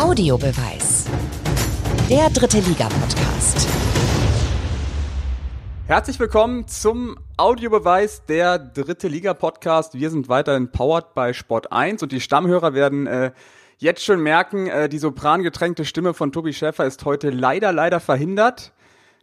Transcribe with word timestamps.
Audiobeweis. 0.00 1.04
Der 2.08 2.30
dritte 2.30 2.58
Liga-Podcast. 2.60 3.68
Herzlich 5.86 6.18
willkommen 6.18 6.66
zum 6.66 7.18
Audiobeweis 7.36 8.24
der 8.24 8.58
dritte 8.58 9.08
Liga-Podcast. 9.08 9.92
Wir 9.92 10.08
sind 10.08 10.30
weiterhin 10.30 10.72
powered 10.72 11.12
bei 11.12 11.34
Sport 11.34 11.70
1 11.70 12.02
und 12.02 12.12
die 12.12 12.22
Stammhörer 12.22 12.72
werden 12.72 13.06
äh, 13.06 13.32
jetzt 13.76 14.02
schon 14.02 14.22
merken, 14.22 14.68
äh, 14.68 14.88
die 14.88 14.98
soprangetränkte 14.98 15.84
Stimme 15.84 16.14
von 16.14 16.32
Tobi 16.32 16.54
Schäfer 16.54 16.86
ist 16.86 17.04
heute 17.04 17.28
leider, 17.28 17.70
leider 17.70 18.00
verhindert. 18.00 18.72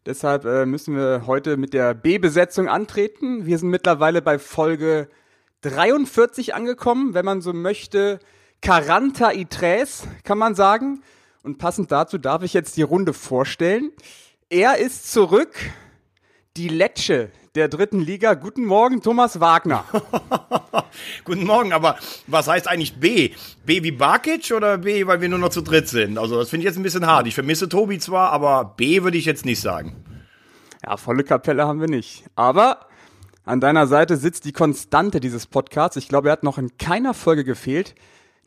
Deshalb 0.06 0.46
äh, 0.46 0.68
müssen 0.68 0.96
wir 0.96 1.24
heute 1.26 1.58
mit 1.58 1.74
der 1.74 1.96
B-Besetzung 1.96 2.70
antreten. 2.70 3.48
Wir 3.48 3.58
sind 3.58 3.70
mittlerweile 3.70 4.22
bei 4.22 4.38
Folge 4.38 5.10
43 5.62 6.54
angekommen, 6.54 7.16
wenn 7.16 7.26
man 7.26 7.42
so 7.42 7.52
möchte. 7.52 8.20
Caranta 8.62 9.32
y 9.34 9.48
Tres, 9.50 10.08
kann 10.24 10.38
man 10.38 10.56
sagen. 10.56 11.02
Und 11.44 11.58
passend 11.58 11.92
dazu 11.92 12.18
darf 12.18 12.44
ich 12.44 12.54
jetzt 12.54 12.78
die 12.78 12.82
Runde 12.82 13.14
vorstellen. 13.14 13.92
Er 14.50 14.78
ist 14.78 15.12
zurück, 15.12 15.56
die 16.58 16.68
Lecce 16.68 17.30
der 17.56 17.70
dritten 17.70 18.00
Liga. 18.00 18.34
Guten 18.34 18.66
Morgen, 18.66 19.02
Thomas 19.02 19.40
Wagner. 19.40 19.86
Guten 21.24 21.46
Morgen, 21.46 21.74
aber 21.74 21.98
was 22.28 22.48
heißt 22.48 22.68
eigentlich 22.68 23.00
B? 23.00 23.32
B 23.66 23.84
wie 23.84 23.92
Barkic 23.92 24.52
oder 24.52 24.80
B, 24.80 25.08
weil 25.08 25.22
wir 25.22 25.30
nur 25.30 25.40
noch 25.40 25.50
zu 25.50 25.62
dritt 25.62 25.88
sind? 25.88 26.18
Also 26.18 26.38
das 26.38 26.50
finde 26.50 26.62
ich 26.62 26.66
jetzt 26.66 26.78
ein 26.78 26.84
bisschen 26.84 27.08
hart. 27.08 27.28
Ich 27.28 27.36
vermisse 27.36 27.70
Tobi 27.70 28.00
zwar, 28.00 28.32
aber 28.32 28.74
B 28.78 29.04
würde 29.04 29.18
ich 29.18 29.26
jetzt 29.26 29.46
nicht 29.46 29.62
sagen. 29.62 29.96
Ja, 30.86 30.98
volle 30.98 31.24
Kapelle 31.24 31.66
haben 31.66 31.80
wir 31.80 31.90
nicht. 31.90 32.26
Aber 32.36 32.88
an 33.46 33.60
deiner 33.60 33.88
Seite 33.88 34.18
sitzt 34.18 34.46
die 34.46 34.52
Konstante 34.52 35.20
dieses 35.20 35.48
Podcasts. 35.48 35.98
Ich 35.98 36.10
glaube, 36.10 36.30
er 36.30 36.34
hat 36.34 36.44
noch 36.44 36.58
in 36.58 36.78
keiner 36.78 37.14
Folge 37.14 37.44
gefehlt 37.44 37.96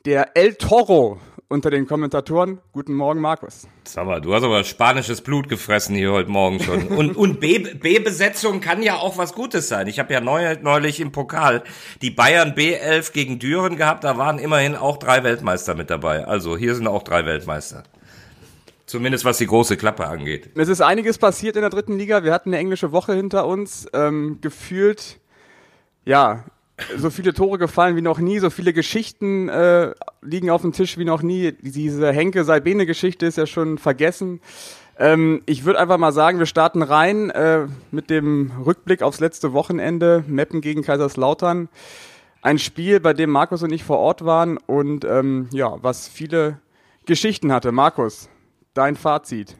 der 0.05 0.35
El 0.35 0.55
Toro 0.55 1.19
unter 1.47 1.69
den 1.69 1.85
Kommentatoren. 1.85 2.59
Guten 2.71 2.93
Morgen, 2.93 3.19
Markus. 3.19 3.67
Sag 3.83 4.05
mal, 4.05 4.21
du 4.21 4.33
hast 4.33 4.43
aber 4.43 4.63
spanisches 4.63 5.21
Blut 5.21 5.49
gefressen 5.49 5.95
hier 5.95 6.11
heute 6.11 6.31
Morgen 6.31 6.61
schon. 6.61 6.87
Und, 6.87 7.17
und 7.17 7.39
B-Besetzung 7.39 8.61
kann 8.61 8.81
ja 8.81 8.95
auch 8.95 9.17
was 9.17 9.33
Gutes 9.33 9.67
sein. 9.67 9.87
Ich 9.87 9.99
habe 9.99 10.13
ja 10.13 10.21
neu, 10.21 10.57
neulich 10.61 11.01
im 11.01 11.11
Pokal 11.11 11.63
die 12.01 12.09
Bayern 12.09 12.53
B11 12.53 13.11
gegen 13.11 13.37
Düren 13.37 13.75
gehabt. 13.75 14.03
Da 14.05 14.17
waren 14.17 14.39
immerhin 14.39 14.75
auch 14.75 14.97
drei 14.97 15.23
Weltmeister 15.23 15.75
mit 15.75 15.89
dabei. 15.89 16.25
Also 16.25 16.55
hier 16.57 16.73
sind 16.73 16.87
auch 16.87 17.03
drei 17.03 17.25
Weltmeister. 17.25 17.83
Zumindest 18.85 19.25
was 19.25 19.37
die 19.37 19.47
große 19.47 19.77
Klappe 19.77 20.07
angeht. 20.07 20.49
Es 20.55 20.67
ist 20.67 20.81
einiges 20.81 21.17
passiert 21.17 21.55
in 21.55 21.61
der 21.61 21.69
dritten 21.69 21.97
Liga. 21.97 22.23
Wir 22.23 22.33
hatten 22.33 22.49
eine 22.49 22.57
englische 22.57 22.91
Woche 22.91 23.13
hinter 23.13 23.45
uns. 23.45 23.87
Ähm, 23.93 24.39
gefühlt, 24.41 25.19
ja, 26.05 26.45
so 26.97 27.09
viele 27.09 27.33
Tore 27.33 27.57
gefallen 27.57 27.95
wie 27.95 28.01
noch 28.01 28.19
nie, 28.19 28.39
so 28.39 28.49
viele 28.49 28.73
Geschichten 28.73 29.49
äh, 29.49 29.93
liegen 30.21 30.49
auf 30.49 30.61
dem 30.61 30.71
Tisch 30.71 30.97
wie 30.97 31.05
noch 31.05 31.21
nie. 31.21 31.53
Diese 31.61 32.11
Henke 32.11 32.43
Salbene 32.43 32.85
Geschichte 32.85 33.25
ist 33.25 33.37
ja 33.37 33.45
schon 33.45 33.77
vergessen. 33.77 34.41
Ähm, 34.97 35.41
ich 35.45 35.65
würde 35.65 35.79
einfach 35.79 35.97
mal 35.97 36.11
sagen, 36.11 36.39
wir 36.39 36.45
starten 36.45 36.81
rein 36.81 37.29
äh, 37.29 37.67
mit 37.91 38.09
dem 38.09 38.51
Rückblick 38.65 39.01
aufs 39.01 39.19
letzte 39.19 39.53
Wochenende, 39.53 40.23
Meppen 40.27 40.61
gegen 40.61 40.83
Kaiserslautern. 40.83 41.69
Ein 42.41 42.59
Spiel, 42.59 42.99
bei 42.99 43.13
dem 43.13 43.29
Markus 43.29 43.63
und 43.63 43.71
ich 43.71 43.83
vor 43.83 43.99
Ort 43.99 44.25
waren 44.25 44.57
und 44.57 45.05
ähm, 45.05 45.47
ja, 45.51 45.77
was 45.81 46.07
viele 46.07 46.59
Geschichten 47.05 47.51
hatte. 47.51 47.71
Markus, 47.71 48.29
dein 48.73 48.95
Fazit. 48.95 49.55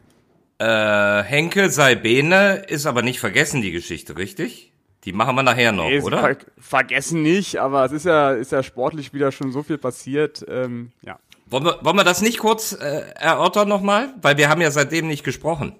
Äh, 0.58 1.22
Henke 1.22 1.70
Salbene 1.70 2.64
ist 2.68 2.86
aber 2.86 3.02
nicht 3.02 3.20
vergessen, 3.20 3.62
die 3.62 3.72
Geschichte, 3.72 4.16
richtig? 4.16 4.71
Die 5.04 5.12
machen 5.12 5.34
wir 5.34 5.42
nachher 5.42 5.72
noch, 5.72 5.88
nee, 5.88 6.00
oder? 6.00 6.20
Ver 6.20 6.36
vergessen 6.58 7.22
nicht, 7.22 7.56
aber 7.56 7.84
es 7.84 7.92
ist 7.92 8.06
ja, 8.06 8.32
ist 8.32 8.52
ja 8.52 8.62
sportlich 8.62 9.12
wieder 9.12 9.32
schon 9.32 9.50
so 9.50 9.62
viel 9.62 9.78
passiert. 9.78 10.44
Ähm, 10.48 10.92
ja. 11.02 11.18
Wollen 11.46 11.64
wir, 11.64 11.78
wollen 11.82 11.96
wir 11.96 12.04
das 12.04 12.22
nicht 12.22 12.38
kurz 12.38 12.72
äh, 12.72 13.02
erörtern 13.16 13.68
nochmal? 13.68 14.14
Weil 14.22 14.36
wir 14.36 14.48
haben 14.48 14.60
ja 14.60 14.70
seitdem 14.70 15.08
nicht 15.08 15.24
gesprochen. 15.24 15.74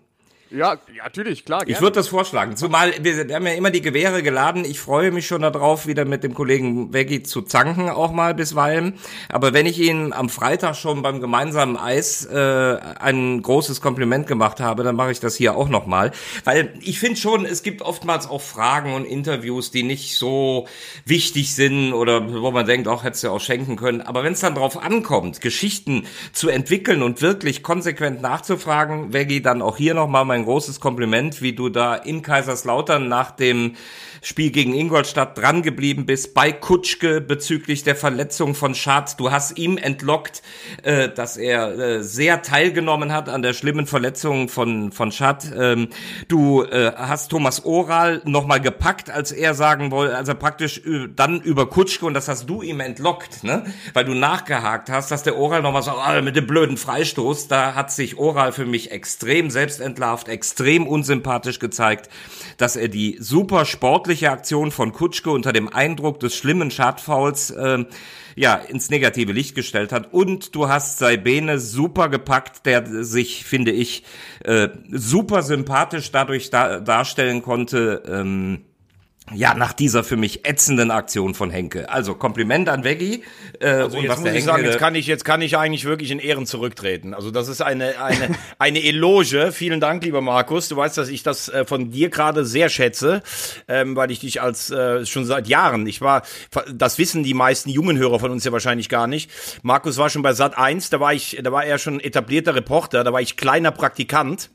Ja, 0.54 0.74
ja, 0.94 1.04
natürlich, 1.04 1.46
klar. 1.46 1.60
Gerne. 1.60 1.72
Ich 1.72 1.80
würde 1.80 1.94
das 1.94 2.08
vorschlagen. 2.08 2.56
Zumal 2.56 2.92
wir, 3.00 3.28
wir 3.28 3.34
haben 3.34 3.46
ja 3.46 3.54
immer 3.54 3.70
die 3.70 3.80
Gewehre 3.80 4.22
geladen. 4.22 4.66
Ich 4.66 4.80
freue 4.80 5.10
mich 5.10 5.26
schon 5.26 5.40
darauf, 5.40 5.86
wieder 5.86 6.04
mit 6.04 6.24
dem 6.24 6.34
Kollegen 6.34 6.92
Veggie 6.92 7.22
zu 7.22 7.40
zanken, 7.40 7.88
auch 7.88 8.12
mal 8.12 8.34
bisweilen. 8.34 8.98
Aber 9.30 9.54
wenn 9.54 9.64
ich 9.64 9.78
Ihnen 9.78 10.12
am 10.12 10.28
Freitag 10.28 10.76
schon 10.76 11.00
beim 11.00 11.20
gemeinsamen 11.20 11.78
Eis 11.78 12.26
äh, 12.26 12.36
ein 12.36 13.40
großes 13.40 13.80
Kompliment 13.80 14.26
gemacht 14.26 14.60
habe, 14.60 14.82
dann 14.82 14.94
mache 14.94 15.12
ich 15.12 15.20
das 15.20 15.36
hier 15.36 15.56
auch 15.56 15.70
nochmal. 15.70 16.12
Weil 16.44 16.74
ich 16.82 16.98
finde 16.98 17.18
schon, 17.18 17.46
es 17.46 17.62
gibt 17.62 17.80
oftmals 17.80 18.28
auch 18.28 18.42
Fragen 18.42 18.92
und 18.92 19.06
Interviews, 19.06 19.70
die 19.70 19.84
nicht 19.84 20.18
so 20.18 20.68
wichtig 21.06 21.54
sind 21.54 21.94
oder 21.94 22.42
wo 22.42 22.50
man 22.50 22.66
denkt, 22.66 22.88
auch 22.88 23.04
hättest 23.04 23.24
du 23.24 23.30
auch 23.30 23.40
schenken 23.40 23.76
können. 23.76 24.02
Aber 24.02 24.22
wenn 24.22 24.34
es 24.34 24.40
dann 24.40 24.54
drauf 24.54 24.82
ankommt, 24.82 25.40
Geschichten 25.40 26.06
zu 26.32 26.50
entwickeln 26.50 27.02
und 27.02 27.22
wirklich 27.22 27.62
konsequent 27.62 28.20
nachzufragen, 28.20 29.14
Veggie, 29.14 29.40
dann 29.40 29.62
auch 29.62 29.78
hier 29.78 29.94
nochmal 29.94 30.26
mein 30.26 30.41
ein 30.42 30.46
großes 30.46 30.80
Kompliment, 30.80 31.40
wie 31.40 31.52
du 31.52 31.68
da 31.68 31.94
in 31.94 32.22
Kaiserslautern 32.22 33.08
nach 33.08 33.30
dem 33.30 33.76
Spiel 34.24 34.52
gegen 34.52 34.72
Ingolstadt 34.72 35.36
dran 35.36 35.62
geblieben 35.62 36.06
bist 36.06 36.32
bei 36.32 36.52
Kutschke 36.52 37.20
bezüglich 37.20 37.82
der 37.82 37.96
Verletzung 37.96 38.54
von 38.54 38.76
Schad. 38.76 39.18
Du 39.18 39.32
hast 39.32 39.58
ihm 39.58 39.78
entlockt, 39.78 40.42
äh, 40.84 41.08
dass 41.08 41.36
er 41.36 41.76
äh, 41.76 42.04
sehr 42.04 42.40
teilgenommen 42.42 43.12
hat 43.12 43.28
an 43.28 43.42
der 43.42 43.52
schlimmen 43.52 43.88
Verletzung 43.88 44.48
von, 44.48 44.92
von 44.92 45.10
Schad. 45.10 45.50
Ähm, 45.58 45.88
du 46.28 46.62
äh, 46.62 46.92
hast 46.94 47.32
Thomas 47.32 47.64
Oral 47.64 48.22
nochmal 48.24 48.60
gepackt, 48.60 49.10
als 49.10 49.32
er 49.32 49.54
sagen 49.54 49.90
wollte, 49.90 50.16
also 50.16 50.36
praktisch 50.36 50.80
dann 51.16 51.40
über 51.40 51.68
Kutschke 51.68 52.06
und 52.06 52.14
das 52.14 52.28
hast 52.28 52.48
du 52.48 52.62
ihm 52.62 52.78
entlockt, 52.78 53.42
ne? 53.42 53.64
Weil 53.92 54.04
du 54.04 54.14
nachgehakt 54.14 54.88
hast, 54.88 55.10
dass 55.10 55.24
der 55.24 55.36
Oral 55.36 55.62
nochmal 55.62 55.82
sagt, 55.82 55.98
oh, 55.98 56.22
mit 56.22 56.36
dem 56.36 56.46
blöden 56.46 56.76
Freistoß, 56.76 57.48
da 57.48 57.74
hat 57.74 57.90
sich 57.90 58.18
Oral 58.18 58.52
für 58.52 58.66
mich 58.66 58.92
extrem 58.92 59.50
selbstentlarvt, 59.50 60.28
extrem 60.28 60.86
unsympathisch 60.86 61.58
gezeigt, 61.58 62.08
dass 62.56 62.76
er 62.76 62.86
die 62.86 63.16
super 63.18 63.64
sportliche 63.64 64.11
Aktion 64.30 64.70
von 64.70 64.92
Kutschke 64.92 65.30
unter 65.30 65.52
dem 65.52 65.68
Eindruck 65.68 66.20
des 66.20 66.36
schlimmen 66.36 66.70
Schadfouls 66.70 67.50
äh, 67.50 67.84
ja, 68.36 68.54
ins 68.54 68.90
negative 68.90 69.32
Licht 69.32 69.54
gestellt 69.54 69.92
hat. 69.92 70.12
Und 70.12 70.54
du 70.54 70.68
hast 70.68 70.98
Saibene 70.98 71.58
super 71.58 72.08
gepackt, 72.08 72.66
der 72.66 73.04
sich, 73.04 73.44
finde 73.44 73.72
ich, 73.72 74.04
äh, 74.44 74.68
super 74.90 75.42
sympathisch 75.42 76.10
dadurch 76.10 76.50
da 76.50 76.80
darstellen 76.80 77.42
konnte. 77.42 78.02
Ähm, 78.06 78.64
ja, 79.30 79.54
nach 79.54 79.72
dieser 79.72 80.02
für 80.02 80.16
mich 80.16 80.46
ätzenden 80.46 80.90
Aktion 80.90 81.34
von 81.34 81.48
Henke. 81.48 81.88
Also 81.88 82.14
Kompliment 82.14 82.68
an 82.68 82.82
Veggie. 82.82 83.22
Äh, 83.60 83.68
also 83.68 83.96
und 83.96 84.02
jetzt 84.02 84.10
was 84.10 84.18
muss 84.18 84.24
der 84.24 84.32
ich 84.32 84.38
Henke 84.40 84.52
sagen, 84.52 84.64
jetzt 84.64 84.78
kann 84.78 84.94
ich, 84.96 85.06
jetzt 85.06 85.24
kann 85.24 85.42
ich 85.42 85.56
eigentlich 85.56 85.84
wirklich 85.84 86.10
in 86.10 86.18
Ehren 86.18 86.44
zurücktreten. 86.44 87.14
Also 87.14 87.30
das 87.30 87.46
ist 87.46 87.62
eine, 87.62 88.02
eine, 88.02 88.30
eine 88.58 88.82
Eloge. 88.82 89.52
Vielen 89.52 89.80
Dank, 89.80 90.02
lieber 90.04 90.20
Markus. 90.20 90.68
Du 90.68 90.76
weißt, 90.76 90.98
dass 90.98 91.08
ich 91.08 91.22
das 91.22 91.48
äh, 91.48 91.64
von 91.64 91.90
dir 91.92 92.10
gerade 92.10 92.44
sehr 92.44 92.68
schätze, 92.68 93.22
ähm, 93.68 93.94
weil 93.94 94.10
ich 94.10 94.20
dich 94.20 94.42
als 94.42 94.70
äh, 94.70 95.06
schon 95.06 95.24
seit 95.24 95.46
Jahren, 95.46 95.86
ich 95.86 96.00
war, 96.00 96.22
das 96.74 96.98
wissen 96.98 97.22
die 97.22 97.34
meisten 97.34 97.70
jungen 97.70 97.98
Hörer 97.98 98.18
von 98.18 98.32
uns 98.32 98.44
ja 98.44 98.50
wahrscheinlich 98.50 98.88
gar 98.88 99.06
nicht. 99.06 99.30
Markus 99.62 99.98
war 99.98 100.10
schon 100.10 100.22
bei 100.22 100.32
Sat 100.32 100.58
1, 100.58 100.90
da 100.90 100.98
war 100.98 101.14
ich, 101.14 101.38
da 101.42 101.52
war 101.52 101.64
er 101.64 101.78
schon 101.78 102.00
etablierter 102.00 102.56
Reporter, 102.56 103.04
da 103.04 103.12
war 103.12 103.20
ich 103.20 103.36
kleiner 103.36 103.70
Praktikant. 103.70 104.50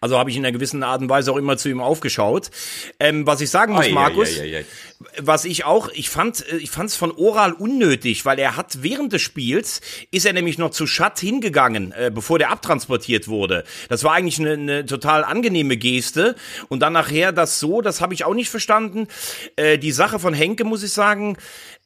Also 0.00 0.18
habe 0.18 0.30
ich 0.30 0.36
in 0.36 0.44
einer 0.44 0.52
gewissen 0.52 0.82
Art 0.82 1.00
und 1.00 1.08
Weise 1.08 1.32
auch 1.32 1.36
immer 1.36 1.56
zu 1.56 1.68
ihm 1.68 1.80
aufgeschaut. 1.80 2.50
Ähm, 3.00 3.26
was 3.26 3.40
ich 3.40 3.50
sagen 3.50 3.74
muss, 3.74 3.88
Markus, 3.90 4.38
ei, 4.38 4.42
ei, 4.42 4.58
ei, 4.58 4.64
was 5.18 5.44
ich 5.44 5.64
auch, 5.64 5.88
ich 5.92 6.10
fand, 6.10 6.46
äh, 6.50 6.56
ich 6.56 6.70
fand 6.70 6.90
es 6.90 6.96
von 6.96 7.10
Oral 7.12 7.52
unnötig, 7.52 8.24
weil 8.24 8.38
er 8.38 8.56
hat 8.56 8.82
während 8.82 9.12
des 9.12 9.22
Spiels 9.22 9.80
ist 10.10 10.26
er 10.26 10.32
nämlich 10.32 10.58
noch 10.58 10.70
zu 10.70 10.86
Schatt 10.86 11.18
hingegangen, 11.18 11.92
äh, 11.92 12.10
bevor 12.12 12.38
der 12.38 12.50
abtransportiert 12.50 13.28
wurde. 13.28 13.64
Das 13.88 14.04
war 14.04 14.12
eigentlich 14.12 14.38
eine, 14.38 14.52
eine 14.52 14.86
total 14.86 15.24
angenehme 15.24 15.76
Geste 15.76 16.36
und 16.68 16.80
dann 16.80 16.92
nachher 16.92 17.32
das 17.32 17.60
so, 17.60 17.80
das 17.80 18.00
habe 18.00 18.14
ich 18.14 18.24
auch 18.24 18.34
nicht 18.34 18.50
verstanden. 18.50 19.08
Äh, 19.56 19.78
die 19.78 19.92
Sache 19.92 20.18
von 20.18 20.34
Henke 20.34 20.64
muss 20.64 20.82
ich 20.82 20.92
sagen. 20.92 21.36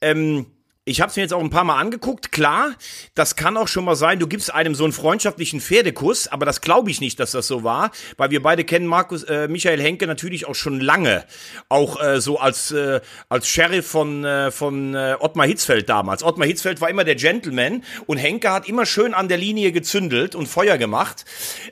Ähm, 0.01 0.47
ich 0.89 1.01
habe 1.01 1.11
es 1.11 1.17
mir 1.17 1.23
jetzt 1.23 1.35
auch 1.35 1.43
ein 1.43 1.51
paar 1.51 1.65
Mal 1.65 1.79
angeguckt. 1.79 2.33
Klar, 2.33 2.75
das 3.15 3.37
kann 3.37 3.57
auch 3.57 3.69
schon 3.69 3.85
mal 3.85 3.95
sein, 3.95 4.19
du 4.19 4.27
gibst 4.27 4.53
einem 4.53 4.75
so 4.75 4.85
einen 4.85 4.93
freundschaftlichen 4.93 5.61
Pferdekuss, 5.61 6.29
aber 6.29 6.47
das 6.47 6.61
glaube 6.61 6.91
ich 6.91 7.01
nicht, 7.01 7.21
dass 7.21 7.33
das 7.33 7.47
so 7.47 7.63
war, 7.63 7.91
weil 8.17 8.31
wir 8.31 8.43
beide 8.43 8.65
kennen 8.65 8.87
Markus 8.87 9.23
äh, 9.25 9.49
Michael 9.49 9.81
Henke 9.81 10.07
natürlich 10.07 10.47
auch 10.47 10.55
schon 10.55 10.81
lange, 10.81 11.25
auch 11.69 12.03
äh, 12.03 12.21
so 12.21 12.39
als 12.39 12.71
äh, 12.73 13.01
als 13.29 13.49
Sheriff 13.49 13.87
von 13.87 14.25
äh, 14.25 14.51
von 14.51 14.95
äh, 14.95 15.17
Ottmar 15.21 15.47
Hitzfeld 15.47 15.89
damals. 15.89 16.23
Ottmar 16.23 16.47
Hitzfeld 16.47 16.81
war 16.81 16.89
immer 16.89 17.05
der 17.05 17.17
Gentleman 17.17 17.85
und 18.07 18.17
Henke 18.17 18.51
hat 18.51 18.67
immer 18.67 18.87
schön 18.87 19.13
an 19.13 19.29
der 19.29 19.39
Linie 19.39 19.73
gezündelt 19.73 20.35
und 20.35 20.47
Feuer 20.47 20.79
gemacht. 20.79 21.27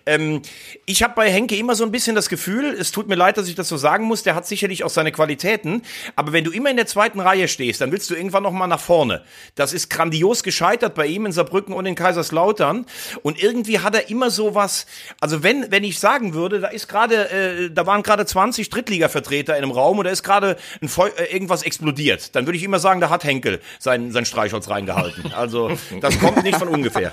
Ähm, 0.05 0.43
ich 0.85 1.03
habe 1.03 1.15
bei 1.15 1.31
Henke 1.31 1.57
immer 1.57 1.75
so 1.75 1.85
ein 1.85 1.91
bisschen 1.91 2.15
das 2.15 2.29
Gefühl, 2.29 2.77
es 2.79 2.93
tut 2.93 3.09
mir 3.09 3.15
leid, 3.15 3.39
dass 3.39 3.49
ich 3.49 3.55
das 3.55 3.69
so 3.69 3.79
sagen 3.79 4.05
muss, 4.05 4.23
der 4.23 4.35
hat 4.35 4.47
sicherlich 4.47 4.85
auch 4.85 4.91
seine 4.91 5.11
Qualitäten, 5.11 5.83
aber 6.17 6.33
wenn 6.33 6.45
du 6.45 6.51
immer 6.51 6.71
in 6.71 6.77
der 6.77 6.87
zweiten 6.87 7.21
Reihe 7.21 7.49
stehst, 7.49 7.81
dann 7.81 7.93
willst 7.93 8.11
du 8.11 8.15
irgendwann 8.15 8.43
noch 8.43 8.53
mal 8.53 8.67
nach 8.67 8.81
vorne 8.81 9.06
vorne. 9.07 9.23
Das 9.55 9.73
ist 9.73 9.91
grandios 9.91 10.43
gescheitert 10.43 10.95
bei 10.95 11.07
ihm 11.07 11.27
in 11.27 11.33
Saarbrücken 11.33 11.75
und 11.75 11.87
in 11.87 11.95
Kaiserslautern. 11.95 12.87
Und 13.23 13.43
irgendwie 13.43 13.81
hat 13.81 13.95
er 13.95 14.11
immer 14.11 14.31
so 14.31 14.55
was, 14.55 14.87
also 15.21 15.43
wenn, 15.43 15.71
wenn 15.71 15.85
ich 15.85 15.99
sagen 15.99 16.35
würde, 16.35 16.61
da 16.61 16.69
ist 16.69 16.89
gerade, 16.89 17.31
äh, 17.31 17.71
da 17.71 17.87
waren 17.87 18.03
gerade 18.03 18.27
20 18.27 18.71
Drittliga-Vertreter 18.71 19.57
in 19.57 19.63
einem 19.63 19.73
Raum 19.73 19.99
und 19.99 20.05
da 20.05 20.11
ist 20.11 20.23
gerade 20.23 20.57
äh, 20.81 21.33
irgendwas 21.33 21.63
explodiert, 21.63 22.35
dann 22.35 22.47
würde 22.47 22.59
ich 22.59 22.65
immer 22.65 22.79
sagen, 22.79 23.01
da 23.01 23.11
hat 23.11 23.25
Henkel 23.25 23.61
sein, 23.79 24.13
sein 24.13 24.25
Streichholz 24.25 24.69
reingehalten. 24.69 25.33
Also 25.33 25.71
das 26.01 26.19
kommt 26.19 26.43
nicht 26.43 26.59
von 26.59 26.69
ungefähr. 26.69 27.13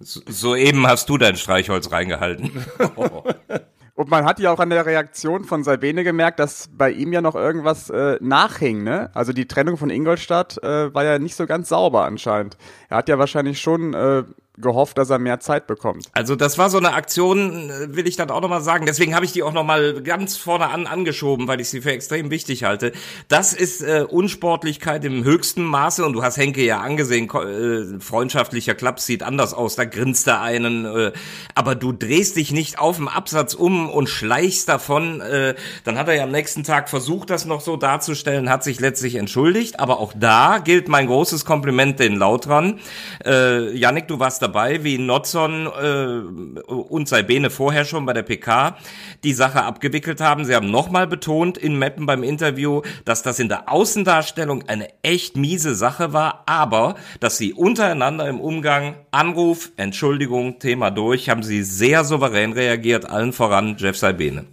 Soeben 0.00 0.86
hast 0.86 1.08
du 1.10 1.18
dein 1.18 1.36
Streichholz 1.36 1.90
reingehalten. 1.90 2.64
Und 4.00 4.08
man 4.08 4.24
hat 4.24 4.40
ja 4.40 4.50
auch 4.50 4.60
an 4.60 4.70
der 4.70 4.86
Reaktion 4.86 5.44
von 5.44 5.62
Salbene 5.62 6.04
gemerkt, 6.04 6.38
dass 6.38 6.70
bei 6.72 6.90
ihm 6.90 7.12
ja 7.12 7.20
noch 7.20 7.34
irgendwas 7.34 7.90
äh, 7.90 8.16
nachhing, 8.22 8.82
ne? 8.82 9.10
Also 9.12 9.34
die 9.34 9.46
Trennung 9.46 9.76
von 9.76 9.90
Ingolstadt 9.90 10.56
äh, 10.62 10.94
war 10.94 11.04
ja 11.04 11.18
nicht 11.18 11.34
so 11.34 11.46
ganz 11.46 11.68
sauber 11.68 12.06
anscheinend. 12.06 12.56
Er 12.88 12.96
hat 12.96 13.10
ja 13.10 13.18
wahrscheinlich 13.18 13.60
schon 13.60 13.92
äh, 13.92 14.24
gehofft, 14.60 14.98
dass 14.98 15.10
er 15.10 15.18
mehr 15.18 15.40
Zeit 15.40 15.66
bekommt. 15.66 16.06
Also 16.12 16.36
das 16.36 16.58
war 16.58 16.70
so 16.70 16.78
eine 16.78 16.94
Aktion, 16.94 17.70
äh, 17.70 17.96
will 17.96 18.06
ich 18.06 18.16
dann 18.16 18.30
auch 18.30 18.40
nochmal 18.40 18.62
sagen. 18.62 18.86
Deswegen 18.86 19.14
habe 19.14 19.24
ich 19.24 19.32
die 19.32 19.42
auch 19.42 19.52
nochmal 19.52 20.02
ganz 20.02 20.36
vorne 20.36 20.68
an 20.68 20.86
angeschoben, 20.86 21.48
weil 21.48 21.60
ich 21.60 21.68
sie 21.68 21.80
für 21.80 21.92
extrem 21.92 22.30
wichtig 22.30 22.64
halte. 22.64 22.92
Das 23.28 23.52
ist 23.52 23.82
äh, 23.82 24.04
Unsportlichkeit 24.08 25.04
im 25.04 25.24
höchsten 25.24 25.64
Maße 25.64 26.04
und 26.04 26.12
du 26.12 26.22
hast 26.22 26.36
Henke 26.36 26.64
ja 26.64 26.80
angesehen, 26.80 27.28
äh, 27.30 28.00
freundschaftlicher 28.00 28.74
Klapp 28.74 29.00
sieht 29.00 29.22
anders 29.22 29.54
aus, 29.54 29.76
da 29.76 29.84
grinst 29.84 30.26
er 30.26 30.40
einen, 30.40 30.84
äh, 30.84 31.12
aber 31.54 31.74
du 31.74 31.92
drehst 31.92 32.36
dich 32.36 32.52
nicht 32.52 32.78
auf 32.78 32.96
dem 32.96 33.08
Absatz 33.08 33.54
um 33.54 33.88
und 33.88 34.08
schleichst 34.08 34.68
davon. 34.68 35.20
Äh, 35.20 35.54
dann 35.84 35.98
hat 35.98 36.08
er 36.08 36.14
ja 36.14 36.24
am 36.24 36.30
nächsten 36.30 36.64
Tag 36.64 36.88
versucht, 36.88 37.30
das 37.30 37.44
noch 37.44 37.60
so 37.60 37.76
darzustellen, 37.76 38.50
hat 38.50 38.64
sich 38.64 38.80
letztlich 38.80 39.14
entschuldigt, 39.16 39.80
aber 39.80 40.00
auch 40.00 40.12
da 40.16 40.58
gilt 40.58 40.88
mein 40.88 41.06
großes 41.06 41.44
Kompliment 41.44 42.00
den 42.00 42.16
Lautran. 42.16 42.80
Äh, 43.24 43.76
Yannick, 43.76 44.08
du 44.08 44.18
warst 44.18 44.42
dabei, 44.42 44.49
wie 44.54 44.98
Notson 44.98 45.66
äh, 45.66 46.62
und 46.66 47.08
Saibene 47.08 47.50
vorher 47.50 47.84
schon 47.84 48.06
bei 48.06 48.12
der 48.12 48.22
PK 48.22 48.76
die 49.24 49.32
Sache 49.32 49.62
abgewickelt 49.62 50.20
haben. 50.20 50.44
Sie 50.44 50.54
haben 50.54 50.70
nochmal 50.70 51.06
betont 51.06 51.58
in 51.58 51.78
Meppen 51.78 52.06
beim 52.06 52.22
Interview, 52.22 52.82
dass 53.04 53.22
das 53.22 53.38
in 53.38 53.48
der 53.48 53.70
Außendarstellung 53.70 54.64
eine 54.68 54.88
echt 55.02 55.36
miese 55.36 55.74
Sache 55.74 56.12
war, 56.12 56.42
aber 56.46 56.96
dass 57.20 57.38
sie 57.38 57.52
untereinander 57.52 58.28
im 58.28 58.40
Umgang 58.40 58.96
Anruf, 59.10 59.70
Entschuldigung, 59.76 60.58
Thema 60.58 60.90
durch, 60.90 61.28
haben 61.28 61.42
sie 61.42 61.62
sehr 61.62 62.04
souverän 62.04 62.52
reagiert, 62.52 63.04
allen 63.04 63.32
voran 63.32 63.76
Jeff 63.78 63.96
Saibene. 63.96 64.46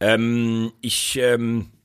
Ähm, 0.00 0.72
ich 0.80 1.18
ähm 1.20 1.66
äh, 1.66 1.79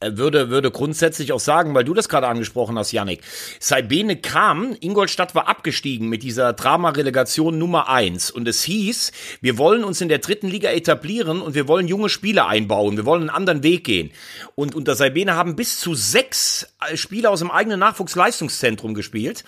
würde, 0.00 0.50
würde 0.50 0.70
grundsätzlich 0.70 1.32
auch 1.32 1.40
sagen, 1.40 1.74
weil 1.74 1.84
du 1.84 1.94
das 1.94 2.08
gerade 2.08 2.26
angesprochen 2.26 2.78
hast, 2.78 2.92
Yannick. 2.92 3.20
Saibene 3.60 4.16
kam, 4.16 4.76
Ingolstadt 4.80 5.34
war 5.34 5.48
abgestiegen 5.48 6.08
mit 6.08 6.22
dieser 6.22 6.52
Drama-Relegation 6.52 7.58
Nummer 7.58 7.88
eins 7.88 8.30
Und 8.30 8.48
es 8.48 8.62
hieß, 8.64 9.12
wir 9.40 9.58
wollen 9.58 9.84
uns 9.84 10.00
in 10.00 10.08
der 10.08 10.18
dritten 10.18 10.48
Liga 10.48 10.70
etablieren 10.70 11.40
und 11.40 11.54
wir 11.54 11.68
wollen 11.68 11.88
junge 11.88 12.08
Spieler 12.08 12.46
einbauen. 12.46 12.96
Wir 12.96 13.04
wollen 13.04 13.22
einen 13.22 13.30
anderen 13.30 13.62
Weg 13.62 13.84
gehen. 13.84 14.10
Und 14.54 14.74
unter 14.74 14.94
Saibene 14.94 15.34
haben 15.34 15.56
bis 15.56 15.80
zu 15.80 15.94
sechs 15.94 16.68
äh, 16.80 16.96
Spieler 16.96 17.30
aus 17.30 17.40
dem 17.40 17.50
eigenen 17.50 17.80
Nachwuchsleistungszentrum 17.80 18.94
gespielt. 18.94 19.44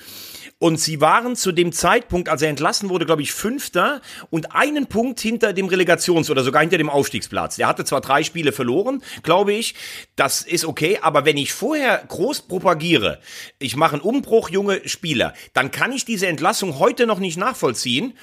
Und 0.58 0.80
sie 0.80 1.02
waren 1.02 1.36
zu 1.36 1.52
dem 1.52 1.70
Zeitpunkt, 1.70 2.30
als 2.30 2.40
er 2.40 2.48
entlassen 2.48 2.88
wurde, 2.88 3.04
glaube 3.04 3.20
ich, 3.20 3.32
Fünfter 3.32 4.00
und 4.30 4.54
einen 4.54 4.86
Punkt 4.86 5.20
hinter 5.20 5.52
dem 5.52 5.68
Relegations- 5.68 6.30
oder 6.30 6.42
sogar 6.42 6.62
hinter 6.62 6.78
dem 6.78 6.88
Aufstiegsplatz. 6.88 7.56
Der 7.56 7.66
hatte 7.66 7.84
zwar 7.84 8.00
drei 8.00 8.22
Spiele 8.22 8.52
verloren, 8.52 9.02
glaube 9.22 9.52
ich. 9.52 9.74
Das 10.16 10.40
ist 10.40 10.64
okay, 10.64 10.98
aber 11.02 11.26
wenn 11.26 11.36
ich 11.36 11.52
vorher 11.52 12.02
groß 12.08 12.42
propagiere, 12.42 13.20
ich 13.58 13.76
mache 13.76 13.96
einen 13.96 14.02
Umbruch, 14.02 14.48
junge 14.48 14.80
Spieler, 14.88 15.34
dann 15.52 15.70
kann 15.70 15.92
ich 15.92 16.06
diese 16.06 16.26
Entlassung 16.26 16.78
heute 16.78 17.06
noch 17.06 17.18
nicht 17.18 17.36
nachvollziehen. 17.36 18.14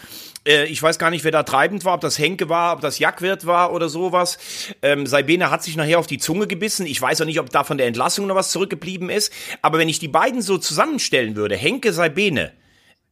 Äh, 0.44 0.66
ich 0.66 0.81
weiß 0.81 0.98
gar 0.98 1.12
nicht, 1.12 1.24
wer 1.24 1.31
da 1.31 1.44
treibend 1.44 1.86
war, 1.86 1.94
ob 1.94 2.01
das 2.01 2.18
Henke 2.18 2.50
war, 2.50 2.74
ob 2.74 2.81
das 2.81 2.98
Jackwert 2.98 3.45
war 3.45 3.72
oder 3.72 3.90
sowas. 3.90 4.40
Ähm, 4.81 5.06
Saibene 5.06 5.51
hat 5.51 5.62
sich 5.63 5.75
nachher 5.75 6.00
auf 6.00 6.07
die 6.07 6.18
Zunge 6.18 6.48
gebissen. 6.48 6.88
Ich 6.88 7.00
weiß 7.00 7.22
auch 7.22 7.25
nicht, 7.25 7.40
ob 7.40 7.51
da 7.51 7.63
von 7.63 7.78
der 7.78 7.86
Entlassung 7.86 8.25
noch 8.25 8.36
was 8.36 8.50
zurückgeblieben 8.50 9.12
ist. 9.12 9.31
Aber 9.62 9.78
wenn 9.78 9.88
ich 9.88 10.00
die 10.00 10.07
beiden 10.07 10.42
so 10.42 10.57
zusammenstellen 10.57 11.36
würde, 11.36 11.56
Henke, 11.56 11.94
Saibene, 11.94 12.54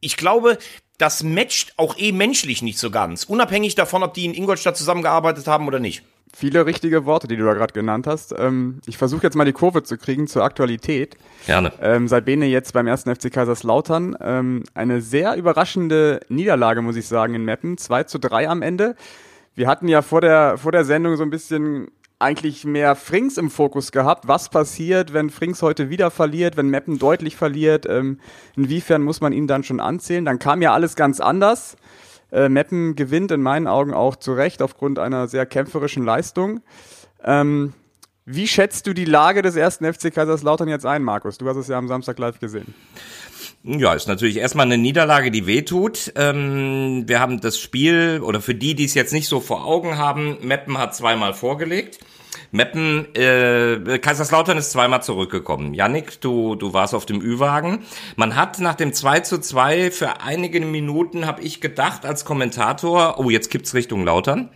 ich 0.00 0.16
glaube, 0.16 0.58
das 0.98 1.22
matcht 1.22 1.74
auch 1.76 1.96
eh 1.98 2.10
menschlich 2.10 2.62
nicht 2.62 2.78
so 2.78 2.90
ganz. 2.90 3.22
Unabhängig 3.22 3.76
davon, 3.76 4.02
ob 4.02 4.14
die 4.14 4.24
in 4.24 4.34
Ingolstadt 4.34 4.76
zusammengearbeitet 4.76 5.46
haben 5.46 5.68
oder 5.68 5.78
nicht. 5.78 6.02
Viele 6.34 6.64
richtige 6.64 7.04
Worte, 7.04 7.28
die 7.28 7.36
du 7.36 7.44
da 7.44 7.52
gerade 7.52 7.74
genannt 7.74 8.06
hast. 8.06 8.34
Ähm, 8.36 8.80
ich 8.86 8.96
versuche 8.96 9.22
jetzt 9.22 9.34
mal 9.34 9.44
die 9.44 9.52
Kurve 9.52 9.82
zu 9.82 9.98
kriegen 9.98 10.26
zur 10.26 10.44
Aktualität. 10.44 11.16
Gerne. 11.44 11.72
Ähm, 11.80 12.08
Salbene 12.08 12.46
jetzt 12.46 12.72
beim 12.72 12.86
ersten 12.86 13.14
FC 13.14 13.30
Kaiserslautern. 13.30 14.16
Ähm, 14.20 14.62
eine 14.72 15.02
sehr 15.02 15.36
überraschende 15.36 16.20
Niederlage, 16.28 16.80
muss 16.80 16.96
ich 16.96 17.06
sagen, 17.06 17.34
in 17.34 17.44
Meppen. 17.44 17.76
2 17.76 18.04
zu 18.04 18.18
3 18.18 18.48
am 18.48 18.62
Ende. 18.62 18.96
Wir 19.54 19.68
hatten 19.68 19.88
ja 19.88 20.00
vor 20.00 20.22
der, 20.22 20.56
vor 20.56 20.72
der 20.72 20.86
Sendung 20.86 21.16
so 21.16 21.22
ein 21.22 21.30
bisschen 21.30 21.88
eigentlich 22.18 22.64
mehr 22.64 22.94
Frings 22.94 23.36
im 23.36 23.50
Fokus 23.50 23.92
gehabt. 23.92 24.26
Was 24.26 24.48
passiert, 24.48 25.12
wenn 25.12 25.28
Frings 25.28 25.60
heute 25.60 25.90
wieder 25.90 26.10
verliert, 26.10 26.56
wenn 26.56 26.68
Meppen 26.68 26.98
deutlich 26.98 27.36
verliert? 27.36 27.84
Ähm, 27.86 28.20
inwiefern 28.56 29.02
muss 29.02 29.20
man 29.20 29.34
ihn 29.34 29.46
dann 29.46 29.64
schon 29.64 29.80
anzählen? 29.80 30.24
Dann 30.24 30.38
kam 30.38 30.62
ja 30.62 30.72
alles 30.72 30.96
ganz 30.96 31.20
anders. 31.20 31.76
Äh, 32.32 32.48
Meppen 32.48 32.96
gewinnt 32.96 33.30
in 33.30 33.42
meinen 33.42 33.66
Augen 33.66 33.92
auch 33.92 34.16
zu 34.16 34.32
Recht 34.32 34.62
aufgrund 34.62 34.98
einer 34.98 35.28
sehr 35.28 35.44
kämpferischen 35.44 36.04
Leistung. 36.04 36.60
Ähm, 37.22 37.74
wie 38.24 38.48
schätzt 38.48 38.86
du 38.86 38.94
die 38.94 39.04
Lage 39.04 39.42
des 39.42 39.56
ersten 39.56 39.92
FC 39.92 40.14
Kaiserslautern 40.14 40.68
jetzt 40.68 40.86
ein, 40.86 41.02
Markus? 41.02 41.38
Du 41.38 41.48
hast 41.48 41.56
es 41.56 41.68
ja 41.68 41.76
am 41.76 41.88
Samstag 41.88 42.18
live 42.18 42.38
gesehen. 42.38 42.72
Ja, 43.64 43.94
ist 43.94 44.08
natürlich 44.08 44.38
erstmal 44.38 44.66
eine 44.66 44.78
Niederlage, 44.78 45.30
die 45.30 45.46
wehtut. 45.46 46.12
Ähm, 46.16 47.04
wir 47.06 47.20
haben 47.20 47.40
das 47.40 47.58
Spiel, 47.58 48.20
oder 48.22 48.40
für 48.40 48.54
die, 48.54 48.74
die 48.74 48.84
es 48.84 48.94
jetzt 48.94 49.12
nicht 49.12 49.28
so 49.28 49.40
vor 49.40 49.64
Augen 49.64 49.98
haben, 49.98 50.38
Meppen 50.40 50.78
hat 50.78 50.96
zweimal 50.96 51.34
vorgelegt. 51.34 51.98
Meppen, 52.52 53.14
äh, 53.14 53.98
Kaiserslautern 53.98 54.58
ist 54.58 54.72
zweimal 54.72 55.02
zurückgekommen. 55.02 55.72
Yannick, 55.72 56.20
du, 56.20 56.54
du 56.54 56.74
warst 56.74 56.94
auf 56.94 57.06
dem 57.06 57.22
Ü-Wagen. 57.22 57.80
Man 58.16 58.36
hat 58.36 58.60
nach 58.60 58.74
dem 58.74 58.92
2 58.92 59.20
zu 59.20 59.40
2 59.40 59.90
für 59.90 60.20
einige 60.20 60.60
Minuten, 60.60 61.26
habe 61.26 61.40
ich 61.40 61.62
gedacht 61.62 62.04
als 62.04 62.26
Kommentator, 62.26 63.18
oh, 63.18 63.30
jetzt 63.30 63.50
kippt's 63.50 63.72
Richtung 63.72 64.04
Lautern. 64.04 64.50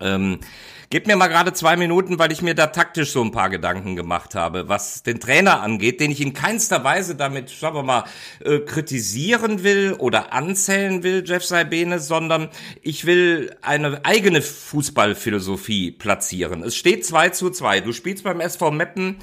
Ähm, 0.00 0.40
Gib 0.88 1.08
mir 1.08 1.16
mal 1.16 1.26
gerade 1.26 1.52
zwei 1.52 1.76
Minuten, 1.76 2.20
weil 2.20 2.30
ich 2.30 2.42
mir 2.42 2.54
da 2.54 2.68
taktisch 2.68 3.10
so 3.10 3.20
ein 3.20 3.32
paar 3.32 3.50
Gedanken 3.50 3.96
gemacht 3.96 4.36
habe, 4.36 4.68
was 4.68 5.02
den 5.02 5.18
Trainer 5.18 5.60
angeht, 5.60 5.98
den 5.98 6.12
ich 6.12 6.20
in 6.20 6.32
keinster 6.32 6.84
Weise 6.84 7.16
damit, 7.16 7.48
sagen 7.48 7.74
wir 7.74 7.82
mal, 7.82 8.04
äh, 8.44 8.60
kritisieren 8.60 9.64
will 9.64 9.94
oder 9.98 10.32
anzählen 10.32 11.02
will, 11.02 11.24
Jeff 11.26 11.44
Saibene, 11.44 11.98
sondern 11.98 12.50
ich 12.82 13.04
will 13.04 13.56
eine 13.62 14.04
eigene 14.04 14.42
Fußballphilosophie 14.42 15.90
platzieren. 15.90 16.62
Es 16.62 16.76
steht 16.76 17.04
2 17.04 17.30
zu 17.30 17.50
2. 17.50 17.80
Du 17.80 17.92
spielst 17.92 18.22
beim 18.22 18.40
SV 18.40 18.70
Meppen 18.70 19.16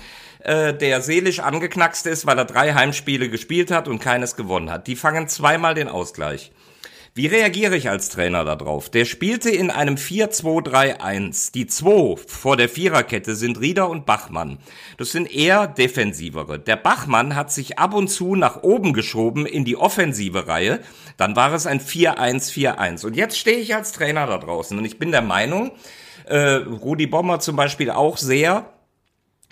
äh, 0.44 0.74
der 0.74 1.02
seelisch 1.02 1.40
angeknackst 1.40 2.06
ist, 2.08 2.26
weil 2.26 2.38
er 2.38 2.46
drei 2.46 2.74
Heimspiele 2.74 3.30
gespielt 3.30 3.72
hat 3.72 3.88
und 3.88 4.00
keines 4.00 4.36
gewonnen 4.36 4.70
hat. 4.70 4.88
Die 4.88 4.98
fangen 4.98 5.30
zweimal 5.30 5.74
den 5.74 5.88
Ausgleich. 5.88 6.52
Wie 7.16 7.28
reagiere 7.28 7.76
ich 7.76 7.92
als 7.92 8.10
Trainer 8.10 8.44
darauf? 8.44 8.90
Der 8.90 9.06
spielte 9.06 9.52
in 9.52 9.70
einem 9.70 9.96
4-2-3-1. 9.96 11.52
Die 11.54 11.68
zwei 11.68 12.16
vor 12.26 12.58
der 12.58 12.70
Viererkette 12.70 13.36
sind 13.36 13.60
Rieder 13.60 13.88
und 13.88 14.08
Bachmann. 14.08 14.58
Das 14.98 15.12
sind 15.12 15.32
eher 15.32 15.68
defensivere. 15.68 16.58
Der 16.58 16.76
Bachmann 16.76 17.36
hat 17.36 17.52
sich 17.52 17.78
ab 17.78 17.94
und 17.94 18.08
zu 18.08 18.36
nach 18.36 18.64
oben 18.64 18.94
geschoben 18.94 19.46
in 19.46 19.64
die 19.64 19.78
offensive 19.78 20.48
Reihe. 20.48 20.80
Dann 21.18 21.36
war 21.36 21.54
es 21.54 21.68
ein 21.68 21.80
4-1-4-1. 21.80 23.06
Und 23.06 23.16
jetzt 23.16 23.38
stehe 23.38 23.60
ich 23.60 23.76
als 23.76 23.92
Trainer 23.92 24.26
da 24.26 24.40
draußen 24.40 24.76
und 24.76 24.86
ich 24.86 24.98
bin 24.98 25.12
der 25.12 25.22
Meinung, 25.22 25.72
äh, 26.26 26.38
Rudi 26.38 27.06
Bommer 27.06 27.40
zum 27.40 27.56
Beispiel 27.56 27.92
auch 27.92 28.18
sehr, 28.18 28.74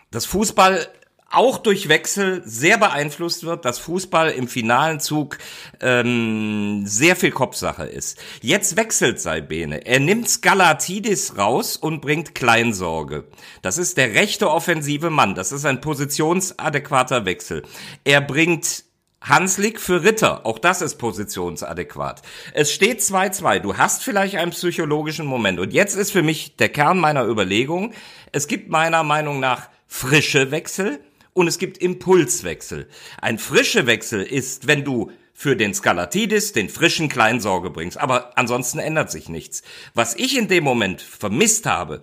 dass 0.10 0.26
Fußball 0.26 0.88
auch 1.32 1.58
durch 1.58 1.88
Wechsel 1.90 2.42
sehr 2.46 2.78
beeinflusst 2.78 3.46
wird, 3.46 3.66
dass 3.66 3.80
Fußball 3.80 4.32
im 4.32 4.48
finalen 4.48 5.00
Zug 5.00 5.38
ähm, 5.80 6.84
sehr 6.86 7.16
viel 7.16 7.32
Kopfsache 7.32 7.86
ist. 7.86 8.20
Jetzt 8.42 8.76
wechselt 8.76 9.22
Salbene. 9.22 9.86
Er 9.86 10.00
nimmt 10.00 10.30
Skalatidis 10.30 11.38
raus 11.38 11.78
und 11.78 12.02
bringt 12.02 12.36
Kleinsorge. 12.36 13.28
Das 13.62 13.78
ist 13.78 13.98
der 13.98 14.14
rechte 14.14 14.52
offensive 14.52 15.10
Mann. 15.10 15.34
Das 15.36 15.52
ist 15.52 15.66
ein 15.66 15.82
positionsadäquater 15.82 17.26
Wechsel. 17.26 17.64
Er 18.04 18.22
bringt 18.22 18.84
Hanslik 19.22 19.80
für 19.80 20.04
Ritter, 20.04 20.48
auch 20.48 20.58
das 20.58 20.82
ist 20.82 20.96
positionsadäquat. 20.96 22.24
Es 22.54 22.74
steht 22.74 23.02
2-2. 23.02 23.60
Du 23.60 23.78
hast 23.78 24.04
vielleicht 24.04 24.36
einen 24.36 24.50
psychologischen 24.50 25.28
Moment. 25.28 25.60
Und 25.60 25.74
jetzt 25.74 25.96
ist 25.96 26.12
für 26.12 26.24
mich 26.24 26.58
der 26.58 26.70
Kern 26.70 26.98
meiner 26.98 27.26
Überlegung, 27.26 27.94
es 28.32 28.48
gibt 28.48 28.70
meiner 28.70 29.04
Meinung 29.04 29.40
nach 29.40 29.70
frische 29.86 30.50
Wechsel, 30.50 31.00
und 31.34 31.48
es 31.48 31.58
gibt 31.58 31.78
Impulswechsel. 31.78 32.88
Ein 33.22 33.38
frischer 33.38 33.86
Wechsel 33.86 34.22
ist, 34.22 34.68
wenn 34.68 34.84
du 34.84 35.12
für 35.34 35.56
den 35.56 35.74
Skalatidis 35.74 36.54
den 36.54 36.70
frischen 36.70 37.10
Kleinsorge 37.10 37.70
bringst. 37.70 37.98
Aber 37.98 38.38
ansonsten 38.38 38.80
ändert 38.80 39.10
sich 39.10 39.30
nichts. 39.30 39.64
Was 39.94 40.16
ich 40.16 40.38
in 40.38 40.48
dem 40.48 40.64
Moment 40.64 41.02
vermisst 41.02 41.66
habe, 41.66 42.02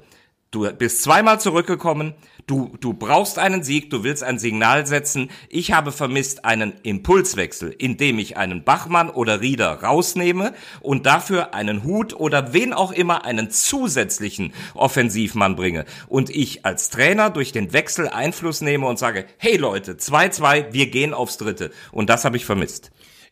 du 0.50 0.70
bist 0.72 1.02
zweimal 1.02 1.40
zurückgekommen, 1.40 2.14
Du, 2.48 2.72
du 2.80 2.94
brauchst 2.94 3.38
einen 3.38 3.62
Sieg, 3.62 3.90
du 3.90 4.04
willst 4.04 4.24
ein 4.24 4.38
Signal 4.38 4.86
setzen. 4.86 5.28
Ich 5.50 5.72
habe 5.72 5.92
vermisst 5.92 6.46
einen 6.46 6.72
Impulswechsel, 6.82 7.74
indem 7.76 8.18
ich 8.18 8.38
einen 8.38 8.64
Bachmann 8.64 9.10
oder 9.10 9.42
Rieder 9.42 9.82
rausnehme 9.82 10.54
und 10.80 11.04
dafür 11.04 11.52
einen 11.52 11.84
Hut 11.84 12.14
oder 12.14 12.54
wen 12.54 12.72
auch 12.72 12.90
immer 12.90 13.26
einen 13.26 13.50
zusätzlichen 13.50 14.54
Offensivmann 14.72 15.56
bringe. 15.56 15.84
Und 16.06 16.30
ich 16.30 16.64
als 16.64 16.88
Trainer 16.88 17.28
durch 17.28 17.52
den 17.52 17.74
Wechsel 17.74 18.08
Einfluss 18.08 18.62
nehme 18.62 18.86
und 18.86 18.98
sage, 18.98 19.26
hey 19.36 19.58
Leute, 19.58 19.92
2-2, 19.92 20.72
wir 20.72 20.86
gehen 20.86 21.12
aufs 21.12 21.36
Dritte. 21.36 21.70
Und 21.92 22.08
das 22.08 22.24
habe 22.24 22.38
ich 22.38 22.46
vermisst. 22.46 22.90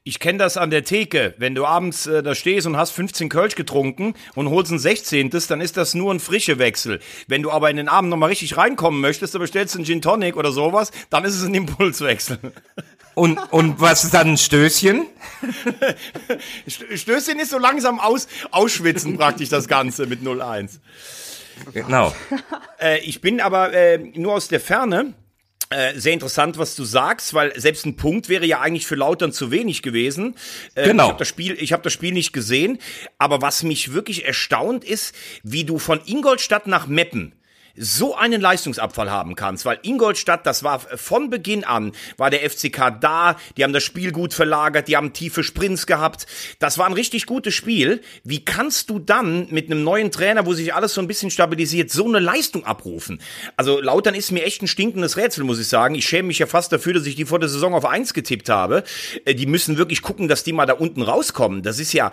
Ich 0.08 0.20
kenne 0.20 0.38
das 0.38 0.56
an 0.56 0.70
der 0.70 0.84
Theke. 0.84 1.34
Wenn 1.36 1.56
du 1.56 1.66
abends 1.66 2.06
äh, 2.06 2.22
da 2.22 2.36
stehst 2.36 2.64
und 2.68 2.76
hast 2.76 2.92
15 2.92 3.28
Kölsch 3.28 3.56
getrunken 3.56 4.14
und 4.36 4.50
holst 4.50 4.70
ein 4.70 4.78
16. 4.78 5.30
dann 5.48 5.60
ist 5.60 5.76
das 5.76 5.94
nur 5.94 6.14
ein 6.14 6.20
frische 6.20 6.60
Wechsel. 6.60 7.00
Wenn 7.26 7.42
du 7.42 7.50
aber 7.50 7.70
in 7.70 7.76
den 7.76 7.88
Abend 7.88 8.10
nochmal 8.10 8.28
richtig 8.28 8.56
reinkommen 8.56 9.00
möchtest, 9.00 9.34
dann 9.34 9.40
bestellst 9.40 9.74
du 9.74 9.78
einen 9.78 9.84
Gin 9.84 10.00
Tonic 10.00 10.36
oder 10.36 10.52
sowas, 10.52 10.92
dann 11.10 11.24
ist 11.24 11.34
es 11.34 11.42
ein 11.44 11.54
Impulswechsel. 11.54 12.38
Und, 13.14 13.36
und 13.50 13.80
was 13.80 14.04
ist 14.04 14.14
dann 14.14 14.28
ein 14.28 14.38
Stößchen? 14.38 15.06
Stößchen 16.68 17.40
ist 17.40 17.50
so 17.50 17.58
langsam 17.58 17.98
aus, 17.98 18.28
ausschwitzen 18.52 19.16
praktisch 19.16 19.48
das 19.48 19.66
Ganze 19.66 20.06
mit 20.06 20.20
01. 20.24 20.78
Genau. 21.74 22.14
Äh, 22.78 23.00
ich 23.00 23.20
bin 23.20 23.40
aber 23.40 23.72
äh, 23.72 23.98
nur 23.98 24.34
aus 24.34 24.46
der 24.46 24.60
Ferne 24.60 25.14
äh, 25.70 25.98
sehr 25.98 26.12
interessant, 26.12 26.58
was 26.58 26.76
du 26.76 26.84
sagst, 26.84 27.34
weil 27.34 27.58
selbst 27.58 27.86
ein 27.86 27.96
Punkt 27.96 28.28
wäre 28.28 28.46
ja 28.46 28.60
eigentlich 28.60 28.86
für 28.86 28.94
Lautern 28.94 29.32
zu 29.32 29.50
wenig 29.50 29.82
gewesen. 29.82 30.36
Äh, 30.74 30.88
genau. 30.88 31.04
Ich 31.04 31.08
habe 31.08 31.18
das 31.18 31.28
Spiel, 31.28 31.56
ich 31.58 31.72
habe 31.72 31.82
das 31.82 31.92
Spiel 31.92 32.12
nicht 32.12 32.32
gesehen, 32.32 32.78
aber 33.18 33.42
was 33.42 33.62
mich 33.62 33.92
wirklich 33.92 34.24
erstaunt 34.24 34.84
ist, 34.84 35.14
wie 35.42 35.64
du 35.64 35.78
von 35.78 36.00
Ingolstadt 36.06 36.66
nach 36.66 36.86
Meppen 36.86 37.32
so 37.76 38.14
einen 38.14 38.40
Leistungsabfall 38.40 39.10
haben 39.10 39.34
kannst, 39.34 39.64
weil 39.64 39.78
Ingolstadt, 39.82 40.46
das 40.46 40.62
war 40.62 40.80
von 40.80 41.30
Beginn 41.30 41.64
an, 41.64 41.92
war 42.16 42.30
der 42.30 42.48
FCK 42.48 43.00
da, 43.00 43.36
die 43.56 43.64
haben 43.64 43.72
das 43.72 43.84
Spiel 43.84 44.12
gut 44.12 44.34
verlagert, 44.34 44.88
die 44.88 44.96
haben 44.96 45.12
tiefe 45.12 45.42
Sprints 45.42 45.86
gehabt, 45.86 46.26
das 46.58 46.78
war 46.78 46.86
ein 46.86 46.92
richtig 46.92 47.26
gutes 47.26 47.54
Spiel. 47.54 48.02
Wie 48.24 48.44
kannst 48.44 48.90
du 48.90 48.98
dann 48.98 49.48
mit 49.50 49.70
einem 49.70 49.84
neuen 49.84 50.10
Trainer, 50.10 50.46
wo 50.46 50.54
sich 50.54 50.74
alles 50.74 50.94
so 50.94 51.00
ein 51.00 51.06
bisschen 51.06 51.30
stabilisiert, 51.30 51.90
so 51.90 52.06
eine 52.06 52.18
Leistung 52.18 52.64
abrufen? 52.64 53.20
Also 53.56 53.80
Lautern 53.80 54.14
ist 54.14 54.32
mir 54.32 54.44
echt 54.44 54.62
ein 54.62 54.68
stinkendes 54.68 55.16
Rätsel, 55.16 55.44
muss 55.44 55.58
ich 55.58 55.68
sagen. 55.68 55.94
Ich 55.94 56.06
schäme 56.06 56.28
mich 56.28 56.38
ja 56.38 56.46
fast 56.46 56.72
dafür, 56.72 56.94
dass 56.94 57.06
ich 57.06 57.16
die 57.16 57.24
vor 57.24 57.38
der 57.38 57.48
Saison 57.48 57.74
auf 57.74 57.84
eins 57.84 58.14
getippt 58.14 58.48
habe. 58.48 58.84
Äh, 59.24 59.34
die 59.34 59.46
müssen 59.46 59.78
wirklich 59.78 60.02
gucken, 60.02 60.28
dass 60.28 60.44
die 60.44 60.52
mal 60.52 60.66
da 60.66 60.74
unten 60.74 61.02
rauskommen. 61.02 61.62
Das 61.62 61.78
ist 61.78 61.92
ja, 61.92 62.12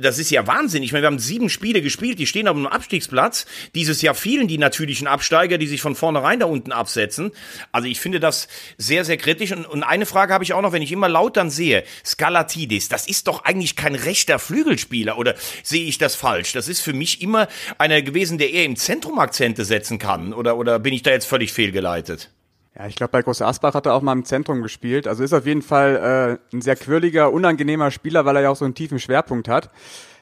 das 0.00 0.18
ist 0.18 0.30
ja 0.30 0.46
Wahnsinn. 0.46 0.82
Ich 0.82 0.92
meine, 0.92 1.02
wir 1.02 1.08
haben 1.08 1.18
sieben 1.18 1.48
Spiele 1.48 1.82
gespielt, 1.82 2.18
die 2.18 2.26
stehen 2.26 2.48
auf 2.48 2.56
einem 2.56 2.66
Abstiegsplatz. 2.66 3.46
Dieses 3.74 4.02
Jahr 4.02 4.14
fielen 4.14 4.48
die 4.48 4.58
natürlich 4.58 4.89
natürlichen 4.90 5.06
Absteiger, 5.06 5.58
die 5.58 5.66
sich 5.66 5.80
von 5.80 5.94
vornherein 5.94 6.40
da 6.40 6.46
unten 6.46 6.72
absetzen. 6.72 7.30
Also 7.72 7.86
ich 7.86 8.00
finde 8.00 8.18
das 8.18 8.48
sehr, 8.76 9.04
sehr 9.04 9.16
kritisch. 9.16 9.52
Und, 9.52 9.66
und 9.66 9.82
eine 9.82 10.06
Frage 10.06 10.34
habe 10.34 10.42
ich 10.42 10.52
auch 10.52 10.62
noch, 10.62 10.72
wenn 10.72 10.82
ich 10.82 10.92
immer 10.92 11.08
laut 11.08 11.36
dann 11.36 11.50
sehe, 11.50 11.84
Skalatidis, 12.04 12.88
das 12.88 13.06
ist 13.06 13.28
doch 13.28 13.44
eigentlich 13.44 13.76
kein 13.76 13.94
rechter 13.94 14.38
Flügelspieler 14.38 15.16
oder 15.16 15.34
sehe 15.62 15.84
ich 15.84 15.98
das 15.98 16.16
falsch? 16.16 16.52
Das 16.52 16.68
ist 16.68 16.80
für 16.80 16.92
mich 16.92 17.22
immer 17.22 17.46
einer 17.78 18.02
gewesen, 18.02 18.38
der 18.38 18.50
eher 18.50 18.64
im 18.64 18.76
Zentrum 18.76 19.18
Akzente 19.18 19.64
setzen 19.64 19.98
kann. 19.98 20.32
Oder, 20.32 20.56
oder 20.56 20.78
bin 20.78 20.92
ich 20.92 21.02
da 21.02 21.10
jetzt 21.10 21.26
völlig 21.26 21.52
fehlgeleitet? 21.52 22.30
Ja, 22.76 22.86
ich 22.86 22.96
glaube, 22.96 23.10
bei 23.10 23.22
Groß 23.22 23.42
Asbach 23.42 23.74
hat 23.74 23.86
er 23.86 23.94
auch 23.94 24.02
mal 24.02 24.12
im 24.12 24.24
Zentrum 24.24 24.62
gespielt. 24.62 25.06
Also 25.06 25.22
ist 25.22 25.32
auf 25.32 25.46
jeden 25.46 25.62
Fall 25.62 26.38
äh, 26.52 26.56
ein 26.56 26.62
sehr 26.62 26.76
quirliger, 26.76 27.32
unangenehmer 27.32 27.90
Spieler, 27.90 28.24
weil 28.24 28.36
er 28.36 28.42
ja 28.42 28.50
auch 28.50 28.56
so 28.56 28.64
einen 28.64 28.74
tiefen 28.74 28.98
Schwerpunkt 28.98 29.48
hat. 29.48 29.70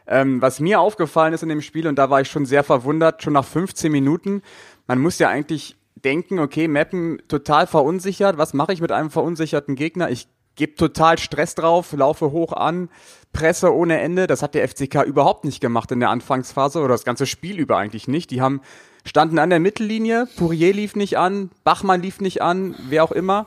Ähm, 0.09 0.41
was 0.41 0.59
mir 0.59 0.81
aufgefallen 0.81 1.35
ist 1.35 1.43
in 1.43 1.51
dem 1.51 1.61
Spiel, 1.61 1.87
und 1.87 1.97
da 1.97 2.09
war 2.09 2.21
ich 2.21 2.31
schon 2.31 2.47
sehr 2.47 2.65
verwundert, 2.65 3.23
schon 3.23 3.35
nach 3.35 3.45
15 3.45 3.93
Minuten, 3.93 4.43
man 4.87 4.99
muss 5.01 5.19
ja 5.19 5.29
eigentlich 5.29 5.77
denken, 5.97 6.39
okay, 6.39 6.67
Mappen 6.67 7.21
total 7.29 7.67
verunsichert, 7.67 8.39
was 8.39 8.55
mache 8.55 8.73
ich 8.73 8.81
mit 8.81 8.91
einem 8.91 9.11
verunsicherten 9.11 9.75
Gegner? 9.75 10.11
Ich 10.11 10.29
gebe 10.59 10.75
total 10.75 11.19
Stress 11.19 11.55
drauf, 11.55 11.93
laufe 11.93 12.33
hoch 12.33 12.53
an, 12.53 12.89
Presse 13.33 13.73
ohne 13.73 14.01
Ende. 14.01 14.27
Das 14.27 14.43
hat 14.43 14.55
der 14.55 14.67
FCK 14.69 15.05
überhaupt 15.07 15.45
nicht 15.45 15.61
gemacht 15.61 15.93
in 15.93 16.01
der 16.01 16.11
Anfangsphase 16.11 16.81
oder 16.81 16.89
das 16.89 17.05
ganze 17.05 17.27
Spiel 17.27 17.59
über 17.59 17.77
eigentlich 17.77 18.09
nicht. 18.09 18.31
Die 18.31 18.41
haben 18.41 18.61
standen 19.05 19.39
an 19.39 19.51
der 19.51 19.61
Mittellinie, 19.61 20.27
Pourier 20.37 20.75
lief 20.75 20.97
nicht 20.97 21.17
an, 21.17 21.51
Bachmann 21.65 22.03
lief 22.03 22.21
nicht 22.21 22.43
an, 22.43 22.75
wer 22.89 23.05
auch 23.05 23.13
immer. 23.13 23.47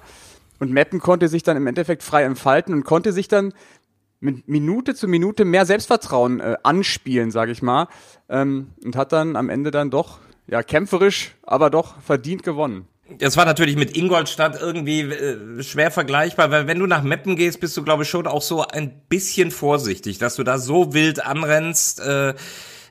Und 0.59 0.71
Meppen 0.71 0.99
konnte 0.99 1.27
sich 1.27 1.43
dann 1.43 1.57
im 1.57 1.67
Endeffekt 1.67 2.03
frei 2.03 2.23
entfalten 2.23 2.73
und 2.73 2.83
konnte 2.83 3.11
sich 3.13 3.27
dann 3.27 3.53
mit 4.21 4.47
Minute 4.47 4.95
zu 4.95 5.07
Minute 5.07 5.43
mehr 5.43 5.65
Selbstvertrauen 5.65 6.39
äh, 6.39 6.55
anspielen, 6.63 7.31
sage 7.31 7.51
ich 7.51 7.61
mal, 7.61 7.87
ähm, 8.29 8.69
und 8.83 8.95
hat 8.95 9.11
dann 9.11 9.35
am 9.35 9.49
Ende 9.49 9.71
dann 9.71 9.89
doch 9.89 10.19
ja 10.47 10.63
kämpferisch, 10.63 11.35
aber 11.43 11.69
doch 11.69 11.99
verdient 12.01 12.43
gewonnen. 12.43 12.87
Das 13.19 13.35
war 13.35 13.45
natürlich 13.45 13.75
mit 13.75 13.97
Ingolstadt 13.97 14.61
irgendwie 14.61 15.01
äh, 15.01 15.63
schwer 15.63 15.91
vergleichbar, 15.91 16.49
weil 16.49 16.67
wenn 16.67 16.79
du 16.79 16.87
nach 16.87 17.03
Meppen 17.03 17.35
gehst, 17.35 17.59
bist 17.59 17.75
du 17.75 17.83
glaube 17.83 18.03
ich 18.03 18.09
schon 18.09 18.27
auch 18.27 18.41
so 18.41 18.65
ein 18.65 19.01
bisschen 19.09 19.51
vorsichtig, 19.51 20.17
dass 20.17 20.35
du 20.35 20.43
da 20.43 20.57
so 20.57 20.93
wild 20.93 21.25
anrennst. 21.25 21.99
Äh, 21.99 22.35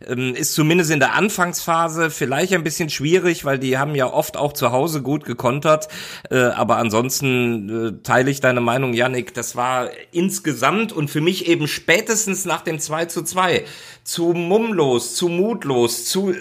ähm, 0.06 0.34
ist 0.34 0.54
zumindest 0.54 0.90
in 0.90 1.00
der 1.00 1.14
Anfangsphase 1.14 2.10
vielleicht 2.10 2.52
ein 2.52 2.64
bisschen 2.64 2.90
schwierig, 2.90 3.44
weil 3.44 3.58
die 3.58 3.78
haben 3.78 3.94
ja 3.94 4.12
oft 4.12 4.36
auch 4.36 4.52
zu 4.52 4.72
Hause 4.72 5.02
gut 5.02 5.24
gekontert. 5.24 5.88
Äh, 6.30 6.38
aber 6.38 6.76
ansonsten 6.76 8.00
äh, 8.00 8.02
teile 8.02 8.30
ich 8.30 8.40
deine 8.40 8.60
Meinung, 8.60 8.94
Yannick. 8.94 9.34
Das 9.34 9.56
war 9.56 9.90
insgesamt 10.12 10.92
und 10.92 11.10
für 11.10 11.20
mich 11.20 11.48
eben 11.48 11.68
spätestens 11.68 12.44
nach 12.44 12.62
dem 12.62 12.78
2 12.78 13.06
zu 13.06 13.22
2 13.22 13.64
zu 14.04 14.32
mummlos, 14.32 15.14
zu 15.14 15.28
mutlos, 15.28 16.06
zu 16.06 16.34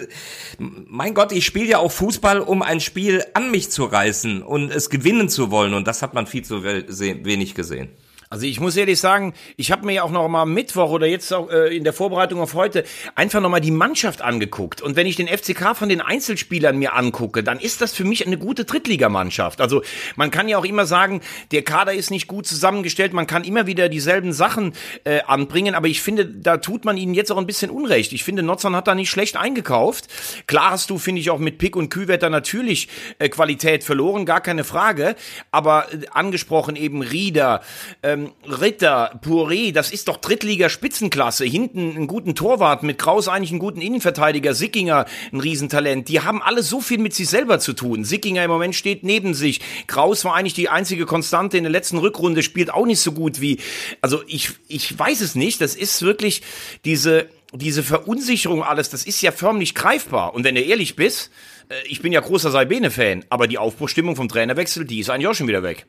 mein 0.58 1.14
Gott, 1.14 1.32
ich 1.32 1.44
spiele 1.44 1.66
ja 1.66 1.78
auch 1.78 1.92
Fußball, 1.92 2.40
um 2.40 2.62
ein 2.62 2.80
Spiel 2.80 3.24
an 3.34 3.50
mich 3.50 3.70
zu 3.70 3.84
reißen 3.84 4.42
und 4.42 4.70
es 4.70 4.90
gewinnen 4.90 5.28
zu 5.28 5.50
wollen. 5.50 5.74
Und 5.74 5.86
das 5.86 6.02
hat 6.02 6.14
man 6.14 6.26
viel 6.26 6.42
zu 6.42 6.64
wenig 6.64 7.54
gesehen. 7.54 7.90
Also 8.32 8.46
ich 8.46 8.60
muss 8.60 8.76
ehrlich 8.76 9.00
sagen, 9.00 9.34
ich 9.56 9.72
habe 9.72 9.84
mir 9.84 9.92
ja 9.92 10.02
auch 10.04 10.12
noch 10.12 10.28
mal 10.28 10.44
Mittwoch 10.44 10.90
oder 10.90 11.08
jetzt 11.08 11.32
auch 11.32 11.50
äh, 11.50 11.76
in 11.76 11.82
der 11.82 11.92
Vorbereitung 11.92 12.40
auf 12.40 12.54
heute 12.54 12.84
einfach 13.16 13.40
noch 13.40 13.48
mal 13.48 13.58
die 13.58 13.72
Mannschaft 13.72 14.22
angeguckt. 14.22 14.80
Und 14.80 14.94
wenn 14.94 15.08
ich 15.08 15.16
den 15.16 15.26
FCK 15.26 15.74
von 15.74 15.88
den 15.88 16.00
Einzelspielern 16.00 16.78
mir 16.78 16.94
angucke, 16.94 17.42
dann 17.42 17.58
ist 17.58 17.80
das 17.80 17.92
für 17.92 18.04
mich 18.04 18.24
eine 18.24 18.38
gute 18.38 18.64
Drittligamannschaft. 18.66 19.60
Also 19.60 19.82
man 20.14 20.30
kann 20.30 20.46
ja 20.46 20.58
auch 20.58 20.64
immer 20.64 20.86
sagen, 20.86 21.22
der 21.50 21.62
Kader 21.62 21.92
ist 21.92 22.12
nicht 22.12 22.28
gut 22.28 22.46
zusammengestellt, 22.46 23.12
man 23.14 23.26
kann 23.26 23.42
immer 23.42 23.66
wieder 23.66 23.88
dieselben 23.88 24.32
Sachen 24.32 24.74
äh, 25.02 25.22
anbringen, 25.22 25.74
aber 25.74 25.88
ich 25.88 26.00
finde, 26.00 26.24
da 26.24 26.58
tut 26.58 26.84
man 26.84 26.96
ihnen 26.96 27.14
jetzt 27.14 27.32
auch 27.32 27.38
ein 27.38 27.48
bisschen 27.48 27.72
Unrecht. 27.72 28.12
Ich 28.12 28.22
finde, 28.22 28.44
Notzern 28.44 28.76
hat 28.76 28.86
da 28.86 28.94
nicht 28.94 29.10
schlecht 29.10 29.36
eingekauft. 29.36 30.06
Klar 30.46 30.70
hast 30.70 30.90
du, 30.90 30.98
finde 30.98 31.20
ich, 31.20 31.30
auch 31.30 31.40
mit 31.40 31.58
Pick 31.58 31.74
und 31.74 31.88
Kühlwetter 31.88 32.30
natürlich 32.30 32.86
äh, 33.18 33.28
Qualität 33.28 33.82
verloren, 33.82 34.24
gar 34.24 34.40
keine 34.40 34.62
Frage. 34.62 35.16
Aber 35.50 35.92
äh, 35.92 36.06
angesprochen 36.12 36.76
eben 36.76 37.02
Rieder, 37.02 37.62
ähm, 38.04 38.19
ähm, 38.20 38.32
Ritter, 38.44 39.20
Puré, 39.22 39.72
das 39.72 39.90
ist 39.90 40.08
doch 40.08 40.16
Drittliga-Spitzenklasse. 40.16 41.44
Hinten 41.44 41.96
einen 41.96 42.06
guten 42.06 42.34
Torwart, 42.34 42.82
mit 42.82 42.98
Kraus 42.98 43.28
eigentlich 43.28 43.50
einen 43.50 43.58
guten 43.58 43.80
Innenverteidiger, 43.80 44.54
Sickinger 44.54 45.06
ein 45.32 45.40
Riesentalent. 45.40 46.08
Die 46.08 46.20
haben 46.20 46.42
alle 46.42 46.62
so 46.62 46.80
viel 46.80 46.98
mit 46.98 47.14
sich 47.14 47.28
selber 47.28 47.58
zu 47.58 47.72
tun. 47.72 48.04
Sickinger 48.04 48.44
im 48.44 48.50
Moment 48.50 48.74
steht 48.74 49.02
neben 49.04 49.34
sich. 49.34 49.60
Kraus 49.86 50.24
war 50.24 50.34
eigentlich 50.34 50.54
die 50.54 50.68
einzige 50.68 51.06
Konstante 51.06 51.56
in 51.56 51.64
der 51.64 51.72
letzten 51.72 51.98
Rückrunde, 51.98 52.42
spielt 52.42 52.72
auch 52.72 52.86
nicht 52.86 53.00
so 53.00 53.12
gut 53.12 53.40
wie, 53.40 53.58
also 54.00 54.22
ich, 54.26 54.50
ich 54.68 54.98
weiß 54.98 55.20
es 55.20 55.34
nicht. 55.34 55.60
Das 55.60 55.74
ist 55.74 56.02
wirklich 56.02 56.42
diese, 56.84 57.28
diese 57.52 57.82
Verunsicherung 57.82 58.62
alles, 58.62 58.90
das 58.90 59.04
ist 59.04 59.20
ja 59.22 59.32
förmlich 59.32 59.74
greifbar. 59.74 60.34
Und 60.34 60.44
wenn 60.44 60.54
du 60.54 60.60
ehrlich 60.60 60.96
bist, 60.96 61.30
äh, 61.68 61.74
ich 61.86 62.02
bin 62.02 62.12
ja 62.12 62.20
großer 62.20 62.50
Saibene-Fan, 62.50 63.24
aber 63.30 63.46
die 63.46 63.58
Aufbruchstimmung 63.58 64.16
vom 64.16 64.28
Trainerwechsel, 64.28 64.84
die 64.84 65.00
ist 65.00 65.10
eigentlich 65.10 65.28
auch 65.28 65.34
schon 65.34 65.48
wieder 65.48 65.62
weg. 65.62 65.86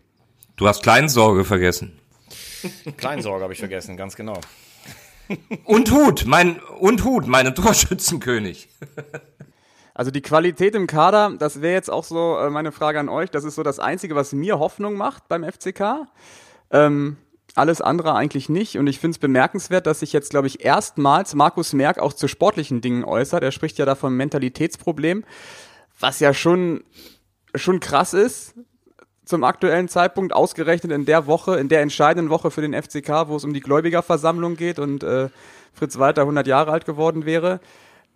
Du 0.56 0.68
hast 0.68 0.84
Kleinsorge 0.84 1.44
vergessen. 1.44 2.01
Kleinsorge 2.98 3.44
habe 3.44 3.54
ich 3.54 3.60
vergessen, 3.60 3.98
ganz 3.98 4.16
genau. 4.16 4.40
Und 5.64 5.92
Hut, 5.92 6.26
mein 6.26 6.60
und 6.60 7.04
Hut, 7.04 7.28
meine 7.28 7.54
Torschützenkönig. 7.54 8.70
Also 9.94 10.10
die 10.10 10.22
Qualität 10.22 10.74
im 10.74 10.88
Kader, 10.88 11.36
das 11.38 11.62
wäre 11.62 11.74
jetzt 11.74 11.90
auch 11.90 12.04
so 12.04 12.38
äh, 12.38 12.50
meine 12.50 12.72
Frage 12.72 13.00
an 13.00 13.10
euch. 13.10 13.30
Das 13.30 13.44
ist 13.44 13.56
so 13.56 13.64
das 13.64 13.80
Einzige, 13.80 14.16
was 14.16 14.34
mir 14.34 14.58
Hoffnung 14.58 14.96
macht 14.96 15.28
beim 15.28 15.44
FCK. 15.44 16.08
Ähm, 16.72 17.18
alles 17.56 17.82
andere 17.82 18.16
eigentlich 18.16 18.50
nicht. 18.50 18.78
Und 18.78 18.88
ich 18.88 19.00
finde 19.00 19.16
es 19.16 19.20
bemerkenswert, 19.20 19.86
dass 19.86 20.00
sich 20.00 20.14
jetzt, 20.14 20.30
glaube 20.30 20.48
ich, 20.48 20.64
erstmals 20.64 21.36
Markus 21.36 21.74
Merck 21.74 22.00
auch 22.00 22.14
zu 22.14 22.28
sportlichen 22.28 22.82
Dingen 22.82 23.04
äußert. 23.04 23.44
Er 23.44 23.52
spricht 23.52 23.78
ja 23.78 23.86
da 23.86 23.96
vom 23.96 24.16
Mentalitätsproblem, 24.16 25.26
was 26.00 26.20
ja 26.20 26.34
schon, 26.34 26.84
schon 27.54 27.80
krass 27.80 28.14
ist, 28.14 28.56
zum 29.32 29.44
aktuellen 29.44 29.88
Zeitpunkt, 29.88 30.34
ausgerechnet 30.34 30.92
in 30.92 31.06
der 31.06 31.26
Woche, 31.26 31.58
in 31.58 31.70
der 31.70 31.82
entscheidenden 31.82 32.30
Woche 32.30 32.52
für 32.52 32.62
den 32.62 32.74
FCK, 32.74 33.28
wo 33.28 33.38
es 33.38 33.44
um 33.44 33.54
die 33.54 33.62
Gläubigerversammlung 33.62 34.56
geht 34.56 34.78
und 34.78 35.04
äh, 35.04 35.30
Fritz 35.74 35.98
Walter 35.98 36.22
100 36.22 36.46
Jahre 36.46 36.72
alt 36.72 36.86
geworden 36.86 37.26
wäre. 37.26 37.62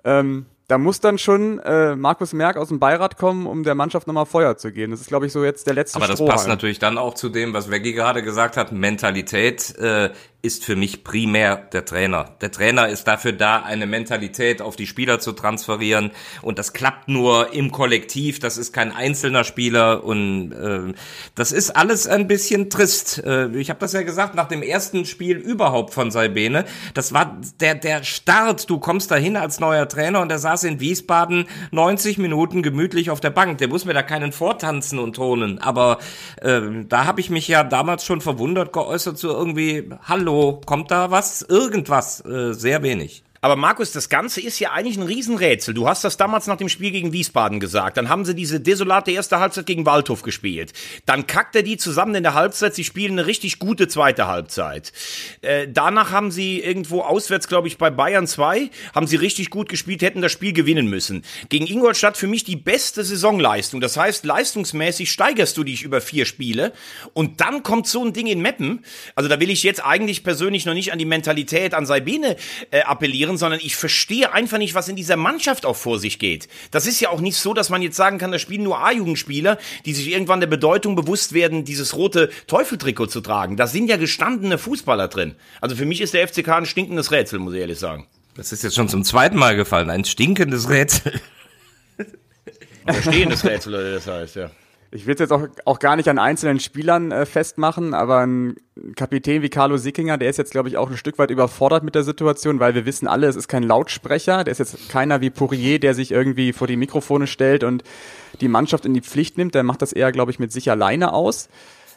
Ähm, 0.03 0.45
da 0.67 0.77
muss 0.77 0.99
dann 0.99 1.17
schon 1.17 1.59
äh, 1.59 1.95
Markus 1.95 2.33
Merck 2.33 2.57
aus 2.57 2.67
dem 2.67 2.79
Beirat 2.79 3.17
kommen, 3.17 3.45
um 3.45 3.63
der 3.63 3.75
Mannschaft 3.75 4.07
nochmal 4.07 4.25
Feuer 4.25 4.57
zu 4.57 4.71
geben. 4.71 4.91
Das 4.91 4.99
ist, 4.99 5.07
glaube 5.07 5.27
ich, 5.27 5.31
so 5.31 5.43
jetzt 5.43 5.67
der 5.67 5.75
letzte 5.75 5.97
Aber 5.97 6.07
das 6.07 6.23
passt 6.23 6.47
natürlich 6.47 6.79
dann 6.79 6.97
auch 6.97 7.13
zu 7.13 7.29
dem, 7.29 7.53
was 7.53 7.71
Veggie 7.71 7.93
gerade 7.93 8.23
gesagt 8.23 8.57
hat. 8.57 8.71
Mentalität 8.71 9.75
äh, 9.77 10.09
ist 10.45 10.63
für 10.63 10.77
mich 10.77 11.03
primär 11.03 11.57
der 11.57 11.83
Trainer. 11.83 12.35
Der 12.39 12.51
Trainer 12.51 12.87
ist 12.87 13.05
dafür 13.05 13.33
da, 13.33 13.63
eine 13.63 13.85
Mentalität 13.85 14.61
auf 14.61 14.77
die 14.77 14.87
Spieler 14.87 15.19
zu 15.19 15.33
transferieren. 15.33 16.11
Und 16.41 16.57
das 16.57 16.71
klappt 16.71 17.09
nur 17.09 17.53
im 17.53 17.71
Kollektiv. 17.71 18.39
Das 18.39 18.57
ist 18.57 18.71
kein 18.71 18.95
einzelner 18.95 19.43
Spieler. 19.43 20.03
Und 20.03 20.53
äh, 20.53 20.93
das 21.35 21.51
ist 21.51 21.71
alles 21.71 22.07
ein 22.07 22.27
bisschen 22.27 22.69
trist. 22.69 23.21
Äh, 23.25 23.47
ich 23.57 23.69
habe 23.69 23.79
das 23.79 23.91
ja 23.93 24.03
gesagt, 24.03 24.35
nach 24.35 24.47
dem 24.47 24.61
ersten 24.61 25.05
Spiel 25.05 25.37
überhaupt 25.37 25.93
von 25.93 26.11
Saibene. 26.11 26.63
Das 26.93 27.13
war 27.13 27.41
der, 27.59 27.75
der 27.75 28.03
Start. 28.03 28.69
Du 28.69 28.79
kommst 28.79 29.11
dahin 29.11 29.35
als 29.35 29.59
neuer 29.59 29.87
Trainer 29.89 30.21
und 30.21 30.29
sah 30.31 30.37
saß 30.37 30.63
in 30.63 30.79
Wiesbaden 30.79 31.45
90 31.71 32.19
Minuten 32.19 32.63
gemütlich 32.63 33.09
auf 33.09 33.19
der 33.19 33.31
Bank. 33.31 33.57
Der 33.57 33.67
muss 33.67 33.83
mir 33.83 33.93
da 33.93 34.03
keinen 34.03 34.31
vortanzen 34.31 34.99
und 34.99 35.15
tonen. 35.17 35.59
Aber 35.59 35.97
äh, 36.41 36.61
da 36.87 37.05
habe 37.05 37.19
ich 37.19 37.29
mich 37.29 37.47
ja 37.47 37.63
damals 37.63 38.05
schon 38.05 38.21
verwundert 38.21 38.71
geäußert 38.71 39.17
zu 39.17 39.25
so 39.25 39.33
irgendwie, 39.33 39.89
hallo, 40.03 40.34
kommt 40.65 40.91
da 40.91 41.11
was? 41.11 41.41
Irgendwas, 41.41 42.23
äh, 42.25 42.53
sehr 42.53 42.81
wenig. 42.83 43.24
Aber 43.45 43.57
Markus, 43.57 43.91
das 43.91 44.09
Ganze 44.09 44.41
ist 44.41 44.57
ja 44.57 44.71
eigentlich 44.71 44.97
ein 44.97 45.03
Riesenrätsel. 45.03 45.75
Du 45.75 45.87
hast 45.87 46.03
das 46.03 46.17
damals 46.17 46.47
nach 46.47 46.57
dem 46.57 46.67
Spiel 46.67 46.89
gegen 46.89 47.13
Wiesbaden 47.13 47.59
gesagt. 47.59 47.95
Dann 47.95 48.09
haben 48.09 48.25
sie 48.25 48.33
diese 48.33 48.59
desolate 48.59 49.11
erste 49.11 49.39
Halbzeit 49.39 49.67
gegen 49.67 49.85
Waldhof 49.85 50.23
gespielt. 50.23 50.73
Dann 51.05 51.27
kackt 51.27 51.55
er 51.55 51.61
die 51.61 51.77
zusammen 51.77 52.15
in 52.15 52.23
der 52.23 52.33
Halbzeit. 52.33 52.73
Sie 52.73 52.83
spielen 52.83 53.11
eine 53.11 53.27
richtig 53.27 53.59
gute 53.59 53.87
zweite 53.87 54.25
Halbzeit. 54.25 54.91
Äh, 55.41 55.67
danach 55.71 56.09
haben 56.09 56.31
sie 56.31 56.59
irgendwo 56.59 57.01
auswärts, 57.01 57.47
glaube 57.47 57.67
ich, 57.67 57.77
bei 57.77 57.91
Bayern 57.91 58.25
2, 58.25 58.71
haben 58.95 59.05
sie 59.05 59.15
richtig 59.15 59.51
gut 59.51 59.69
gespielt, 59.69 60.01
hätten 60.01 60.23
das 60.23 60.31
Spiel 60.31 60.51
gewinnen 60.51 60.87
müssen. 60.87 61.23
Gegen 61.49 61.67
Ingolstadt 61.67 62.17
für 62.17 62.25
mich 62.25 62.45
die 62.45 62.55
beste 62.55 63.03
Saisonleistung. 63.03 63.79
Das 63.79 63.95
heißt, 63.95 64.25
leistungsmäßig 64.25 65.11
steigerst 65.11 65.55
du 65.55 65.63
dich 65.63 65.83
über 65.83 66.01
vier 66.01 66.25
Spiele. 66.25 66.73
Und 67.13 67.41
dann 67.41 67.61
kommt 67.61 67.85
so 67.85 68.03
ein 68.03 68.11
Ding 68.11 68.25
in 68.25 68.41
Meppen. 68.41 68.83
Also 69.13 69.29
da 69.29 69.39
will 69.39 69.51
ich 69.51 69.61
jetzt 69.61 69.85
eigentlich 69.85 70.23
persönlich 70.23 70.65
noch 70.65 70.73
nicht 70.73 70.91
an 70.91 70.97
die 70.97 71.05
Mentalität 71.05 71.75
an 71.75 71.85
Saibene 71.85 72.37
äh, 72.71 72.81
appellieren 72.81 73.34
anderen, 73.35 73.37
sondern 73.37 73.59
ich 73.61 73.75
verstehe 73.75 74.33
einfach 74.33 74.57
nicht, 74.57 74.73
was 74.73 74.87
in 74.87 74.95
dieser 74.95 75.15
Mannschaft 75.15 75.65
auch 75.65 75.75
vor 75.75 75.99
sich 75.99 76.19
geht. 76.19 76.47
Das 76.71 76.87
ist 76.87 76.99
ja 76.99 77.09
auch 77.09 77.21
nicht 77.21 77.37
so, 77.37 77.53
dass 77.53 77.69
man 77.69 77.81
jetzt 77.81 77.95
sagen 77.95 78.17
kann, 78.17 78.31
da 78.31 78.39
spielen 78.39 78.63
nur 78.63 78.79
A-Jugendspieler, 78.79 79.57
die 79.85 79.93
sich 79.93 80.11
irgendwann 80.11 80.39
der 80.39 80.47
Bedeutung 80.47 80.95
bewusst 80.95 81.33
werden, 81.33 81.65
dieses 81.65 81.95
rote 81.95 82.29
Teufeltrikot 82.47 83.07
zu 83.07 83.21
tragen. 83.21 83.57
Da 83.57 83.67
sind 83.67 83.89
ja 83.89 83.97
gestandene 83.97 84.57
Fußballer 84.57 85.07
drin. 85.07 85.35
Also 85.61 85.75
für 85.75 85.85
mich 85.85 86.01
ist 86.01 86.13
der 86.13 86.27
FCK 86.27 86.49
ein 86.49 86.65
stinkendes 86.65 87.11
Rätsel, 87.11 87.39
muss 87.39 87.53
ich 87.53 87.59
ehrlich 87.59 87.79
sagen. 87.79 88.07
Das 88.35 88.51
ist 88.51 88.63
jetzt 88.63 88.75
schon 88.75 88.89
zum 88.89 89.03
zweiten 89.03 89.37
Mal 89.37 89.55
gefallen, 89.55 89.89
ein 89.89 90.03
stinkendes 90.03 90.69
Rätsel. 90.69 91.13
Ein 92.85 93.01
stehendes 93.01 93.43
Rätsel, 93.43 93.73
oder 93.73 93.93
das 93.93 94.05
heißt, 94.05 94.35
ja. 94.35 94.51
Ich 94.95 95.05
will 95.05 95.13
es 95.13 95.19
jetzt 95.19 95.33
auch, 95.33 95.45
auch 95.65 95.79
gar 95.79 95.97
nicht 95.97 96.07
an 96.07 96.17
einzelnen 96.17 96.61
Spielern 96.61 97.11
äh, 97.11 97.25
festmachen, 97.25 97.93
aber 97.93 98.25
ein 98.25 98.55
Kapitän 98.95 99.41
wie 99.41 99.49
Carlo 99.49 99.75
Sickinger, 99.75 100.17
der 100.17 100.29
ist 100.29 100.37
jetzt, 100.37 100.51
glaube 100.51 100.69
ich, 100.69 100.77
auch 100.77 100.89
ein 100.89 100.95
Stück 100.95 101.19
weit 101.19 101.31
überfordert 101.31 101.83
mit 101.83 101.95
der 101.95 102.03
Situation, 102.03 102.61
weil 102.61 102.75
wir 102.75 102.85
wissen 102.85 103.05
alle, 103.05 103.27
es 103.27 103.35
ist 103.35 103.49
kein 103.49 103.63
Lautsprecher, 103.63 104.45
der 104.45 104.53
ist 104.53 104.59
jetzt 104.59 104.87
keiner 104.87 105.19
wie 105.19 105.29
Poirier, 105.29 105.81
der 105.81 105.95
sich 105.95 106.11
irgendwie 106.11 106.53
vor 106.53 106.67
die 106.67 106.77
Mikrofone 106.77 107.27
stellt 107.27 107.65
und 107.65 107.83
die 108.39 108.47
Mannschaft 108.47 108.85
in 108.85 108.93
die 108.93 109.01
Pflicht 109.01 109.37
nimmt, 109.37 109.53
der 109.53 109.63
macht 109.63 109.81
das 109.81 109.91
eher, 109.91 110.13
glaube 110.13 110.31
ich, 110.31 110.39
mit 110.39 110.53
sich 110.53 110.71
alleine 110.71 111.11
aus. 111.11 111.49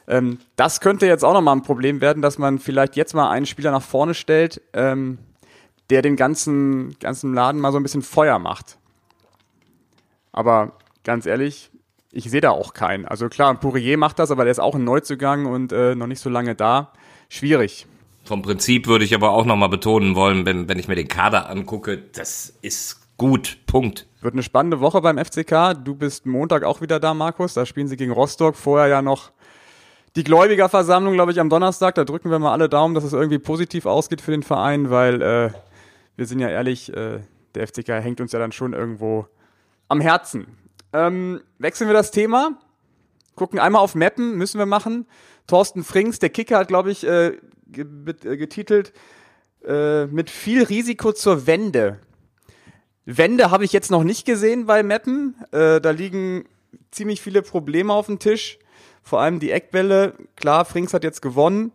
Ähm, 0.09 0.39
das 0.57 0.81
könnte 0.81 1.07
jetzt 1.07 1.25
auch 1.25 1.35
nochmal 1.35 1.55
ein 1.55 1.63
Problem 1.63 2.01
werden, 2.01 2.21
dass 2.21 2.37
man 2.37 2.59
vielleicht 2.59 2.97
jetzt 2.97 3.15
mal 3.15 3.31
einen 3.31 3.47
Spieler 3.47 3.71
nach 3.71 3.83
vorne 3.83 4.15
stellt, 4.15 4.61
ähm, 4.73 5.19
der 5.91 6.03
den 6.03 6.17
ganzen, 6.17 6.99
ganzen 6.99 7.33
Laden 7.33 7.61
mal 7.61 7.71
so 7.71 7.79
ein 7.79 7.85
bisschen 7.85 8.03
Feuer 8.03 8.41
macht. 8.41 8.77
Aber 10.33 10.73
ganz 11.05 11.27
ehrlich, 11.27 11.71
ich 12.13 12.31
sehe 12.31 12.41
da 12.41 12.51
auch 12.51 12.75
keinen. 12.75 13.05
Also 13.05 13.29
klar, 13.29 13.55
Pourier 13.55 13.99
macht 13.99 14.19
das, 14.19 14.31
aber 14.31 14.45
der 14.45 14.53
ist 14.53 14.59
auch 14.59 14.75
ein 14.75 14.85
Neuzugang 14.85 15.47
und 15.47 15.73
äh, 15.73 15.95
noch 15.95 16.07
nicht 16.07 16.21
so 16.21 16.31
lange 16.31 16.55
da. 16.55 16.93
Schwierig. 17.29 17.87
Vom 18.25 18.43
Prinzip 18.43 18.87
würde 18.87 19.05
ich 19.05 19.15
aber 19.15 19.31
auch 19.31 19.45
nochmal 19.45 19.69
betonen 19.69 20.15
wollen, 20.15 20.45
wenn, 20.47 20.69
wenn 20.69 20.79
ich 20.79 20.89
mir 20.89 20.95
den 20.95 21.09
Kader 21.09 21.49
angucke, 21.49 21.99
das 21.99 22.53
ist 22.63 23.01
gut. 23.17 23.59
Punkt. 23.67 24.07
Wird 24.21 24.35
eine 24.35 24.43
spannende 24.43 24.81
Woche 24.81 25.01
beim 25.01 25.19
FCK. 25.19 25.75
Du 25.85 25.95
bist 25.95 26.27
Montag 26.27 26.65
auch 26.65 26.81
wieder 26.81 27.01
da, 27.01 27.15
Markus. 27.15 27.55
Da 27.55 27.67
spielen 27.67 27.89
sie 27.89 27.97
gegen 27.97 28.13
Rostock. 28.13 28.57
Vorher 28.57 28.89
ja 28.89 29.03
noch 29.03 29.33
die 30.17 30.25
Gläubigerversammlung, 30.25 31.15
glaube 31.15 31.33
ich, 31.33 31.41
am 31.41 31.51
Donnerstag. 31.51 31.95
Da 31.95 32.05
drücken 32.05 32.31
wir 32.31 32.39
mal 32.39 32.53
alle 32.53 32.69
Daumen, 32.69 32.95
dass 32.95 33.05
es 33.05 33.13
irgendwie 33.13 33.39
positiv 33.39 33.87
ausgeht 33.87 34.21
für 34.21 34.31
den 34.31 34.43
Verein, 34.43 34.91
weil 34.91 35.23
äh, 35.23 35.51
wir 36.17 36.27
sind 36.27 36.41
ja 36.41 36.49
ehrlich, 36.49 36.93
äh, 36.95 37.21
der 37.55 37.67
FCK 37.67 37.89
hängt 38.03 38.21
uns 38.21 38.33
ja 38.33 38.39
dann 38.39 38.53
schon 38.53 38.73
irgendwo 38.73 39.27
am 39.89 40.01
Herzen. 40.01 40.47
Ähm, 40.93 41.43
wechseln 41.59 41.89
wir 41.89 41.95
das 41.95 42.11
Thema. 42.11 42.59
Gucken 43.35 43.59
einmal 43.59 43.83
auf 43.83 43.95
Mappen, 43.95 44.37
müssen 44.37 44.59
wir 44.59 44.67
machen. 44.67 45.07
Thorsten 45.47 45.85
Frings, 45.85 46.19
der 46.19 46.31
Kicker, 46.31 46.59
hat, 46.59 46.69
glaube 46.69 46.91
ich, 46.91 47.07
äh, 47.07 47.29
äh, 47.29 47.35
getitelt 47.73 48.93
äh, 49.65 50.07
mit 50.07 50.31
viel 50.31 50.63
Risiko 50.63 51.13
zur 51.13 51.47
Wende. 51.47 52.01
Wende 53.05 53.51
habe 53.51 53.65
ich 53.65 53.73
jetzt 53.73 53.91
noch 53.91 54.05
nicht 54.05 54.27
gesehen 54.27 54.67
bei 54.67 54.83
Mappen. 54.83 55.35
Da 55.51 55.79
liegen 55.79 56.45
ziemlich 56.91 57.23
viele 57.23 57.41
Probleme 57.41 57.91
auf 57.95 58.05
dem 58.05 58.19
Tisch. 58.19 58.59
Vor 59.03 59.23
allem 59.23 59.41
die 59.41 59.51
Eckbälle. 59.51 60.13
Klar, 60.37 60.67
Frings 60.67 60.93
hat 60.93 61.05
jetzt 61.05 61.23
gewonnen. 61.23 61.73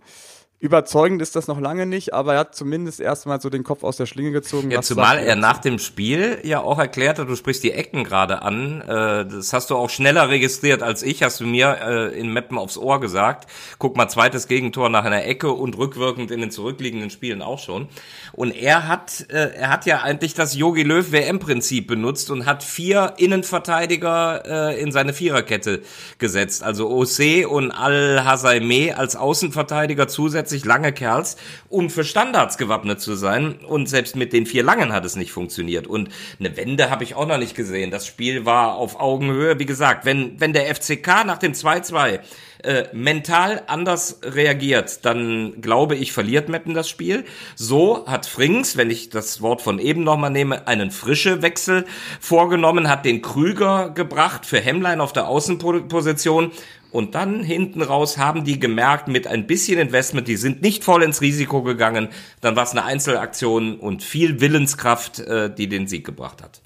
Überzeugend 0.64 1.22
ist 1.22 1.36
das 1.36 1.48
noch 1.48 1.60
lange 1.60 1.86
nicht, 1.86 2.14
aber 2.14 2.36
er 2.36 2.40
hat 2.40 2.56
zumindest 2.56 3.02
erstmal 3.02 3.42
so 3.42 3.50
den 3.50 3.66
Kopf 3.66 3.84
aus 3.84 3.98
der 3.98 4.06
Schlinge 4.06 4.32
gezogen. 4.32 4.72
Ja, 4.72 4.82
zumal 4.82 5.18
er 5.18 5.36
nach 5.36 5.58
dem 5.58 5.78
Spiel 5.78 6.40
ja 6.44 6.62
auch 6.62 6.80
erklärt 6.80 7.20
hat, 7.20 7.28
du 7.28 7.36
sprichst 7.36 7.66
die 7.66 7.74
Ecken 7.74 8.06
gerade 8.06 8.44
an. 8.44 8.80
Äh, 8.80 9.26
das 9.26 9.52
hast 9.52 9.72
du 9.72 9.76
auch 9.76 9.90
schneller 9.90 10.30
registriert 10.30 10.82
als 10.82 11.04
ich, 11.04 11.22
hast 11.22 11.42
du 11.42 11.46
mir 11.46 11.80
äh, 11.86 12.18
in 12.18 12.32
Meppen 12.32 12.58
aufs 12.58 12.78
Ohr 12.78 13.02
gesagt. 13.02 13.50
Guck 13.78 13.98
mal, 13.98 14.08
zweites 14.08 14.48
Gegentor 14.48 14.88
nach 14.88 15.04
einer 15.04 15.26
Ecke 15.26 15.52
und 15.52 15.78
rückwirkend 15.78 16.32
in 16.32 16.40
den 16.40 16.50
zurückliegenden 16.50 17.10
Spielen 17.10 17.42
auch 17.42 17.60
schon. 17.60 17.90
Und 18.32 18.56
er 18.56 18.88
hat, 18.88 19.26
äh, 19.32 19.56
er 19.56 19.70
hat 19.70 19.86
ja 19.86 20.04
eigentlich 20.04 20.34
das 20.34 20.56
Yogi 20.56 20.84
Löw 20.84 21.12
WM-Prinzip 21.12 21.88
benutzt 21.88 22.32
und 22.32 22.46
hat 22.46 22.64
vier 22.64 23.16
Innenverteidiger 23.18 24.74
in 24.78 24.94
seine 24.94 25.14
Viererkette 25.14 25.82
gesetzt. 26.20 26.64
Also 26.64 26.90
Ose 26.90 27.50
und 27.50 27.72
Al-Hasaime 27.72 28.96
als 28.96 29.18
Außenverteidiger 29.18 30.08
zusätzlich 30.08 30.53
grundsätzlich 30.54 30.66
lange 30.66 30.94
Kerls, 30.94 31.38
um 31.70 31.90
für 31.90 32.04
Standards 32.04 32.58
gewappnet 32.58 33.02
zu 33.02 33.16
sein. 33.16 33.56
Und 33.68 33.90
selbst 33.90 34.16
mit 34.16 34.34
den 34.34 34.46
vier 34.46 34.64
Langen 34.64 34.94
hat 34.94 35.06
es 35.06 35.16
nicht 35.16 35.32
funktioniert. 35.32 35.88
Und 35.88 36.10
eine 36.40 36.56
Wende 36.56 36.90
habe 36.90 37.04
ich 37.04 37.16
auch 37.16 37.28
noch 37.28 37.38
nicht 37.38 37.56
gesehen. 37.56 37.92
Das 37.92 38.06
Spiel 38.06 38.46
war 38.46 38.76
auf 38.76 39.00
Augenhöhe. 39.00 39.60
Wie 39.60 39.66
gesagt, 39.66 40.06
wenn, 40.06 40.40
wenn 40.40 40.54
der 40.54 40.74
FCK 40.74 41.26
nach 41.26 41.40
dem 41.40 41.54
2-2 41.54 42.20
äh, 42.64 42.84
mental 42.94 43.64
anders 43.68 44.20
reagiert, 44.24 45.06
dann 45.06 45.60
glaube 45.62 45.96
ich, 45.96 46.14
verliert 46.14 46.50
Meppen 46.50 46.74
das 46.74 46.88
Spiel. 46.88 47.26
So 47.56 48.06
hat 48.08 48.26
Frings, 48.26 48.78
wenn 48.78 48.90
ich 48.90 49.10
das 49.10 49.42
Wort 49.42 49.62
von 49.62 49.80
eben 49.80 50.04
nochmal 50.04 50.30
nehme, 50.30 50.68
einen 50.68 50.92
frische 50.92 51.42
Wechsel 51.42 51.86
vorgenommen, 52.20 52.90
hat 52.90 53.06
den 53.06 53.22
Krüger 53.22 53.90
gebracht 53.90 54.46
für 54.46 54.60
Hemmlein 54.60 55.02
auf 55.02 55.14
der 55.14 55.28
Außenposition 55.28 56.52
und 56.94 57.16
dann 57.16 57.44
hinten 57.44 57.82
raus 57.82 58.20
haben 58.20 58.44
die 58.44 58.60
gemerkt, 58.60 59.08
mit 59.08 59.26
ein 59.26 59.48
bisschen 59.48 59.80
Investment, 59.80 60.28
die 60.28 60.36
sind 60.36 60.62
nicht 60.62 60.84
voll 60.84 61.02
ins 61.02 61.22
Risiko 61.22 61.64
gegangen. 61.64 62.10
Dann 62.40 62.56
war 62.56 62.64
es 62.64 62.72
eine 62.72 62.86
Einzelaktion 62.86 63.80
und 63.80 64.04
viel 64.04 64.42
Willenskraft, 64.42 65.20
äh, 65.20 65.52
die 65.52 65.68
den 65.68 65.88
Sieg 65.88 66.06
gebracht 66.06 66.44
hat. 66.44 66.62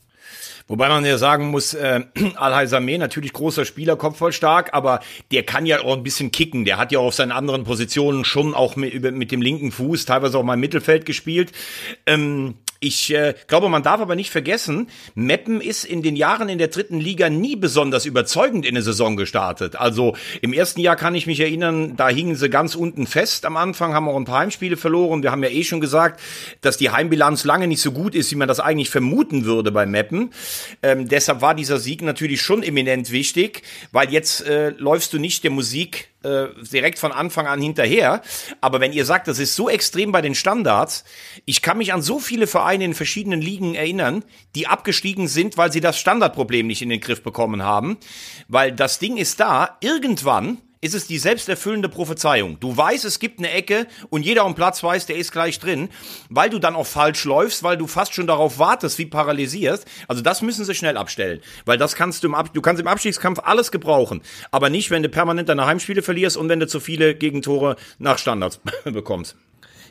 Wobei 0.68 0.90
man 0.90 1.06
ja 1.06 1.18
sagen 1.18 1.48
muss, 1.48 1.74
äh, 1.74 2.02
Al-Haizameh 2.36 2.98
natürlich 2.98 3.32
großer 3.32 3.64
Spieler, 3.64 3.96
kopfvoll 3.96 4.34
stark, 4.34 4.74
aber 4.74 5.00
der 5.32 5.44
kann 5.44 5.66
ja 5.66 5.80
auch 5.80 5.96
ein 5.96 6.04
bisschen 6.04 6.30
kicken. 6.30 6.66
Der 6.66 6.78
hat 6.78 6.92
ja 6.92 7.00
auf 7.00 7.14
seinen 7.14 7.32
anderen 7.32 7.64
Positionen 7.64 8.26
schon 8.26 8.54
auch 8.54 8.76
mit, 8.76 9.02
mit 9.02 9.32
dem 9.32 9.42
linken 9.42 9.72
Fuß 9.72 10.04
teilweise 10.04 10.38
auch 10.38 10.44
mal 10.44 10.56
im 10.56 10.60
Mittelfeld 10.60 11.06
gespielt. 11.06 11.54
Ähm, 12.06 12.56
ich 12.80 13.14
äh, 13.14 13.34
glaube, 13.48 13.70
man 13.70 13.84
darf 13.84 14.02
aber 14.02 14.16
nicht 14.16 14.30
vergessen, 14.30 14.90
Meppen 15.16 15.62
ist 15.62 15.84
in 15.84 16.02
den 16.02 16.16
Jahren 16.16 16.50
in 16.50 16.58
der 16.58 16.68
dritten 16.68 17.00
Liga 17.00 17.30
nie 17.30 17.56
besonders 17.56 18.06
überzeugend 18.06 18.66
in 18.66 18.76
eine 18.76 18.84
Saison 18.84 19.18
gestartet. 19.18 19.76
Also 19.76 20.16
im 20.42 20.54
ersten 20.54 20.80
Jahr 20.82 20.96
kann 20.96 21.16
ich 21.16 21.28
mich 21.28 21.40
erinnern, 21.40 21.96
da 21.96 22.10
hingen 22.10 22.36
sie 22.36 22.50
ganz 22.50 22.76
unten 22.76 23.08
fest 23.08 23.46
am 23.46 23.58
Anfang, 23.58 23.94
haben 23.94 24.08
auch 24.08 24.16
ein 24.16 24.26
paar 24.26 24.40
Heimspiele 24.40 24.78
verloren. 24.78 25.24
Wir 25.24 25.32
haben 25.32 25.44
ja 25.44 25.50
eh 25.50 25.64
schon 25.64 25.82
gesagt, 25.82 26.20
dass 26.62 26.78
die 26.78 26.90
Heimbilanz 26.90 27.44
lange 27.44 27.68
nicht 27.68 27.82
so 27.82 27.92
gut 27.92 28.16
ist, 28.16 28.32
wie 28.32 28.36
man 28.36 28.48
das 28.48 28.60
eigentlich 28.60 28.90
vermuten 28.90 29.46
würde 29.46 29.72
bei 29.72 29.86
Meppen. 29.86 30.32
Ähm, 30.84 31.08
deshalb 31.08 31.42
war 31.42 31.56
dieser 31.56 31.80
Sieg 31.80 32.02
natürlich 32.02 32.42
schon 32.42 32.64
eminent 32.64 33.12
wichtig, 33.12 33.64
weil 33.92 34.12
jetzt 34.12 34.46
äh, 34.46 34.70
läufst 34.78 35.14
du 35.14 35.20
nicht 35.20 35.44
der 35.44 35.52
Musik 35.52 36.10
äh, 36.28 36.50
direkt 36.72 37.00
von 37.00 37.12
Anfang 37.12 37.48
an 37.48 37.62
hinterher. 37.62 38.22
Aber 38.60 38.80
wenn 38.82 38.92
ihr 38.92 39.06
sagt, 39.06 39.28
das 39.28 39.40
ist 39.40 39.56
so 39.56 39.70
extrem 39.70 40.12
bei 40.12 40.22
den 40.22 40.36
Standards, 40.36 41.06
ich 41.46 41.62
kann 41.62 41.78
mich 41.78 41.94
an 41.94 42.02
so 42.02 42.20
viele 42.20 42.48
Vereine 42.48 42.84
in 42.84 42.94
verschiedenen 42.94 43.42
Ligen 43.42 43.76
erinnern, 43.76 44.24
die 44.56 44.68
abgestiegen 44.68 45.28
sind, 45.28 45.58
weil 45.58 45.72
sie 45.72 45.82
das 45.82 45.98
Standardproblem 45.98 46.68
nicht 46.68 46.82
in 46.82 46.90
den 46.90 47.00
Griff 47.00 47.24
bekommen 47.24 47.64
haben. 47.64 47.98
Weil 48.48 48.72
das 48.72 49.00
Ding 49.00 49.18
ist 49.18 49.40
da, 49.40 49.78
irgendwann 49.82 50.58
ist 50.88 50.94
es 50.94 51.06
die 51.06 51.18
selbsterfüllende 51.18 51.90
Prophezeiung. 51.90 52.62
Du 52.62 52.76
weißt, 52.76 53.04
es 53.04 53.20
gibt 53.20 53.40
eine 53.40 53.52
Ecke 53.52 53.88
und 54.10 54.24
jeder 54.24 54.44
am 54.44 54.56
Platz 54.56 54.82
weiß, 54.82 55.06
der 55.06 55.18
ist 55.18 55.34
gleich 55.34 55.60
drin, 55.60 55.90
weil 56.30 56.50
du 56.50 56.60
dann 56.60 56.76
auch 56.76 56.88
falsch 56.88 57.26
läufst, 57.26 57.62
weil 57.62 57.76
du 57.76 57.88
fast 57.88 58.14
schon 58.14 58.26
darauf 58.26 58.58
wartest, 58.58 58.98
wie 58.98 59.06
paralysierst. 59.06 59.86
Also 60.08 60.22
das 60.22 60.42
müssen 60.42 60.64
sie 60.64 60.76
schnell 60.76 60.96
abstellen, 60.96 61.42
weil 61.66 61.78
das 61.78 61.96
kannst 61.96 62.24
du 62.24 62.28
im 62.28 62.36
Ab 62.36 62.54
du 62.54 62.62
kannst 62.62 62.82
im 62.82 62.88
Abstiegskampf 62.88 63.40
alles 63.44 63.72
gebrauchen, 63.72 64.22
aber 64.50 64.70
nicht, 64.70 64.90
wenn 64.90 65.04
du 65.04 65.10
permanent 65.10 65.50
deine 65.50 65.66
Heimspiele 65.66 66.02
verlierst 66.02 66.38
und 66.38 66.48
wenn 66.48 66.62
du 66.62 66.68
zu 66.68 66.80
viele 66.80 67.16
Gegentore 67.16 67.76
nach 68.00 68.18
Standards 68.18 68.62
bekommst. 68.86 69.36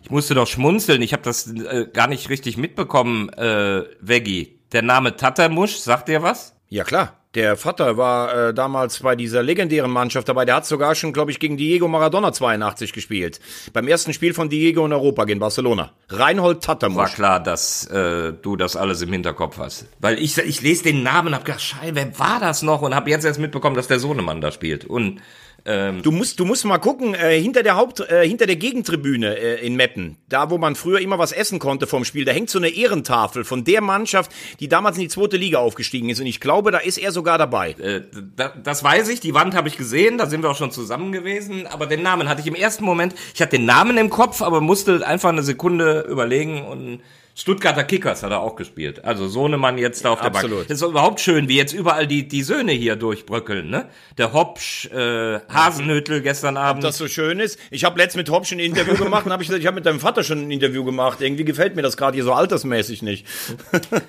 Ich 0.02 0.10
musste 0.10 0.34
doch 0.34 0.46
schmunzeln, 0.46 1.02
ich 1.02 1.12
habe 1.12 1.24
das 1.24 1.46
äh, 1.48 1.88
gar 1.92 2.06
nicht 2.06 2.30
richtig 2.30 2.56
mitbekommen, 2.56 3.28
äh, 3.30 3.84
Veggie. 4.00 4.58
Der 4.72 4.80
Name 4.82 5.16
Tatamusch, 5.16 5.76
sagt 5.76 6.08
dir 6.08 6.22
was? 6.22 6.56
Ja 6.70 6.84
klar. 6.84 7.20
Der 7.36 7.58
Vater 7.58 7.98
war 7.98 8.48
äh, 8.48 8.54
damals 8.54 9.00
bei 9.00 9.14
dieser 9.14 9.42
legendären 9.42 9.90
Mannschaft 9.90 10.26
dabei. 10.26 10.46
Der 10.46 10.54
hat 10.54 10.64
sogar 10.64 10.94
schon, 10.94 11.12
glaube 11.12 11.30
ich, 11.30 11.38
gegen 11.38 11.58
Diego 11.58 11.86
Maradona 11.86 12.32
82 12.32 12.94
gespielt. 12.94 13.40
Beim 13.74 13.86
ersten 13.88 14.14
Spiel 14.14 14.32
von 14.32 14.48
Diego 14.48 14.86
in 14.86 14.92
Europa 14.94 15.26
gegen 15.26 15.38
Barcelona. 15.38 15.92
Reinhold 16.08 16.64
Tattermusch. 16.64 16.96
War 16.96 17.08
klar, 17.10 17.40
dass 17.40 17.86
äh, 17.88 18.32
du 18.32 18.56
das 18.56 18.74
alles 18.74 19.02
im 19.02 19.12
Hinterkopf 19.12 19.58
hast. 19.58 19.86
Weil 20.00 20.18
ich, 20.18 20.38
ich 20.38 20.62
lese 20.62 20.84
den 20.84 21.02
Namen 21.02 21.28
und 21.28 21.34
hab 21.34 21.44
gedacht, 21.44 21.60
Scheiße, 21.60 21.94
wer 21.94 22.18
war 22.18 22.40
das 22.40 22.62
noch? 22.62 22.80
Und 22.80 22.94
habe 22.94 23.10
jetzt 23.10 23.26
erst 23.26 23.38
mitbekommen, 23.38 23.76
dass 23.76 23.86
der 23.86 23.98
Sohnemann 23.98 24.40
da 24.40 24.50
spielt. 24.50 24.86
Und 24.86 25.20
ähm, 25.66 26.02
du 26.02 26.12
musst, 26.12 26.38
du 26.38 26.44
musst 26.44 26.64
mal 26.64 26.78
gucken, 26.78 27.14
äh, 27.14 27.40
hinter 27.40 27.64
der 27.64 27.76
Haupt, 27.76 28.00
äh, 28.00 28.26
hinter 28.26 28.46
der 28.46 28.54
Gegentribüne 28.54 29.36
äh, 29.36 29.66
in 29.66 29.74
Meppen, 29.74 30.16
da 30.28 30.48
wo 30.48 30.58
man 30.58 30.76
früher 30.76 31.00
immer 31.00 31.18
was 31.18 31.32
essen 31.32 31.58
konnte 31.58 31.88
vom 31.88 32.04
Spiel, 32.04 32.24
da 32.24 32.30
hängt 32.30 32.50
so 32.50 32.58
eine 32.58 32.68
Ehrentafel 32.68 33.44
von 33.44 33.64
der 33.64 33.80
Mannschaft, 33.80 34.30
die 34.60 34.68
damals 34.68 34.96
in 34.96 35.02
die 35.02 35.08
zweite 35.08 35.36
Liga 35.36 35.58
aufgestiegen 35.58 36.08
ist. 36.08 36.20
Und 36.20 36.26
ich 36.26 36.40
glaube, 36.40 36.70
da 36.70 36.78
ist 36.78 36.98
er 36.98 37.10
sogar 37.10 37.36
dabei. 37.36 37.72
Äh, 37.72 38.02
da, 38.36 38.48
das 38.50 38.84
weiß 38.84 39.08
ich, 39.08 39.18
die 39.18 39.34
Wand 39.34 39.54
habe 39.54 39.66
ich 39.68 39.76
gesehen, 39.76 40.18
da 40.18 40.26
sind 40.26 40.42
wir 40.42 40.50
auch 40.50 40.56
schon 40.56 40.70
zusammen 40.70 41.10
gewesen. 41.10 41.66
Aber 41.66 41.86
den 41.86 42.02
Namen 42.02 42.28
hatte 42.28 42.40
ich 42.40 42.46
im 42.46 42.54
ersten 42.54 42.84
Moment, 42.84 43.14
ich 43.34 43.42
hatte 43.42 43.56
den 43.56 43.66
Namen 43.66 43.98
im 43.98 44.08
Kopf, 44.08 44.42
aber 44.42 44.60
musste 44.60 45.04
einfach 45.04 45.30
eine 45.30 45.42
Sekunde 45.42 46.06
überlegen 46.08 46.64
und 46.64 47.00
Stuttgarter 47.38 47.84
Kickers 47.84 48.22
hat 48.22 48.30
er 48.30 48.40
auch 48.40 48.56
gespielt. 48.56 49.04
Also 49.04 49.28
Sohnemann 49.28 49.76
jetzt 49.76 50.02
da 50.06 50.10
auf 50.10 50.20
der 50.20 50.28
Absolut. 50.28 50.56
Bank. 50.56 50.68
Das 50.68 50.80
ist 50.80 50.88
überhaupt 50.88 51.20
schön, 51.20 51.48
wie 51.48 51.56
jetzt 51.56 51.74
überall 51.74 52.06
die, 52.06 52.26
die 52.26 52.42
Söhne 52.42 52.72
hier 52.72 52.96
durchbröckeln, 52.96 53.68
ne? 53.68 53.90
Der 54.16 54.32
Hopsch, 54.32 54.86
äh, 54.86 55.40
Hasenhüttel 55.52 56.22
gestern 56.22 56.56
Abend. 56.56 56.82
Ob 56.82 56.88
das 56.88 56.96
so 56.96 57.08
schön 57.08 57.38
ist. 57.38 57.58
Ich 57.70 57.84
habe 57.84 57.98
letztens 57.98 58.22
mit 58.22 58.30
Hopsch 58.30 58.52
ein 58.52 58.58
Interview 58.58 58.96
gemacht 58.96 59.26
und 59.26 59.32
habe 59.32 59.42
ich 59.42 59.50
gesagt, 59.50 59.60
ich 59.60 59.66
habe 59.66 59.74
mit 59.74 59.84
deinem 59.84 60.00
Vater 60.00 60.24
schon 60.24 60.48
ein 60.48 60.50
Interview 60.50 60.82
gemacht. 60.82 61.20
Irgendwie 61.20 61.44
gefällt 61.44 61.76
mir 61.76 61.82
das 61.82 61.98
gerade 61.98 62.14
hier 62.14 62.24
so 62.24 62.32
altersmäßig 62.32 63.02
nicht. 63.02 63.26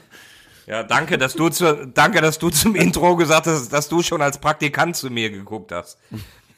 Ja, 0.69 0.83
danke, 0.83 1.17
dass 1.17 1.33
du 1.33 1.47
zu, 1.47 1.87
danke, 1.93 2.19
dass 2.19 2.39
du 2.39 2.49
zum 2.49 2.75
Intro 2.75 3.15
gesagt 3.15 3.47
hast, 3.47 3.71
dass 3.71 3.87
du 3.87 4.03
schon 4.03 4.21
als 4.21 4.37
Praktikant 4.37 4.97
zu 4.97 5.09
mir 5.09 5.29
geguckt 5.29 5.71
hast. 5.71 5.97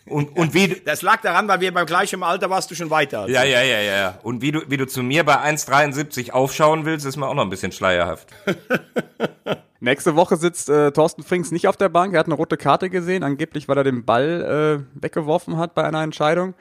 Und, 0.06 0.36
und 0.38 0.54
wie 0.54 0.82
das 0.84 1.02
lag 1.02 1.22
daran, 1.22 1.48
weil 1.48 1.62
wir 1.62 1.74
beim 1.74 1.86
gleichen 1.86 2.24
Alter 2.24 2.50
warst 2.50 2.72
du 2.72 2.76
schon 2.76 2.90
weiter. 2.90 3.30
Ja, 3.30 3.44
ja, 3.44 3.62
ja, 3.62 3.80
ja. 3.82 4.20
Und 4.24 4.42
wie 4.42 4.52
du, 4.52 4.62
wie 4.68 4.78
du 4.78 4.88
zu 4.88 5.04
mir 5.04 5.24
bei 5.24 5.36
1,73 5.36 6.32
aufschauen 6.32 6.86
willst, 6.86 7.06
ist 7.06 7.18
mir 7.18 7.28
auch 7.28 7.36
noch 7.36 7.44
ein 7.44 7.50
bisschen 7.50 7.72
schleierhaft. 7.72 8.30
Nächste 9.82 10.16
Woche 10.16 10.36
sitzt 10.36 10.70
äh, 10.70 10.92
Thorsten 10.92 11.24
Frings 11.24 11.52
nicht 11.52 11.68
auf 11.68 11.78
der 11.78 11.90
Bank. 11.90 12.14
Er 12.14 12.20
hat 12.20 12.26
eine 12.26 12.36
rote 12.36 12.58
Karte 12.58 12.90
gesehen, 12.90 13.24
angeblich, 13.24 13.70
weil 13.70 13.78
er 13.78 13.84
den 13.84 14.04
Ball 14.04 14.84
äh, 14.98 15.02
weggeworfen 15.02 15.58
hat 15.58 15.74
bei 15.74 15.84
einer 15.84 16.02
Entscheidung. 16.02 16.54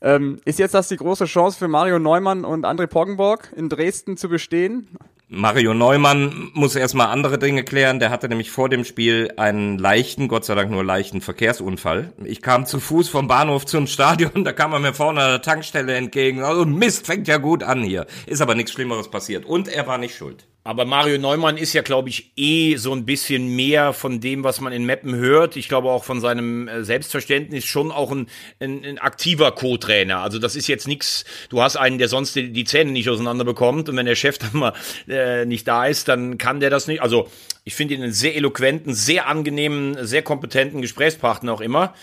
Ähm, 0.00 0.40
ist 0.44 0.58
jetzt 0.58 0.74
das 0.74 0.88
die 0.88 0.96
große 0.96 1.24
Chance 1.26 1.58
für 1.58 1.68
Mario 1.68 1.98
Neumann 1.98 2.44
und 2.44 2.64
André 2.64 2.86
Poggenborg 2.86 3.52
in 3.56 3.68
Dresden 3.68 4.16
zu 4.16 4.28
bestehen? 4.28 4.88
Mario 5.30 5.74
Neumann 5.74 6.50
muss 6.54 6.74
erstmal 6.74 7.08
andere 7.08 7.38
Dinge 7.38 7.62
klären. 7.62 7.98
Der 7.98 8.08
hatte 8.08 8.30
nämlich 8.30 8.50
vor 8.50 8.70
dem 8.70 8.86
Spiel 8.86 9.30
einen 9.36 9.76
leichten, 9.76 10.26
Gott 10.26 10.46
sei 10.46 10.54
Dank 10.54 10.70
nur 10.70 10.82
leichten 10.82 11.20
Verkehrsunfall. 11.20 12.14
Ich 12.24 12.40
kam 12.40 12.64
zu 12.64 12.80
Fuß 12.80 13.10
vom 13.10 13.28
Bahnhof 13.28 13.66
zum 13.66 13.86
Stadion, 13.86 14.30
da 14.44 14.54
kam 14.54 14.72
er 14.72 14.78
mir 14.78 14.94
vorne 14.94 15.20
an 15.20 15.30
der 15.32 15.42
Tankstelle 15.42 15.94
entgegen. 15.96 16.42
Also 16.42 16.64
Mist, 16.64 17.04
fängt 17.04 17.28
ja 17.28 17.36
gut 17.36 17.62
an 17.62 17.82
hier. 17.82 18.06
Ist 18.24 18.40
aber 18.40 18.54
nichts 18.54 18.72
Schlimmeres 18.72 19.10
passiert. 19.10 19.44
Und 19.44 19.68
er 19.68 19.86
war 19.86 19.98
nicht 19.98 20.16
schuld. 20.16 20.46
Aber 20.68 20.84
Mario 20.84 21.16
Neumann 21.16 21.56
ist 21.56 21.72
ja, 21.72 21.80
glaube 21.80 22.10
ich, 22.10 22.30
eh 22.36 22.76
so 22.76 22.92
ein 22.92 23.06
bisschen 23.06 23.56
mehr 23.56 23.94
von 23.94 24.20
dem, 24.20 24.44
was 24.44 24.60
man 24.60 24.70
in 24.70 24.84
Meppen 24.84 25.14
hört. 25.14 25.56
Ich 25.56 25.66
glaube 25.66 25.88
auch 25.88 26.04
von 26.04 26.20
seinem 26.20 26.68
äh, 26.68 26.84
Selbstverständnis 26.84 27.64
schon 27.64 27.90
auch 27.90 28.10
ein, 28.12 28.26
ein, 28.60 28.84
ein 28.84 28.98
aktiver 28.98 29.50
Co-Trainer. 29.52 30.18
Also 30.18 30.38
das 30.38 30.56
ist 30.56 30.66
jetzt 30.66 30.86
nichts, 30.86 31.24
du 31.48 31.62
hast 31.62 31.76
einen, 31.76 31.96
der 31.96 32.08
sonst 32.08 32.36
die, 32.36 32.64
Zähne 32.64 32.90
nicht 32.92 33.08
auseinander 33.08 33.46
bekommt 33.46 33.88
und 33.88 33.96
wenn 33.96 34.04
der 34.04 34.14
Chef 34.14 34.36
dann 34.38 34.50
mal 34.52 34.74
äh, 35.08 35.46
nicht 35.46 35.66
da 35.66 35.86
ist, 35.86 36.06
dann 36.06 36.36
kann 36.36 36.60
der 36.60 36.68
das 36.68 36.86
nicht. 36.86 37.00
Also 37.00 37.30
ich 37.64 37.74
finde 37.74 37.94
ihn 37.94 38.02
einen 38.02 38.12
sehr 38.12 38.36
eloquenten, 38.36 38.92
sehr 38.92 39.26
angenehmen, 39.26 39.96
sehr 40.04 40.20
kompetenten 40.20 40.82
Gesprächspartner 40.82 41.50
auch 41.50 41.62
immer. 41.62 41.94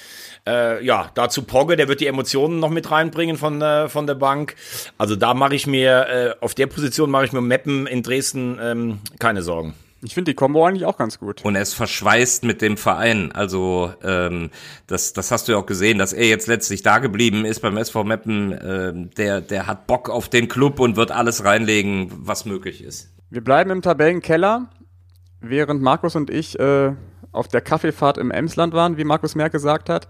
Äh, 0.48 0.86
ja, 0.86 1.10
dazu 1.16 1.44
Pogge, 1.44 1.76
der 1.76 1.88
wird 1.88 2.02
die 2.02 2.08
Emotionen 2.08 2.60
noch 2.60 2.70
mit 2.70 2.92
reinbringen 2.92 3.38
von, 3.38 3.62
äh, 3.62 3.90
von 3.90 4.06
der 4.06 4.16
Bank. 4.16 4.56
Also 4.98 5.16
da 5.16 5.34
mache 5.34 5.56
ich 5.56 5.66
mir, 5.66 6.08
äh, 6.08 6.44
auf 6.44 6.54
der 6.54 6.68
Position 6.68 7.10
mache 7.10 7.26
ich 7.26 7.32
mir 7.32 7.42
Meppen 7.42 7.88
in 7.88 8.04
Dresden 8.04 8.60
ähm, 8.62 9.00
keine 9.18 9.42
Sorgen. 9.42 9.74
Ich 10.04 10.14
finde 10.14 10.32
die 10.32 10.36
Combo 10.36 10.64
eigentlich 10.66 10.86
auch 10.86 10.98
ganz 10.98 11.20
gut. 11.20 11.44
Und 11.44 11.56
er 11.56 11.64
ist 11.64 11.74
verschweißt 11.74 12.44
mit 12.44 12.62
dem 12.62 12.78
Verein. 12.78 13.32
Also 13.32 13.92
ähm, 14.04 14.52
das, 14.86 15.14
das 15.14 15.32
hast 15.32 15.48
du 15.48 15.54
ja 15.54 15.58
auch 15.58 15.66
gesehen, 15.66 15.98
dass 15.98 16.14
er 16.14 16.28
jetzt 16.28 16.48
letztlich 16.48 16.84
da 16.84 17.00
geblieben 17.00 17.44
ist 17.44 17.62
beim 17.62 17.76
SV 17.76 18.04
Meppen. 18.04 18.56
Ähm, 18.64 19.10
der, 19.18 19.42
der 19.42 19.66
hat 19.66 19.88
Bock 19.88 20.10
auf 20.12 20.30
den 20.30 20.48
Club 20.48 20.80
und 20.80 20.96
wird 20.96 21.12
alles 21.12 21.44
reinlegen, 21.44 22.12
was 22.18 22.46
möglich 22.46 22.84
ist. 22.84 23.10
Wir 23.32 23.44
bleiben 23.44 23.72
im 23.72 23.82
Tabellenkeller, 23.82 24.70
während 25.42 25.82
Markus 25.82 26.16
und 26.16 26.30
ich 26.30 26.60
äh, 26.60 26.94
auf 27.36 27.48
der 27.48 27.62
Kaffeefahrt 27.62 28.18
im 28.18 28.32
Emsland 28.32 28.74
waren, 28.74 28.98
wie 28.98 29.04
Markus 29.04 29.36
Merck 29.36 29.52
gesagt 29.52 29.90
hat, 29.90 30.08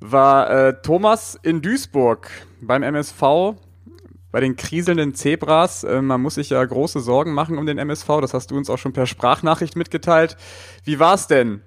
war 0.00 0.50
äh, 0.50 0.82
Thomas 0.82 1.38
in 1.42 1.62
Duisburg 1.62 2.30
beim 2.60 2.82
MSV 2.82 3.54
bei 4.32 4.40
den 4.40 4.56
kriselnden 4.56 5.14
Zebras. 5.14 5.84
Äh, 5.84 6.02
man 6.02 6.20
muss 6.20 6.34
sich 6.34 6.50
ja 6.50 6.64
große 6.64 7.00
Sorgen 7.00 7.32
machen 7.32 7.56
um 7.56 7.66
den 7.66 7.78
MSV. 7.78 8.08
Das 8.20 8.34
hast 8.34 8.50
du 8.50 8.56
uns 8.56 8.68
auch 8.68 8.78
schon 8.78 8.92
per 8.92 9.06
Sprachnachricht 9.06 9.76
mitgeteilt. 9.76 10.36
Wie 10.84 10.98
war's 10.98 11.28
denn? 11.28 11.62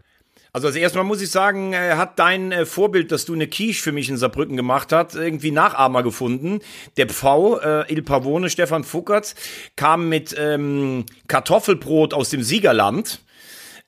Also 0.53 0.67
als 0.67 0.75
erstmal 0.75 1.03
muss 1.03 1.21
ich 1.21 1.29
sagen, 1.29 1.73
äh, 1.73 1.93
hat 1.93 2.19
dein 2.19 2.51
äh, 2.51 2.65
Vorbild, 2.65 3.11
dass 3.11 3.25
du 3.25 3.33
eine 3.33 3.47
Quiche 3.47 3.81
für 3.81 3.91
mich 3.91 4.09
in 4.09 4.17
Saarbrücken 4.17 4.57
gemacht 4.57 4.91
hast, 4.91 5.15
irgendwie 5.15 5.51
Nachahmer 5.51 6.03
gefunden. 6.03 6.59
Der 6.97 7.07
Pfau, 7.07 7.59
äh, 7.59 7.85
Il 7.93 8.01
Pavone, 8.01 8.49
Stefan 8.49 8.83
Fuckert, 8.83 9.35
kam 9.75 10.09
mit 10.09 10.35
ähm, 10.37 11.05
Kartoffelbrot 11.27 12.13
aus 12.13 12.29
dem 12.29 12.43
Siegerland 12.43 13.21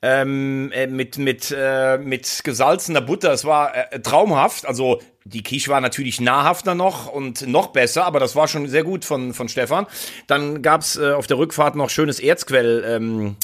ähm, 0.02 0.70
äh, 0.72 0.86
mit, 0.86 1.18
mit, 1.18 1.54
äh, 1.56 1.98
mit 1.98 2.40
gesalzener 2.44 3.00
Butter. 3.00 3.32
Es 3.32 3.44
war 3.44 3.92
äh, 3.92 4.00
traumhaft. 4.00 4.66
Also 4.66 5.00
die 5.24 5.42
Quiche 5.42 5.70
war 5.70 5.80
natürlich 5.80 6.20
nahrhafter 6.20 6.74
noch 6.74 7.06
und 7.06 7.46
noch 7.46 7.68
besser, 7.68 8.04
aber 8.06 8.20
das 8.20 8.34
war 8.36 8.48
schon 8.48 8.66
sehr 8.68 8.84
gut 8.84 9.04
von, 9.04 9.34
von 9.34 9.48
Stefan. 9.48 9.86
Dann 10.26 10.62
gab's 10.62 10.96
äh, 10.96 11.12
auf 11.12 11.26
der 11.26 11.38
Rückfahrt 11.38 11.76
noch 11.76 11.90
schönes 11.90 12.20
Erzquell. 12.20 12.84
Ähm, 12.86 13.36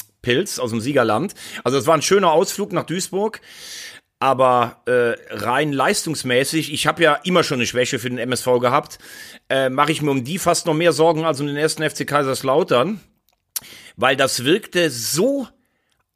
aus 0.59 0.71
dem 0.71 0.81
Siegerland. 0.81 1.35
Also 1.63 1.77
es 1.77 1.87
war 1.87 1.95
ein 1.95 2.01
schöner 2.01 2.33
Ausflug 2.33 2.73
nach 2.73 2.83
Duisburg. 2.83 3.39
Aber 4.19 4.81
äh, 4.85 5.13
rein 5.29 5.71
leistungsmäßig, 5.71 6.73
ich 6.73 6.85
habe 6.87 7.03
ja 7.03 7.13
immer 7.23 7.43
schon 7.43 7.59
eine 7.59 7.65
Schwäche 7.67 7.97
für 7.97 8.09
den 8.09 8.17
MSV 8.17 8.59
gehabt, 8.59 8.97
äh, 9.47 9.69
mache 9.69 9.91
ich 9.91 10.01
mir 10.01 10.11
um 10.11 10.23
die 10.23 10.39
fast 10.39 10.65
noch 10.65 10.73
mehr 10.73 10.91
Sorgen 10.91 11.23
als 11.23 11.39
um 11.39 11.47
den 11.47 11.55
ersten 11.55 11.87
FC 11.87 12.07
Kaiserslautern, 12.07 12.99
weil 13.95 14.17
das 14.17 14.43
wirkte 14.43 14.89
so 14.89 15.47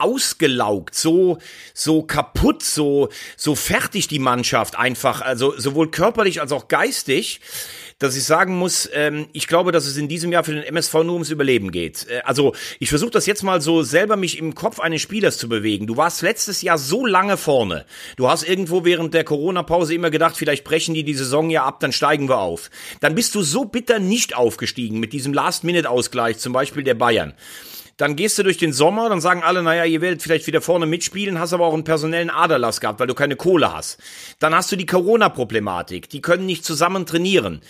ausgelaugt, 0.02 0.96
so, 0.96 1.38
so 1.74 2.04
kaputt, 2.04 2.64
so, 2.64 3.10
so 3.38 3.56
fertig 3.56 4.08
die 4.08 4.20
Mannschaft 4.20 4.78
einfach, 4.78 5.22
also 5.22 5.58
sowohl 5.58 5.92
körperlich 5.92 6.42
als 6.42 6.52
auch 6.52 6.68
geistig, 6.68 7.42
dass 8.02 8.16
ich 8.16 8.24
sagen 8.24 8.58
muss, 8.58 8.90
ähm, 8.94 9.28
ich 9.32 9.48
glaube, 9.48 9.72
dass 9.72 9.86
es 9.86 9.96
in 9.96 10.08
diesem 10.08 10.32
Jahr 10.32 10.44
für 10.44 10.56
den 10.56 10.64
MSV 10.64 10.94
nur 10.96 11.14
ums 11.14 11.30
Überleben 11.30 11.72
geht. 11.72 12.08
Äh, 12.10 12.22
also 12.24 12.56
ich 12.80 12.90
versuche 12.90 13.12
das 13.12 13.28
jetzt 13.28 13.44
mal 13.44 13.62
so 13.62 13.84
selber 13.84 14.16
mich 14.16 14.40
im 14.40 14.56
Kopf 14.56 14.80
eines 14.80 15.02
Spielers 15.02 15.38
zu 15.38 15.48
bewegen. 15.48 15.86
Du 15.86 15.98
warst 15.98 16.24
letztes 16.24 16.64
Jahr 16.64 16.80
so 16.80 17.06
lange 17.06 17.38
vorne. 17.38 17.86
Du 18.18 18.28
hast 18.28 18.42
irgendwo 18.42 18.86
während 18.86 19.14
der 19.14 19.24
Corona-Pause 19.24 19.94
immer 19.94 20.10
gedacht, 20.10 20.36
vielleicht 20.36 20.64
brechen 20.64 20.96
die 20.96 21.04
die 21.04 21.14
Saison 21.14 21.52
ja 21.52 21.64
ab, 21.64 21.80
dann 21.80 21.92
steigen 21.92 22.28
wir 22.28 22.40
auf. 22.40 22.72
Dann 23.02 23.14
bist 23.14 23.36
du 23.36 23.44
so 23.44 23.66
bitter 23.66 24.00
nicht 24.00 24.36
aufgestiegen 24.36 25.00
mit 25.00 25.14
diesem 25.14 25.34
Last-Minute-Ausgleich, 25.34 26.40
zum 26.40 26.54
Beispiel 26.54 26.84
der 26.84 26.96
Bayern. 26.96 27.36
Dann 28.02 28.16
gehst 28.16 28.40
du 28.40 28.42
durch 28.42 28.58
den 28.58 28.74
Sommer, 28.74 29.10
dann 29.10 29.22
sagen 29.22 29.44
alle, 29.44 29.62
naja, 29.62 29.86
ihr 29.86 30.02
werdet 30.02 30.24
vielleicht 30.24 30.48
wieder 30.48 30.60
vorne 30.60 30.88
mitspielen, 30.88 31.38
hast 31.38 31.54
aber 31.54 31.68
auch 31.68 31.76
einen 31.76 31.84
personellen 31.84 32.32
Aderlass 32.32 32.82
gehabt, 32.82 33.00
weil 33.00 33.06
du 33.06 33.14
keine 33.14 33.36
Kohle 33.36 33.72
hast. 33.72 34.00
Dann 34.40 34.56
hast 34.56 34.72
du 34.72 34.76
die 34.76 34.88
Corona-Problematik, 34.88 36.10
die 36.10 36.20
können 36.20 36.48
nicht 36.48 36.66
zusammen 36.66 37.06
trainieren. 37.06 37.62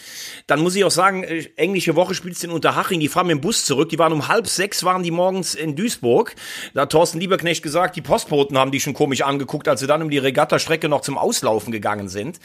Dann 0.48 0.62
muss 0.62 0.78
ich 0.78 0.86
auch 0.86 0.91
sagen, 0.91 1.26
äh, 1.26 1.50
englische 1.58 1.98
Woche 1.98 2.15
spielst 2.15 2.44
du 2.44 2.48
in 2.48 2.54
Unterhaching, 2.54 3.02
die 3.02 3.10
fahren 3.10 3.28
mit 3.28 3.39
dem 3.39 3.41
Bus 3.41 3.65
zurück, 3.65 3.89
die 3.89 4.00
waren 4.00 4.13
um 4.13 4.30
halb 4.30 4.48
sechs, 4.48 4.86
waren 4.86 5.04
die 5.04 5.12
morgens 5.12 5.54
in 5.54 5.76
Duisburg. 5.76 6.34
Da 6.74 6.84
hat 6.84 6.94
Thorsten 6.94 7.20
Lieberknecht 7.20 7.62
gesagt, 7.62 7.98
die 7.98 8.02
Postboten 8.02 8.58
haben 8.58 8.72
die 8.72 8.80
schon 8.80 8.94
komisch 8.94 9.24
angeguckt, 9.24 9.67
als 9.67 9.82
sie 9.82 9.88
dann 9.88 10.02
um 10.02 10.10
die 10.10 10.17
Regattastrecke 10.17 10.88
noch 10.88 11.02
zum 11.02 11.17
Auslaufen 11.17 11.74
gegangen 11.74 12.08
sind. 12.08 12.39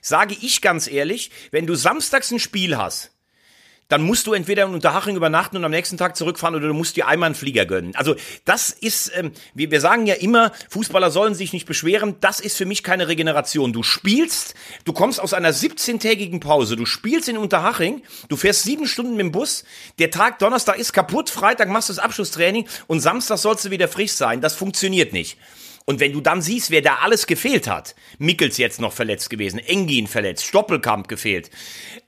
Sage 0.00 0.36
ich 0.40 0.62
ganz 0.62 0.88
ehrlich, 0.88 1.32
wenn 1.50 1.66
du 1.66 1.74
samstags 1.74 2.30
ein 2.30 2.38
Spiel 2.38 2.76
hast, 2.76 3.10
dann 3.92 4.02
musst 4.02 4.26
du 4.26 4.32
entweder 4.32 4.64
in 4.64 4.72
Unterhaching 4.72 5.16
übernachten 5.16 5.58
und 5.58 5.64
am 5.66 5.70
nächsten 5.70 5.98
Tag 5.98 6.16
zurückfahren 6.16 6.54
oder 6.54 6.66
du 6.66 6.72
musst 6.72 6.96
dir 6.96 7.08
einmal 7.08 7.26
einen 7.26 7.34
Flieger 7.34 7.66
gönnen. 7.66 7.94
Also 7.94 8.16
das 8.46 8.70
ist, 8.70 9.12
ähm, 9.14 9.32
wir, 9.52 9.70
wir 9.70 9.82
sagen 9.82 10.06
ja 10.06 10.14
immer, 10.14 10.50
Fußballer 10.70 11.10
sollen 11.10 11.34
sich 11.34 11.52
nicht 11.52 11.66
beschweren. 11.66 12.16
Das 12.22 12.40
ist 12.40 12.56
für 12.56 12.64
mich 12.64 12.82
keine 12.82 13.08
Regeneration. 13.08 13.74
Du 13.74 13.82
spielst, 13.82 14.54
du 14.86 14.94
kommst 14.94 15.20
aus 15.20 15.34
einer 15.34 15.52
17-tägigen 15.52 16.40
Pause, 16.40 16.76
du 16.76 16.86
spielst 16.86 17.28
in 17.28 17.36
Unterhaching, 17.36 18.00
du 18.30 18.36
fährst 18.36 18.62
sieben 18.62 18.86
Stunden 18.86 19.12
mit 19.12 19.20
dem 19.20 19.32
Bus, 19.32 19.64
der 19.98 20.10
Tag 20.10 20.38
Donnerstag 20.38 20.78
ist 20.78 20.94
kaputt, 20.94 21.28
Freitag 21.28 21.68
machst 21.68 21.90
du 21.90 21.92
das 21.92 22.02
Abschlusstraining 22.02 22.66
und 22.86 23.00
Samstag 23.00 23.36
sollst 23.36 23.66
du 23.66 23.70
wieder 23.70 23.88
frisch 23.88 24.12
sein. 24.12 24.40
Das 24.40 24.54
funktioniert 24.54 25.12
nicht. 25.12 25.36
Und 25.84 26.00
wenn 26.00 26.12
du 26.12 26.20
dann 26.20 26.42
siehst, 26.42 26.70
wer 26.70 26.82
da 26.82 26.96
alles 26.96 27.26
gefehlt 27.26 27.66
hat, 27.66 27.94
Mickels 28.18 28.56
jetzt 28.56 28.80
noch 28.80 28.92
verletzt 28.92 29.30
gewesen, 29.30 29.58
Engin 29.58 30.06
verletzt, 30.06 30.44
Stoppelkamp 30.46 31.08
gefehlt, 31.08 31.50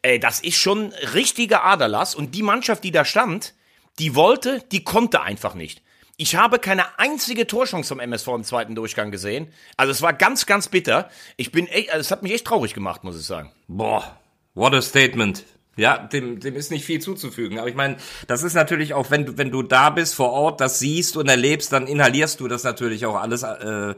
äh, 0.02 0.18
das 0.18 0.40
ist 0.40 0.56
schon 0.56 0.92
richtiger 1.14 1.64
Aderlass. 1.64 2.14
Und 2.14 2.34
die 2.34 2.42
Mannschaft, 2.42 2.84
die 2.84 2.92
da 2.92 3.04
stand, 3.04 3.54
die 3.98 4.14
wollte, 4.14 4.62
die 4.72 4.84
konnte 4.84 5.22
einfach 5.22 5.54
nicht. 5.54 5.82
Ich 6.16 6.36
habe 6.36 6.60
keine 6.60 6.98
einzige 6.98 7.46
Torchance 7.46 7.88
vom 7.88 7.98
MSV 7.98 8.28
im 8.28 8.44
zweiten 8.44 8.76
Durchgang 8.76 9.10
gesehen. 9.10 9.52
Also 9.76 9.90
es 9.90 10.00
war 10.00 10.12
ganz, 10.12 10.46
ganz 10.46 10.68
bitter. 10.68 11.10
Ich 11.36 11.50
bin 11.50 11.66
echt, 11.66 11.90
also 11.90 12.00
es 12.00 12.10
hat 12.12 12.22
mich 12.22 12.32
echt 12.32 12.46
traurig 12.46 12.72
gemacht, 12.72 13.02
muss 13.02 13.18
ich 13.18 13.26
sagen. 13.26 13.50
Boah, 13.66 14.16
what 14.54 14.74
a 14.74 14.82
statement. 14.82 15.44
Ja, 15.76 15.98
dem, 15.98 16.38
dem 16.38 16.54
ist 16.54 16.70
nicht 16.70 16.84
viel 16.84 17.00
zuzufügen. 17.00 17.58
Aber 17.58 17.68
ich 17.68 17.74
meine, 17.74 17.96
das 18.28 18.42
ist 18.42 18.54
natürlich 18.54 18.94
auch, 18.94 19.10
wenn 19.10 19.26
du, 19.26 19.38
wenn 19.38 19.50
du 19.50 19.62
da 19.62 19.90
bist 19.90 20.14
vor 20.14 20.30
Ort, 20.30 20.60
das 20.60 20.78
siehst 20.78 21.16
und 21.16 21.28
erlebst, 21.28 21.72
dann 21.72 21.86
inhalierst 21.86 22.38
du 22.40 22.48
das 22.48 22.62
natürlich 22.62 23.06
auch 23.06 23.16
alles. 23.16 23.42
Äh, 23.42 23.90
äh, 23.90 23.94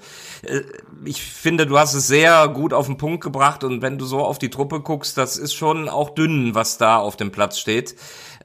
ich 1.04 1.22
finde, 1.22 1.66
du 1.66 1.78
hast 1.78 1.94
es 1.94 2.06
sehr 2.06 2.48
gut 2.48 2.72
auf 2.72 2.86
den 2.86 2.96
Punkt 2.96 3.22
gebracht 3.22 3.62
und 3.62 3.82
wenn 3.82 3.98
du 3.98 4.06
so 4.06 4.20
auf 4.20 4.38
die 4.38 4.50
Truppe 4.50 4.80
guckst, 4.80 5.18
das 5.18 5.36
ist 5.36 5.54
schon 5.54 5.88
auch 5.88 6.10
dünn, 6.10 6.54
was 6.54 6.78
da 6.78 6.96
auf 6.96 7.16
dem 7.16 7.30
Platz 7.30 7.58
steht 7.58 7.94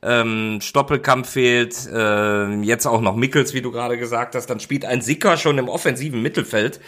ähm, 0.03 0.59
Stoppelkamp 0.61 1.27
fehlt, 1.27 1.75
äh, 1.87 2.61
jetzt 2.61 2.87
auch 2.87 3.01
noch 3.01 3.15
Mickels, 3.15 3.53
wie 3.53 3.61
du 3.61 3.71
gerade 3.71 3.97
gesagt 3.97 4.33
hast, 4.33 4.47
dann 4.47 4.59
spielt 4.59 4.83
ein 4.83 5.01
Sicker 5.01 5.37
schon 5.37 5.57
im 5.59 5.69
offensiven 5.69 6.21
Mittelfeld 6.21 6.79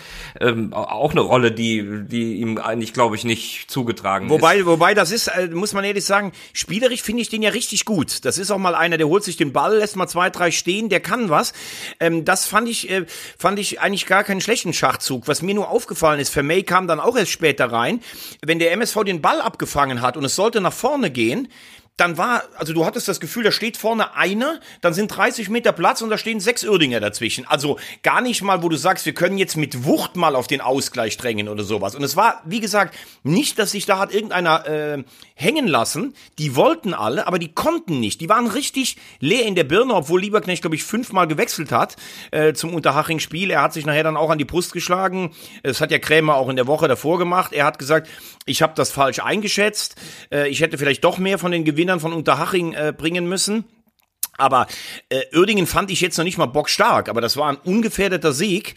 ähm, 0.42 0.74
auch 0.74 1.12
eine 1.12 1.22
Rolle, 1.22 1.52
die, 1.52 2.06
die 2.08 2.38
ihm 2.38 2.58
eigentlich, 2.58 2.94
glaube 2.94 3.16
ich, 3.16 3.24
nicht 3.24 3.70
zugetragen 3.70 4.30
wobei, 4.30 4.58
ist. 4.58 4.66
Wobei, 4.66 4.94
das 4.96 5.12
ist, 5.12 5.28
äh, 5.28 5.48
muss 5.48 5.74
man 5.74 5.84
ehrlich 5.84 6.06
sagen, 6.06 6.32
spielerisch 6.54 7.04
finde 7.04 7.22
ich 7.22 7.30
den 7.30 7.44
ja 7.44 7.52
richtig 7.52 7.86
gut. 7.86 8.26
Das 8.26 8.38
ist 8.40 8.50
auch 8.50 8.58
mal 8.58 8.74
einer, 8.74 8.98
der 8.98 9.08
holt 9.08 9.24
sich 9.24 9.38
den 9.38 9.54
Ball, 9.54 9.78
lässt 9.78 9.96
mal 9.96 10.08
zwei, 10.08 10.32
drei 10.32 10.50
stehen, 10.50 10.90
der 10.90 11.00
kann 11.00 11.30
was. 11.30 11.54
Ähm, 12.00 12.26
das 12.26 12.48
fand 12.48 12.68
ich, 12.68 12.90
äh, 12.90 13.06
fand 13.38 13.60
ich 13.60 13.80
eigentlich 13.80 14.08
gar 14.08 14.24
keinen 14.24 14.42
schlechten 14.42 14.74
Schachzug. 14.74 15.28
Was 15.28 15.44
mir 15.44 15.54
nur 15.54 15.70
aufgefallen 15.70 16.20
ist, 16.20 16.30
Vermey 16.30 16.64
kam 16.64 16.88
dann 16.88 17.00
auch 17.00 17.16
erst 17.16 17.32
später 17.32 17.72
rein. 17.72 18.00
Wenn 18.44 18.58
der 18.58 18.72
MSV 18.72 19.04
den 19.04 19.22
Ball 19.22 19.40
abgefangen 19.40 20.02
hat 20.02 20.18
und 20.18 20.26
es 20.26 20.36
sollte 20.36 20.62
nach 20.62 20.74
vorne 20.74 21.12
gehen, 21.12 21.48
dann 21.98 22.18
war, 22.18 22.44
also 22.58 22.74
du 22.74 22.86
hattest 22.86 23.08
das 23.08 23.20
Gefühl, 23.20 23.44
da 23.44 23.52
steht 23.52 23.78
vorne 23.78 24.16
einer, 24.16 24.60
dann 24.82 24.96
sind 24.96 25.10
30 25.10 25.50
Meter 25.50 25.72
Platz 25.72 26.02
und 26.02 26.10
da 26.10 26.18
stehen 26.18 26.40
sechs 26.40 26.64
Irdinger 26.64 27.00
dazwischen. 27.00 27.46
Also 27.46 27.78
gar 28.02 28.20
nicht 28.22 28.42
mal, 28.42 28.64
wo 28.64 28.70
du 28.70 28.78
sagst, 28.78 29.06
wir 29.06 29.14
können 29.14 29.38
jetzt 29.38 29.58
mit 29.58 29.86
Wucht 29.86 30.16
mal 30.16 30.36
auf 30.36 30.48
den 30.48 30.60
Ausgleich 30.60 31.18
drängen 31.18 31.48
oder 31.50 31.64
sowas. 31.64 31.94
Und 31.94 32.04
es 32.04 32.16
war, 32.16 32.42
wie 32.46 32.60
gesagt, 32.60 32.96
nicht, 33.22 33.60
dass 33.60 33.72
sich 33.72 33.86
da 33.86 34.00
hat 34.00 34.12
irgendeiner 34.12 34.66
äh, 34.66 35.04
hängen 35.36 35.68
lassen. 35.68 36.14
Die 36.38 36.56
wollten 36.56 36.94
alle, 36.94 37.28
aber 37.28 37.40
die 37.40 37.54
konnten 37.54 38.00
nicht. 38.00 38.22
Die 38.22 38.30
waren 38.30 38.48
richtig 38.48 38.98
leer 39.20 39.46
in 39.46 39.56
der 39.56 39.64
Birne, 39.64 39.94
obwohl 39.94 40.22
Lieberknecht, 40.22 40.62
glaube 40.62 40.76
ich, 40.76 40.84
fünfmal 40.84 41.28
gewechselt 41.28 41.72
hat 41.72 41.96
äh, 42.32 42.54
zum 42.54 42.74
Unterhaching-Spiel. 42.74 43.52
Er 43.52 43.62
hat 43.62 43.74
sich 43.74 43.86
nachher 43.86 44.04
dann 44.04 44.18
auch 44.18 44.30
an 44.30 44.38
die 44.38 44.46
Brust 44.46 44.74
geschlagen. 44.74 45.34
Das 45.64 45.82
hat 45.82 45.92
ja 45.92 46.00
Krämer 46.00 46.36
auch 46.36 46.50
in 46.50 46.56
der 46.56 46.68
Woche 46.68 46.88
davor 46.88 47.18
gemacht. 47.18 47.54
Er 47.54 47.66
hat 47.66 47.80
gesagt, 47.80 48.10
ich 48.46 48.62
habe 48.62 48.74
das 48.76 48.92
falsch 48.92 49.20
eingeschätzt. 49.20 49.96
Äh, 50.32 50.50
ich 50.50 50.62
hätte 50.62 50.78
vielleicht 50.78 51.04
doch 51.04 51.18
mehr 51.18 51.40
von 51.40 51.52
den 51.52 51.66
Gewinnern 51.66 52.00
von 52.00 52.14
Unterhaching 52.14 52.74
äh, 52.74 52.94
bringen 52.96 53.28
müssen. 53.28 53.66
Aber 54.38 54.66
äh, 55.10 55.22
Uerdingen 55.36 55.68
fand 55.68 55.92
ich 55.92 56.02
jetzt 56.02 56.18
noch 56.18 56.24
nicht 56.24 56.40
mal 56.40 56.48
bockstark, 56.48 57.08
aber 57.08 57.22
das 57.22 57.38
war 57.38 57.50
ein 57.50 57.58
ungefährdeter 57.58 58.34
Sieg. 58.34 58.76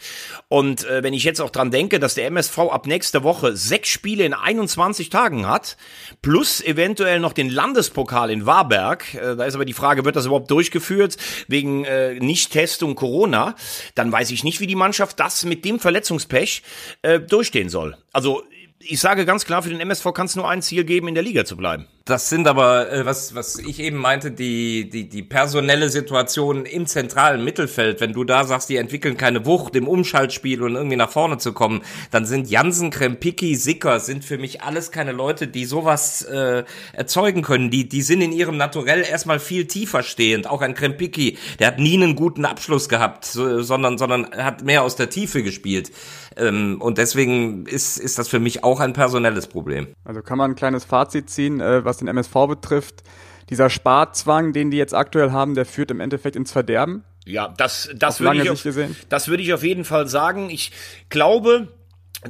Und 0.49 0.85
äh, 0.85 1.01
wenn 1.01 1.13
ich 1.13 1.23
jetzt 1.23 1.41
auch 1.41 1.49
dran 1.49 1.71
denke, 1.71 1.99
dass 1.99 2.13
der 2.13 2.27
MSV 2.27 2.59
ab 2.59 2.85
nächster 2.85 3.23
Woche 3.23 3.57
sechs 3.57 3.89
Spiele 3.89 4.23
in 4.23 4.35
21 4.35 5.09
Tagen 5.09 5.47
hat, 5.47 5.75
plus 6.21 6.61
eventuell 6.61 7.19
noch 7.19 7.33
den 7.33 7.49
Landespokal 7.49 8.29
in 8.29 8.45
Warberg, 8.45 9.15
äh, 9.15 9.35
da 9.35 9.45
ist 9.45 9.55
aber 9.55 9.65
die 9.65 9.73
Frage, 9.73 10.05
wird 10.05 10.15
das 10.15 10.27
überhaupt 10.27 10.51
durchgeführt 10.51 11.17
wegen 11.47 11.85
äh, 11.85 12.15
Nicht-Testung 12.19 12.93
Corona, 12.93 13.55
dann 13.95 14.11
weiß 14.11 14.29
ich 14.29 14.43
nicht, 14.43 14.59
wie 14.59 14.67
die 14.67 14.75
Mannschaft 14.75 15.19
das 15.19 15.43
mit 15.43 15.65
dem 15.65 15.79
Verletzungspech 15.79 16.61
äh, 17.01 17.19
durchstehen 17.19 17.69
soll. 17.69 17.97
Also 18.13 18.43
ich 18.79 18.99
sage 18.99 19.25
ganz 19.25 19.45
klar, 19.45 19.63
für 19.63 19.69
den 19.69 19.79
MSV 19.79 20.13
kann 20.13 20.27
es 20.27 20.35
nur 20.35 20.47
ein 20.47 20.61
Ziel 20.61 20.83
geben, 20.83 21.07
in 21.07 21.15
der 21.15 21.23
Liga 21.23 21.45
zu 21.45 21.57
bleiben. 21.57 21.87
Das 22.05 22.29
sind 22.29 22.47
aber, 22.47 22.89
äh, 22.89 23.05
was, 23.05 23.35
was 23.35 23.57
ich 23.59 23.81
eben 23.81 23.97
meinte, 23.97 24.31
die, 24.31 24.89
die, 24.89 25.09
die 25.09 25.23
personelle 25.23 25.89
Situation 25.89 26.65
im 26.65 26.85
zentralen 26.85 27.43
Mittelfeld. 27.43 27.99
Wenn 27.99 28.13
du 28.13 28.23
da 28.23 28.45
sagst, 28.45 28.69
die 28.69 28.77
entwickeln 28.77 29.17
keine 29.17 29.45
Wucht 29.45 29.75
im 29.75 29.89
Umschaltspiel 29.89 30.61
und 30.61 30.75
irgendwie 30.75 30.95
nach 30.95 31.09
vorne 31.09 31.37
zu 31.37 31.51
kommen, 31.51 31.81
dann 32.11 32.25
sind 32.25 32.49
Jansen, 32.49 32.91
Krempicki, 32.91 33.55
Sicker, 33.55 33.99
sind 33.99 34.23
für 34.23 34.37
mich 34.37 34.61
alles 34.61 34.91
keine 34.91 35.11
Leute, 35.11 35.47
die 35.47 35.65
sowas 35.65 36.21
äh, 36.21 36.63
erzeugen 36.93 37.41
können. 37.41 37.71
Die, 37.71 37.89
die 37.89 38.01
sind 38.01 38.21
in 38.21 38.31
ihrem 38.31 38.55
Naturell 38.55 39.03
erstmal 39.03 39.39
viel 39.39 39.65
tiefer 39.65 40.03
stehend. 40.03 40.47
Auch 40.47 40.61
ein 40.61 40.75
Krempicki, 40.75 41.37
der 41.59 41.67
hat 41.67 41.79
nie 41.79 41.95
einen 41.95 42.15
guten 42.15 42.45
Abschluss 42.45 42.87
gehabt, 42.87 43.25
so, 43.25 43.61
sondern, 43.61 43.97
sondern 43.97 44.31
hat 44.31 44.63
mehr 44.63 44.83
aus 44.83 44.95
der 44.95 45.09
Tiefe 45.09 45.43
gespielt. 45.43 45.91
Ähm, 46.37 46.81
und 46.81 46.97
deswegen 46.97 47.65
ist, 47.65 47.97
ist 47.97 48.19
das 48.19 48.27
für 48.27 48.39
mich 48.39 48.63
auch 48.63 48.79
ein 48.79 48.93
personelles 48.93 49.47
Problem. 49.47 49.87
Also 50.03 50.21
kann 50.21 50.37
man 50.37 50.51
ein 50.51 50.55
kleines 50.55 50.85
Fazit 50.85 51.29
ziehen, 51.29 51.59
äh, 51.59 51.83
was 51.83 51.97
den 51.97 52.07
MSV 52.07 52.33
betrifft. 52.47 53.03
Dieser 53.49 53.69
Sparzwang, 53.69 54.53
den 54.53 54.71
die 54.71 54.77
jetzt 54.77 54.93
aktuell 54.93 55.31
haben, 55.31 55.55
der 55.55 55.65
führt 55.65 55.91
im 55.91 55.99
Endeffekt 55.99 56.35
ins 56.35 56.51
Verderben. 56.51 57.03
Ja, 57.25 57.53
das, 57.57 57.89
das 57.95 58.19
würde 58.19 58.41
ich, 58.41 58.49
auf, 58.49 58.63
das 59.09 59.27
würde 59.27 59.43
ich 59.43 59.53
auf 59.53 59.63
jeden 59.63 59.83
Fall 59.83 60.07
sagen. 60.07 60.49
Ich 60.49 60.71
glaube, 61.09 61.67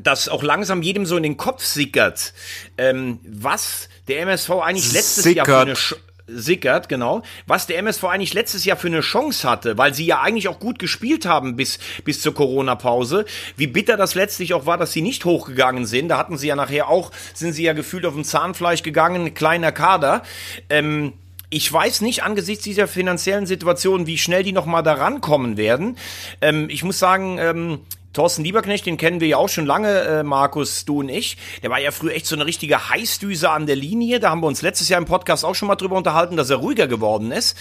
dass 0.02 0.30
auch 0.30 0.44
langsam 0.44 0.82
jedem 0.82 1.06
so 1.06 1.18
in 1.18 1.24
den 1.24 1.38
Kopf 1.38 1.64
sickert, 1.64 2.34
ähm, 2.78 3.20
was 3.28 3.90
der 4.08 4.22
MSV 4.22 4.50
eigentlich 4.62 4.94
letztes 4.94 5.24
sickert. 5.24 5.48
Jahr 5.48 5.76
für 5.76 5.96
eine 5.96 6.02
Sickert, 6.28 6.90
genau, 6.90 7.24
was 7.46 7.68
der 7.68 7.78
MSV 7.78 8.04
eigentlich 8.06 8.34
letztes 8.34 8.66
Jahr 8.66 8.76
für 8.78 8.88
eine 8.88 9.00
Chance 9.00 9.50
hatte, 9.50 9.78
weil 9.78 9.94
sie 9.94 10.06
ja 10.06 10.22
eigentlich 10.22 10.50
auch 10.50 10.60
gut 10.60 10.78
gespielt 10.78 11.26
haben 11.26 11.56
bis, 11.56 11.80
bis 12.04 12.22
zur 12.22 12.34
Corona-Pause. 12.34 13.26
Wie 13.56 13.68
bitter 13.68 13.96
das 13.96 14.14
letztlich 14.14 14.54
auch 14.54 14.66
war, 14.66 14.78
dass 14.78 14.92
sie 14.92 15.02
nicht 15.02 15.24
hochgegangen 15.24 15.86
sind. 15.86 16.10
Da 16.10 16.18
hatten 16.18 16.38
sie 16.38 16.48
ja 16.48 16.56
nachher 16.56 16.90
auch, 16.90 17.12
sind 17.34 17.54
sie 17.54 17.64
ja 17.64 17.74
gefühlt 17.74 18.06
auf 18.06 18.14
dem 18.14 18.26
Zahnfleisch 18.26 18.84
gegangen, 18.84 19.34
kleiner 19.34 19.72
Kader. 19.72 20.24
Ähm, 20.70 21.14
ich 21.50 21.72
weiß 21.72 22.02
nicht 22.02 22.24
angesichts 22.24 22.66
dieser 22.66 22.88
finanziellen 22.90 23.46
Situation, 23.46 24.06
wie 24.06 24.18
schnell 24.18 24.44
die 24.44 24.52
nochmal 24.52 24.84
da 24.84 24.94
rankommen 24.94 25.56
werden. 25.56 25.98
Ähm, 26.42 26.68
ich 26.70 26.84
muss 26.84 27.00
sagen, 27.00 27.38
ähm, 27.40 27.80
Thorsten 28.14 28.44
Lieberknecht, 28.44 28.86
den 28.86 28.98
kennen 28.98 29.20
wir 29.20 29.28
ja 29.28 29.38
auch 29.38 29.50
schon 29.50 29.66
lange, 29.66 30.00
äh, 30.02 30.24
Markus, 30.24 30.86
du 30.86 31.00
und 31.00 31.10
ich. 31.10 31.38
Der 31.62 31.70
war 31.70 31.80
ja 31.80 31.92
früher 31.92 32.14
echt 32.14 32.26
so 32.26 32.36
eine 32.36 32.46
richtige 32.46 32.90
Heißdüse 32.90 33.50
an 33.50 33.68
der 33.68 33.76
Linie. 33.76 34.20
Da 34.20 34.30
haben 34.32 34.42
wir 34.42 34.48
uns 34.48 34.62
letztes 34.62 34.90
Jahr 34.90 35.00
im 35.00 35.06
Podcast 35.06 35.46
auch 35.46 35.56
schon 35.56 35.68
mal 35.68 35.76
drüber 35.76 35.96
unterhalten, 35.98 36.38
dass 36.38 36.50
er 36.50 36.58
ruhiger 36.58 36.88
geworden 36.88 37.32
ist. 37.32 37.58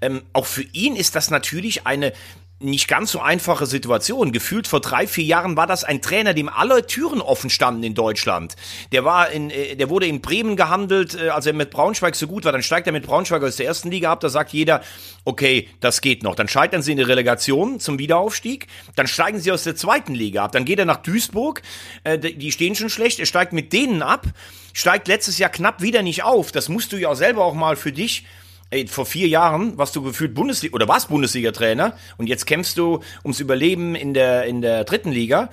Ähm, 0.00 0.22
auch 0.32 0.46
für 0.46 0.62
ihn 0.72 0.96
ist 0.96 1.14
das 1.14 1.30
natürlich 1.30 1.86
eine 1.86 2.12
nicht 2.60 2.88
ganz 2.88 3.12
so 3.12 3.20
einfache 3.20 3.66
Situation. 3.66 4.32
Gefühlt 4.32 4.66
vor 4.66 4.80
drei, 4.80 5.06
vier 5.06 5.24
Jahren 5.24 5.56
war 5.56 5.66
das 5.66 5.84
ein 5.84 6.02
Trainer, 6.02 6.34
dem 6.34 6.48
alle 6.48 6.86
Türen 6.86 7.20
offen 7.20 7.50
standen 7.50 7.84
in 7.84 7.94
Deutschland. 7.94 8.56
Der 8.90 9.04
war 9.04 9.30
in, 9.30 9.50
äh, 9.50 9.76
der 9.76 9.88
wurde 9.90 10.06
in 10.06 10.20
Bremen 10.20 10.56
gehandelt, 10.56 11.14
äh, 11.14 11.28
als 11.28 11.46
er 11.46 11.52
mit 11.52 11.70
Braunschweig 11.70 12.16
so 12.16 12.26
gut 12.26 12.44
war. 12.44 12.52
Dann 12.52 12.62
steigt 12.62 12.86
er 12.88 12.92
mit 12.92 13.06
Braunschweig 13.06 13.42
aus 13.42 13.56
der 13.56 13.66
ersten 13.66 13.90
Liga 13.90 14.10
ab. 14.10 14.20
Da 14.20 14.28
sagt 14.28 14.52
jeder, 14.52 14.82
okay, 15.24 15.68
das 15.80 16.00
geht 16.00 16.24
noch. 16.24 16.34
Dann 16.34 16.48
scheitern 16.48 16.82
sie 16.82 16.90
in 16.92 16.98
der 16.98 17.08
Relegation 17.08 17.78
zum 17.78 17.98
Wiederaufstieg. 17.98 18.66
Dann 18.96 19.06
steigen 19.06 19.38
sie 19.38 19.52
aus 19.52 19.62
der 19.62 19.76
zweiten 19.76 20.14
Liga 20.14 20.44
ab. 20.44 20.52
Dann 20.52 20.64
geht 20.64 20.80
er 20.80 20.84
nach 20.84 20.98
Duisburg. 20.98 21.62
Äh, 22.02 22.18
die 22.18 22.50
stehen 22.50 22.74
schon 22.74 22.90
schlecht. 22.90 23.20
Er 23.20 23.26
steigt 23.26 23.52
mit 23.52 23.72
denen 23.72 24.02
ab. 24.02 24.26
Steigt 24.72 25.06
letztes 25.06 25.38
Jahr 25.38 25.50
knapp 25.50 25.80
wieder 25.80 26.02
nicht 26.02 26.24
auf. 26.24 26.50
Das 26.50 26.68
musst 26.68 26.92
du 26.92 26.96
ja 26.96 27.08
auch 27.08 27.14
selber 27.14 27.44
auch 27.44 27.54
mal 27.54 27.76
für 27.76 27.92
dich 27.92 28.24
ey, 28.70 28.86
vor 28.86 29.06
vier 29.06 29.28
Jahren 29.28 29.78
warst 29.78 29.96
du 29.96 30.02
gefühlt 30.02 30.34
Bundesliga 30.34 30.74
oder 30.74 30.88
warst 30.88 31.08
Bundesliga-Trainer 31.08 31.94
und 32.16 32.28
jetzt 32.28 32.46
kämpfst 32.46 32.76
du 32.76 33.00
ums 33.24 33.40
Überleben 33.40 33.94
in 33.94 34.14
der, 34.14 34.44
in 34.44 34.60
der 34.60 34.84
dritten 34.84 35.10
Liga. 35.10 35.50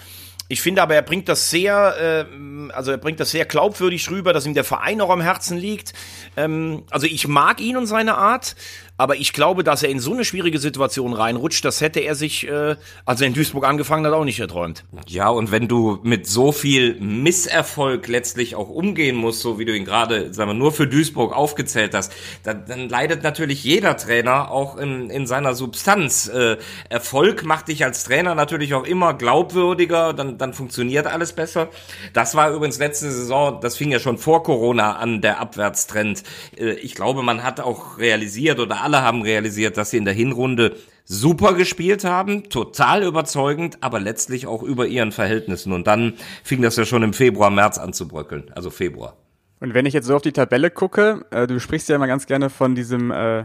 Ich 0.47 0.61
finde 0.61 0.83
aber, 0.83 0.93
er 0.93 1.01
bringt 1.01 1.27
das 1.27 1.49
sehr, 1.49 2.27
äh, 2.29 2.71
also 2.71 2.91
er 2.91 2.97
bringt 2.97 3.19
das 3.19 3.31
sehr 3.31 3.45
glaubwürdig 3.45 4.11
rüber, 4.11 4.31
dass 4.31 4.45
ihm 4.45 4.53
der 4.53 4.63
Verein 4.63 5.01
auch 5.01 5.09
am 5.09 5.21
Herzen 5.21 5.57
liegt. 5.57 5.93
Ähm, 6.37 6.83
also 6.91 7.07
ich 7.07 7.27
mag 7.27 7.59
ihn 7.59 7.77
und 7.77 7.87
seine 7.87 8.15
Art. 8.15 8.55
Aber 8.97 9.17
ich 9.17 9.33
glaube, 9.33 9.63
dass 9.63 9.83
er 9.83 9.89
in 9.89 9.99
so 9.99 10.13
eine 10.13 10.23
schwierige 10.23 10.57
Situation 10.57 11.13
reinrutscht, 11.13 11.65
das 11.65 11.81
hätte 11.81 11.99
er 11.99 12.15
sich, 12.15 12.47
äh, 12.47 12.77
als 13.05 13.19
er 13.19 13.27
in 13.27 13.33
Duisburg 13.33 13.65
angefangen 13.65 14.05
hat, 14.05 14.13
auch 14.13 14.23
nicht 14.23 14.39
erträumt. 14.39 14.85
Ja, 15.07 15.27
und 15.27 15.51
wenn 15.51 15.67
du 15.67 15.99
mit 16.03 16.27
so 16.27 16.53
viel 16.53 16.95
Misserfolg 17.01 18.07
letztlich 18.07 18.55
auch 18.55 18.69
umgehen 18.69 19.17
musst, 19.17 19.41
so 19.41 19.59
wie 19.59 19.65
du 19.65 19.75
ihn 19.75 19.83
gerade, 19.83 20.33
sagen 20.33 20.49
wir, 20.49 20.53
nur 20.53 20.71
für 20.71 20.87
Duisburg 20.87 21.35
aufgezählt 21.35 21.93
hast, 21.93 22.13
dann, 22.43 22.65
dann 22.67 22.87
leidet 22.87 23.21
natürlich 23.21 23.65
jeder 23.65 23.97
Trainer 23.97 24.49
auch 24.49 24.77
in, 24.77 25.09
in 25.09 25.27
seiner 25.27 25.55
Substanz. 25.55 26.29
Äh, 26.29 26.55
Erfolg 26.87 27.43
macht 27.43 27.67
dich 27.67 27.83
als 27.83 28.05
Trainer 28.05 28.33
natürlich 28.33 28.73
auch 28.75 28.85
immer 28.85 29.13
glaubwürdiger, 29.13 30.13
dann, 30.13 30.37
dann 30.37 30.53
funktioniert 30.53 31.07
alles 31.07 31.33
besser. 31.33 31.67
Das 32.13 32.35
war 32.35 32.51
übrigens 32.51 32.79
letzte 32.79 33.11
Saison, 33.11 33.59
das 33.59 33.75
fing 33.75 33.91
ja 33.91 33.99
schon 33.99 34.17
vor 34.17 34.43
Corona 34.43 34.95
an, 34.95 35.19
der 35.19 35.41
Abwärtstrend. 35.41 36.23
Äh, 36.57 36.75
ich 36.75 36.95
glaube, 36.95 37.23
man 37.23 37.43
hat 37.43 37.59
auch 37.59 37.97
realisiert 37.97 38.59
oder 38.59 38.84
alle 38.85 39.01
haben 39.01 39.21
realisiert, 39.21 39.75
dass 39.75 39.89
sie 39.89 39.97
in 39.97 40.05
der 40.05 40.13
Hinrunde 40.13 40.77
super 41.03 41.53
gespielt 41.53 42.05
haben, 42.05 42.49
total 42.49 43.03
überzeugend, 43.03 43.77
aber 43.81 43.99
letztlich 43.99 44.47
auch 44.47 44.63
über 44.63 44.87
ihren 44.87 45.11
Verhältnissen. 45.11 45.73
Und 45.73 45.87
dann 45.87 46.13
fing 46.43 46.61
das 46.61 46.77
ja 46.77 46.85
schon 46.85 47.03
im 47.03 47.13
Februar, 47.13 47.49
März 47.49 47.77
an 47.77 47.91
zu 47.91 48.07
bröckeln, 48.07 48.51
also 48.55 48.69
Februar. 48.69 49.17
Und 49.59 49.73
wenn 49.73 49.85
ich 49.85 49.93
jetzt 49.93 50.07
so 50.07 50.15
auf 50.15 50.21
die 50.21 50.31
Tabelle 50.31 50.71
gucke, 50.71 51.25
äh, 51.31 51.47
du 51.47 51.59
sprichst 51.59 51.89
ja 51.89 51.95
immer 51.95 52.07
ganz 52.07 52.25
gerne 52.25 52.49
von 52.49 52.75
diesem 52.75 53.11
äh, 53.11 53.43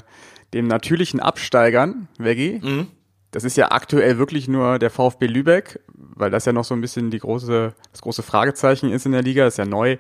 dem 0.54 0.66
natürlichen 0.66 1.20
Absteigern, 1.20 2.08
Veggie. 2.18 2.60
Mhm. 2.62 2.88
Das 3.30 3.44
ist 3.44 3.56
ja 3.56 3.70
aktuell 3.70 4.18
wirklich 4.18 4.48
nur 4.48 4.78
der 4.80 4.90
VfB 4.90 5.26
Lübeck, 5.26 5.80
weil 5.94 6.30
das 6.30 6.46
ja 6.46 6.52
noch 6.52 6.64
so 6.64 6.74
ein 6.74 6.80
bisschen 6.80 7.10
die 7.10 7.20
große, 7.20 7.74
das 7.92 8.00
große 8.00 8.24
Fragezeichen 8.24 8.90
ist 8.90 9.06
in 9.06 9.12
der 9.12 9.22
Liga, 9.22 9.46
ist 9.46 9.58
ja 9.58 9.64
neu. 9.64 9.98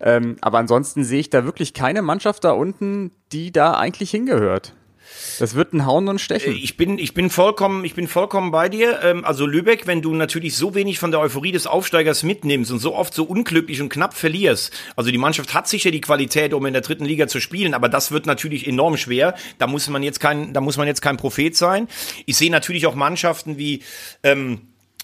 Ähm, 0.00 0.36
aber 0.40 0.58
ansonsten 0.58 1.04
sehe 1.04 1.20
ich 1.20 1.30
da 1.30 1.44
wirklich 1.44 1.74
keine 1.74 2.02
Mannschaft 2.02 2.44
da 2.44 2.52
unten, 2.52 3.12
die 3.32 3.52
da 3.52 3.74
eigentlich 3.74 4.10
hingehört. 4.10 4.74
Das 5.38 5.54
wird 5.54 5.72
ein 5.72 5.86
Hauen 5.86 6.08
und 6.08 6.20
Stechen. 6.20 6.54
Äh, 6.54 6.56
ich 6.56 6.76
bin, 6.76 6.98
ich 6.98 7.14
bin 7.14 7.30
vollkommen, 7.30 7.84
ich 7.84 7.94
bin 7.94 8.08
vollkommen 8.08 8.50
bei 8.50 8.68
dir. 8.68 9.00
Ähm, 9.02 9.24
also 9.24 9.46
Lübeck, 9.46 9.86
wenn 9.86 10.02
du 10.02 10.14
natürlich 10.14 10.56
so 10.56 10.74
wenig 10.74 10.98
von 10.98 11.10
der 11.10 11.20
Euphorie 11.20 11.52
des 11.52 11.66
Aufsteigers 11.66 12.22
mitnimmst 12.22 12.70
und 12.70 12.78
so 12.78 12.94
oft 12.94 13.14
so 13.14 13.24
unglücklich 13.24 13.80
und 13.80 13.88
knapp 13.88 14.14
verlierst. 14.14 14.72
Also 14.96 15.10
die 15.10 15.18
Mannschaft 15.18 15.54
hat 15.54 15.68
sicher 15.68 15.90
die 15.90 16.00
Qualität, 16.00 16.54
um 16.54 16.64
in 16.66 16.72
der 16.72 16.82
dritten 16.82 17.04
Liga 17.04 17.26
zu 17.28 17.40
spielen, 17.40 17.74
aber 17.74 17.88
das 17.88 18.12
wird 18.12 18.26
natürlich 18.26 18.66
enorm 18.66 18.96
schwer. 18.96 19.34
Da 19.58 19.66
muss 19.66 19.88
man 19.88 20.02
jetzt 20.02 20.20
kein, 20.20 20.52
da 20.52 20.60
muss 20.60 20.76
man 20.76 20.86
jetzt 20.86 21.02
kein 21.02 21.16
Prophet 21.16 21.56
sein. 21.56 21.88
Ich 22.26 22.36
sehe 22.36 22.50
natürlich 22.50 22.86
auch 22.86 22.94
Mannschaften 22.94 23.58
wie, 23.58 23.82
ähm, 24.22 24.60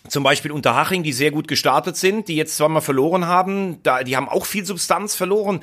zum 0.08 0.22
Beispiel 0.22 0.52
Unterhaching, 0.52 1.02
die 1.02 1.12
sehr 1.12 1.30
gut 1.30 1.48
gestartet 1.48 1.96
sind, 1.96 2.28
die 2.28 2.36
jetzt 2.36 2.56
zweimal 2.56 2.82
verloren 2.82 3.26
haben, 3.26 3.82
da, 3.82 4.02
die 4.02 4.16
haben 4.16 4.28
auch 4.28 4.46
viel 4.46 4.64
Substanz 4.64 5.14
verloren, 5.14 5.60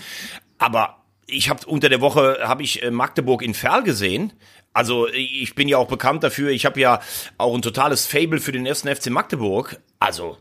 aber 0.57 0.97
ich 1.27 1.49
habe 1.49 1.65
unter 1.65 1.89
der 1.89 2.01
Woche 2.01 2.39
habe 2.41 2.63
ich 2.63 2.81
äh, 2.83 2.89
Magdeburg 2.91 3.41
in 3.41 3.53
Ferl 3.53 3.83
gesehen. 3.83 4.33
Also 4.73 5.07
ich 5.09 5.55
bin 5.55 5.67
ja 5.67 5.77
auch 5.77 5.87
bekannt 5.87 6.23
dafür. 6.23 6.51
Ich 6.51 6.65
habe 6.65 6.79
ja 6.79 7.01
auch 7.37 7.53
ein 7.53 7.61
totales 7.61 8.05
Fable 8.05 8.39
für 8.39 8.51
den 8.51 8.65
ersten 8.65 8.93
FC 8.93 9.09
Magdeburg. 9.09 9.79
Also 9.99 10.37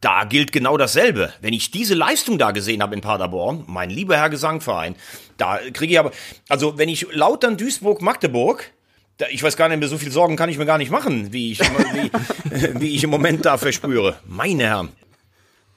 da 0.00 0.24
gilt 0.24 0.52
genau 0.52 0.78
dasselbe. 0.78 1.32
Wenn 1.42 1.52
ich 1.52 1.70
diese 1.70 1.94
Leistung 1.94 2.38
da 2.38 2.52
gesehen 2.52 2.82
habe 2.82 2.94
in 2.94 3.02
Paderborn, 3.02 3.64
mein 3.66 3.90
lieber 3.90 4.16
Herr 4.16 4.30
Gesangverein, 4.30 4.96
da 5.36 5.58
kriege 5.72 5.92
ich 5.92 5.98
aber, 5.98 6.12
also 6.48 6.78
wenn 6.78 6.88
ich 6.88 7.12
Lautern, 7.12 7.58
Duisburg, 7.58 8.00
Magdeburg, 8.00 8.72
ich 9.30 9.42
weiß 9.42 9.56
gar 9.56 9.68
nicht 9.68 9.78
mehr, 9.78 9.88
so 9.88 9.98
viel 9.98 10.10
Sorgen 10.10 10.36
kann 10.36 10.48
ich 10.48 10.58
mir 10.58 10.66
gar 10.66 10.78
nicht 10.78 10.90
machen, 10.90 11.32
wie 11.32 11.52
ich, 11.52 11.60
wie, 11.60 12.10
wie 12.80 12.94
ich 12.94 13.04
im 13.04 13.10
Moment 13.10 13.44
da 13.44 13.58
verspüre. 13.58 14.16
Meine 14.26 14.64
Herren. 14.64 14.88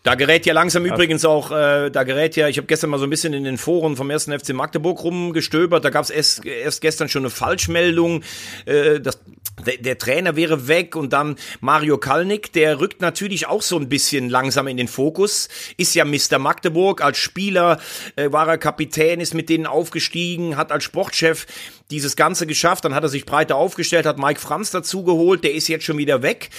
Da 0.04 0.16
gerät 0.16 0.46
ja 0.46 0.54
langsam 0.54 0.86
ja. 0.86 0.94
übrigens 0.94 1.24
auch, 1.24 1.52
äh, 1.52 1.90
da 1.90 2.04
gerät 2.04 2.36
ja, 2.36 2.50
ich 2.50 2.58
habe 2.58 2.68
gestern 2.68 2.90
mal 2.90 3.00
so 3.00 3.06
ein 3.06 3.10
bisschen 3.10 3.34
in 3.34 3.46
den 3.46 3.58
Foren 3.58 3.96
vom 3.96 4.10
ersten 4.10 4.38
FC 4.38 4.50
Magdeburg 4.50 5.02
rumgestöbert, 5.02 5.86
da 5.86 5.90
gab 5.90 6.04
es 6.04 6.10
erst, 6.10 6.46
erst 6.46 6.82
gestern 6.82 7.08
schon 7.08 7.22
eine 7.22 7.30
Falschmeldung, 7.30 8.22
äh, 8.66 9.00
dass 9.00 9.20
der, 9.66 9.78
der 9.78 9.98
Trainer 9.98 10.36
wäre 10.36 10.68
weg 10.68 10.98
und 10.98 11.14
dann 11.14 11.38
Mario 11.62 11.98
Kalnick, 11.98 12.52
der 12.52 12.82
rückt 12.82 13.02
natürlich 13.02 13.48
auch 13.48 13.62
so 13.62 13.78
ein 13.78 13.88
bisschen 13.88 14.30
langsam 14.30 14.68
in 14.68 14.76
den 14.76 14.90
Fokus, 14.90 15.48
ist 15.78 15.96
ja 15.96 16.04
Mr. 16.04 16.38
Magdeburg, 16.38 17.02
als 17.02 17.18
Spieler 17.18 17.80
äh, 18.18 18.30
war 18.30 18.50
er 18.50 18.58
Kapitän, 18.58 19.22
ist 19.22 19.34
mit 19.34 19.48
denen 19.48 19.66
aufgestiegen, 19.66 20.58
hat 20.58 20.74
als 20.74 20.84
Sportchef 20.84 21.46
dieses 21.92 22.18
Ganze 22.18 22.46
geschafft, 22.46 22.84
dann 22.84 22.96
hat 22.96 23.04
er 23.04 23.10
sich 23.10 23.26
breiter 23.26 23.56
aufgestellt, 23.56 24.06
hat 24.06 24.18
Mike 24.18 24.42
Franz 24.42 24.72
dazugeholt, 24.72 25.46
der 25.46 25.54
ist 25.54 25.70
jetzt 25.70 25.86
schon 25.86 25.98
wieder 25.98 26.24
weg. 26.24 26.50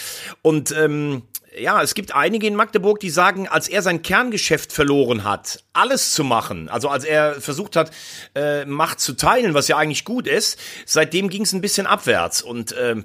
Und 0.41 0.73
ähm, 0.73 1.23
ja, 1.57 1.83
es 1.83 1.95
gibt 1.95 2.15
einige 2.15 2.47
in 2.47 2.57
Magdeburg, 2.57 3.01
die 3.01 3.11
sagen, 3.11 3.49
als 3.49 3.69
er 3.69 3.83
sein 3.83 4.03
Kerngeschäft 4.03 4.73
verloren 4.73 5.25
hat, 5.25 5.63
alles 5.73 6.13
zu 6.13 6.25
machen, 6.25 6.69
also 6.69 6.89
als 6.89 7.05
er 7.05 7.41
versucht 7.41 7.77
hat, 7.77 7.91
äh, 8.35 8.65
Macht 8.65 9.01
zu 9.01 9.15
teilen, 9.15 9.55
was 9.55 9.69
ja 9.69 9.77
eigentlich 9.77 10.05
gut 10.05 10.27
ist, 10.27 10.59
seitdem 10.87 11.29
ging 11.29 11.43
es 11.43 11.53
ein 11.53 11.61
bisschen 11.61 11.87
abwärts. 11.87 12.43
Und 12.43 12.75
ähm, 12.81 13.05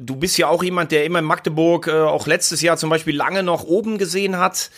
du 0.00 0.16
bist 0.16 0.38
ja 0.38 0.48
auch 0.48 0.62
jemand, 0.62 0.92
der 0.92 1.04
immer 1.04 1.20
in 1.20 1.24
Magdeburg 1.24 1.86
äh, 1.86 1.92
auch 1.92 2.26
letztes 2.26 2.60
Jahr 2.60 2.76
zum 2.76 2.90
Beispiel 2.90 3.16
lange 3.16 3.42
noch 3.42 3.64
oben 3.64 3.98
gesehen 3.98 4.38
hat. 4.38 4.70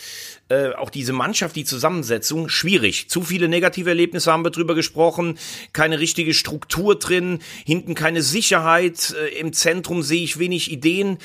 Äh, 0.49 0.75
auch 0.75 0.91
diese 0.91 1.13
Mannschaft, 1.13 1.57
die 1.57 1.65
Zusammensetzung, 1.65 2.49
schwierig. 2.49 3.09
Zu 3.09 3.23
viele 3.23 3.49
negative 3.49 3.89
Erlebnisse 3.89 4.31
haben 4.31 4.45
wir 4.45 4.51
drüber 4.51 4.75
gesprochen. 4.75 5.39
Keine 5.73 5.99
richtige 5.99 6.35
Struktur 6.35 6.99
drin, 6.99 7.39
hinten 7.65 7.95
keine 7.95 8.23
Sicherheit. 8.23 9.15
Äh, 9.19 9.39
Im 9.39 9.53
Zentrum 9.53 10.03
sehe 10.03 10.23
ich 10.23 10.39
wenig 10.39 10.71
Ideen. 10.71 11.19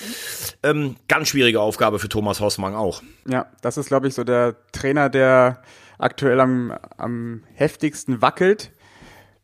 Ähm, 0.64 0.96
ganz 1.08 1.30
schwierige 1.30 1.60
Aufgabe 1.60 2.00
für 2.00 2.10
Thomas 2.10 2.40
Hossmann 2.40 2.76
auch. 2.76 3.02
Ja, 3.28 3.48
das 3.62 3.78
ist, 3.78 3.88
glaube 3.88 4.08
ich, 4.08 4.14
so 4.14 4.24
der 4.24 4.56
Trainer, 4.72 5.10
der 5.10 5.62
aktuell 5.98 6.40
am, 6.40 6.74
am 6.98 7.44
heftigsten 7.54 8.22
wackelt 8.22 8.72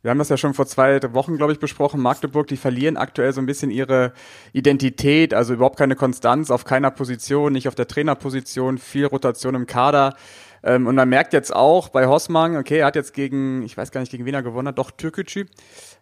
wir 0.03 0.11
haben 0.11 0.19
das 0.19 0.27
ja 0.27 0.35
schon 0.35 0.53
vor 0.53 0.67
zwei 0.67 1.01
Wochen, 1.13 1.37
glaube 1.37 1.53
ich, 1.53 1.59
besprochen. 1.59 2.01
Magdeburg, 2.01 2.47
die 2.47 2.57
verlieren 2.57 2.97
aktuell 2.97 3.31
so 3.31 3.39
ein 3.39 3.45
bisschen 3.45 3.71
ihre 3.71 4.11
Identität, 4.51 5.33
also 5.33 5.53
überhaupt 5.53 5.77
keine 5.77 5.95
Konstanz 5.95 6.51
auf 6.51 6.65
keiner 6.65 6.91
Position, 6.91 7.53
nicht 7.53 7.69
auf 7.69 7.75
der 7.75 7.87
Trainerposition, 7.87 8.77
viel 8.77 9.05
Rotation 9.05 9.55
im 9.55 9.65
Kader. 9.65 10.15
Ähm, 10.61 10.87
und 10.87 10.95
man 10.95 11.07
merkt 11.07 11.31
jetzt 11.31 11.55
auch 11.55 11.87
bei 11.87 12.05
Hossmann, 12.05 12.57
okay, 12.57 12.79
er 12.79 12.87
hat 12.87 12.97
jetzt 12.97 13.13
gegen, 13.13 13.63
ich 13.63 13.77
weiß 13.77 13.91
gar 13.91 14.01
nicht, 14.01 14.11
gegen 14.11 14.25
wen 14.25 14.33
er 14.33 14.43
gewonnen 14.43 14.67
hat, 14.67 14.77
doch 14.77 14.91
Türkgücü. 14.91 15.45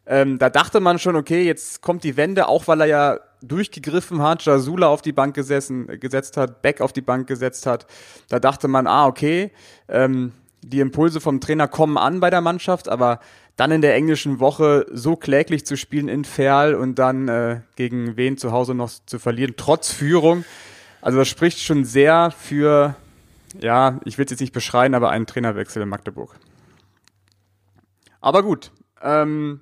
Ähm, 0.07 0.39
da 0.39 0.49
dachte 0.49 0.79
man 0.79 0.97
schon, 0.97 1.15
okay, 1.15 1.43
jetzt 1.43 1.83
kommt 1.83 2.03
die 2.03 2.17
Wende, 2.17 2.47
auch 2.47 2.67
weil 2.67 2.81
er 2.81 2.87
ja 2.87 3.19
durchgegriffen 3.43 4.21
hat, 4.23 4.43
Jasula 4.43 4.87
auf 4.87 5.03
die 5.03 5.13
Bank 5.13 5.35
gesessen, 5.35 5.87
gesetzt 5.99 6.37
hat, 6.37 6.63
Beck 6.63 6.81
auf 6.81 6.91
die 6.91 7.01
Bank 7.01 7.27
gesetzt 7.27 7.67
hat. 7.67 7.85
Da 8.29 8.39
dachte 8.39 8.67
man, 8.67 8.87
ah, 8.87 9.05
okay, 9.05 9.51
ähm, 9.87 10.31
die 10.63 10.79
Impulse 10.79 11.19
vom 11.19 11.39
Trainer 11.39 11.67
kommen 11.67 11.97
an 11.97 12.19
bei 12.19 12.29
der 12.29 12.41
Mannschaft, 12.41 12.87
aber 12.87 13.19
dann 13.55 13.71
in 13.71 13.81
der 13.81 13.95
englischen 13.95 14.39
Woche 14.39 14.85
so 14.91 15.15
kläglich 15.15 15.65
zu 15.65 15.75
spielen 15.75 16.07
in 16.07 16.25
Ferl 16.25 16.75
und 16.75 16.95
dann 16.95 17.27
äh, 17.27 17.61
gegen 17.75 18.17
wen 18.17 18.37
zu 18.37 18.51
Hause 18.51 18.73
noch 18.73 18.91
zu 19.05 19.19
verlieren, 19.19 19.53
trotz 19.57 19.91
Führung. 19.91 20.45
Also 21.01 21.17
das 21.17 21.27
spricht 21.27 21.59
schon 21.59 21.83
sehr 21.83 22.31
für, 22.31 22.95
ja, 23.59 23.99
ich 24.05 24.17
will 24.17 24.25
es 24.25 24.31
jetzt 24.31 24.39
nicht 24.39 24.53
beschreien, 24.53 24.93
aber 24.93 25.09
einen 25.09 25.25
Trainerwechsel 25.25 25.81
in 25.81 25.89
Magdeburg. 25.89 26.35
Aber 28.21 28.43
gut, 28.43 28.71
ähm, 29.01 29.61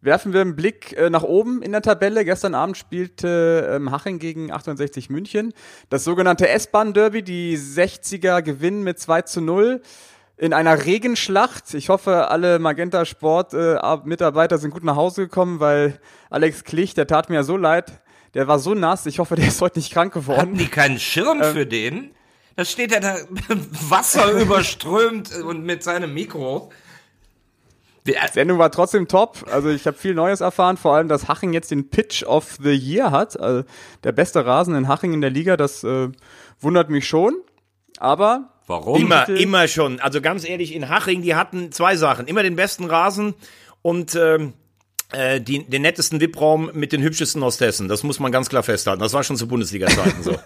werfen 0.00 0.32
wir 0.32 0.40
einen 0.40 0.56
Blick 0.56 0.96
äh, 0.96 1.10
nach 1.10 1.22
oben 1.22 1.62
in 1.62 1.72
der 1.72 1.82
Tabelle. 1.82 2.24
Gestern 2.24 2.54
Abend 2.54 2.76
spielte 2.76 3.70
ähm, 3.70 3.90
Haching 3.90 4.18
gegen 4.18 4.50
68 4.50 5.10
München. 5.10 5.52
Das 5.90 6.04
sogenannte 6.04 6.48
S-Bahn-Derby, 6.48 7.22
die 7.22 7.56
60er 7.56 8.42
gewinnen 8.42 8.82
mit 8.82 8.98
2 8.98 9.22
zu 9.22 9.40
0 9.40 9.82
in 10.40 10.54
einer 10.54 10.86
Regenschlacht. 10.86 11.74
Ich 11.74 11.90
hoffe, 11.90 12.28
alle 12.28 12.58
Magenta 12.58 13.04
Sport 13.04 13.52
äh, 13.52 13.76
Mitarbeiter 14.04 14.56
sind 14.56 14.70
gut 14.70 14.84
nach 14.84 14.96
Hause 14.96 15.24
gekommen, 15.24 15.60
weil 15.60 16.00
Alex 16.30 16.64
Klich, 16.64 16.94
der 16.94 17.06
tat 17.06 17.28
mir 17.28 17.36
ja 17.36 17.42
so 17.42 17.58
leid. 17.58 18.00
Der 18.32 18.48
war 18.48 18.58
so 18.58 18.74
nass. 18.74 19.04
Ich 19.04 19.18
hoffe, 19.18 19.36
der 19.36 19.48
ist 19.48 19.60
heute 19.60 19.78
nicht 19.78 19.92
krank 19.92 20.14
geworden. 20.14 20.40
Hatten 20.40 20.56
die 20.56 20.68
keinen 20.68 20.98
Schirm 20.98 21.42
ähm, 21.42 21.52
für 21.52 21.66
den? 21.66 22.12
Da 22.56 22.64
steht 22.64 22.90
er 22.90 23.00
da 23.00 23.16
Wasser 23.90 24.32
überströmt 24.32 25.30
und 25.42 25.62
mit 25.64 25.82
seinem 25.82 26.14
Mikro. 26.14 26.70
Die 28.06 28.16
Sendung 28.32 28.58
war 28.58 28.70
trotzdem 28.70 29.08
top. 29.08 29.44
Also 29.52 29.68
ich 29.68 29.86
habe 29.86 29.98
viel 29.98 30.14
Neues 30.14 30.40
erfahren, 30.40 30.78
vor 30.78 30.96
allem, 30.96 31.08
dass 31.08 31.28
Haching 31.28 31.52
jetzt 31.52 31.70
den 31.70 31.90
Pitch 31.90 32.22
of 32.22 32.56
the 32.62 32.72
Year 32.72 33.10
hat. 33.10 33.38
Also 33.38 33.64
der 34.04 34.12
beste 34.12 34.46
Rasen 34.46 34.74
in 34.74 34.88
Haching 34.88 35.12
in 35.12 35.20
der 35.20 35.28
Liga, 35.28 35.58
das 35.58 35.84
äh, 35.84 36.08
wundert 36.60 36.88
mich 36.88 37.06
schon. 37.06 37.34
Aber 37.98 38.49
Warum? 38.70 39.02
Immer, 39.02 39.28
immer 39.28 39.66
schon. 39.66 39.98
Also 39.98 40.20
ganz 40.20 40.48
ehrlich, 40.48 40.72
in 40.72 40.88
Haching, 40.88 41.22
die 41.22 41.34
hatten 41.34 41.72
zwei 41.72 41.96
Sachen. 41.96 42.28
Immer 42.28 42.44
den 42.44 42.54
besten 42.54 42.84
Rasen 42.84 43.34
und 43.82 44.14
ähm, 44.14 44.52
äh, 45.10 45.40
die, 45.40 45.64
den 45.64 45.82
nettesten 45.82 46.20
VIP-Raum 46.20 46.70
mit 46.72 46.92
den 46.92 47.02
hübschesten 47.02 47.42
Hostessen. 47.42 47.88
Das 47.88 48.04
muss 48.04 48.20
man 48.20 48.30
ganz 48.30 48.48
klar 48.48 48.62
festhalten. 48.62 49.02
Das 49.02 49.12
war 49.12 49.24
schon 49.24 49.36
zu 49.36 49.48
Bundesliga-Zeiten 49.48 50.22
so. 50.22 50.38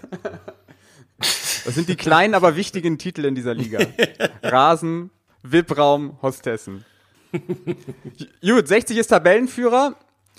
Das 1.17 1.75
sind 1.75 1.87
die 1.87 1.95
kleinen, 1.95 2.33
aber 2.33 2.55
wichtigen 2.55 2.97
Titel 2.97 3.25
in 3.25 3.35
dieser 3.35 3.53
Liga. 3.53 3.79
Rasen, 4.43 5.11
VIP-Raum, 5.43 6.17
Hostessen. 6.23 6.83
Gut, 8.41 8.67
60 8.67 8.97
ist 8.97 9.07
Tabellenführer. 9.07 9.95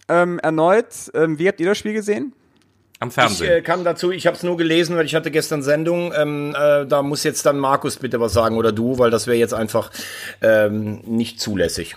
Ähm, 0.09 0.41
erneut, 0.41 0.93
ähm, 1.15 1.39
wie 1.39 1.47
habt 1.47 1.61
ihr 1.61 1.67
das 1.67 1.79
Spiel 1.79 1.93
gesehen? 1.93 2.33
Am 2.99 3.11
Fernsehen. 3.11 3.51
Ich 3.51 3.57
äh, 3.59 3.63
kann 3.63 3.85
dazu, 3.85 4.11
ich 4.11 4.27
habe 4.27 4.37
es 4.37 4.43
nur 4.43 4.57
gelesen, 4.57 4.97
weil 4.97 5.05
ich 5.05 5.15
hatte 5.15 5.31
gestern 5.31 5.63
Sendung. 5.63 6.13
Ähm, 6.17 6.55
äh, 6.59 6.87
da 6.87 7.03
muss 7.03 7.25
jetzt 7.25 7.45
dann 7.45 7.59
Markus 7.59 7.97
bitte 7.97 8.21
was 8.21 8.33
sagen 8.33 8.57
oder 8.57 8.73
du, 8.73 8.99
weil 8.99 9.11
das 9.11 9.27
wäre 9.27 9.37
jetzt 9.37 9.53
einfach 9.55 9.91
ähm, 10.41 11.01
nicht 11.05 11.41
zulässig. 11.41 11.97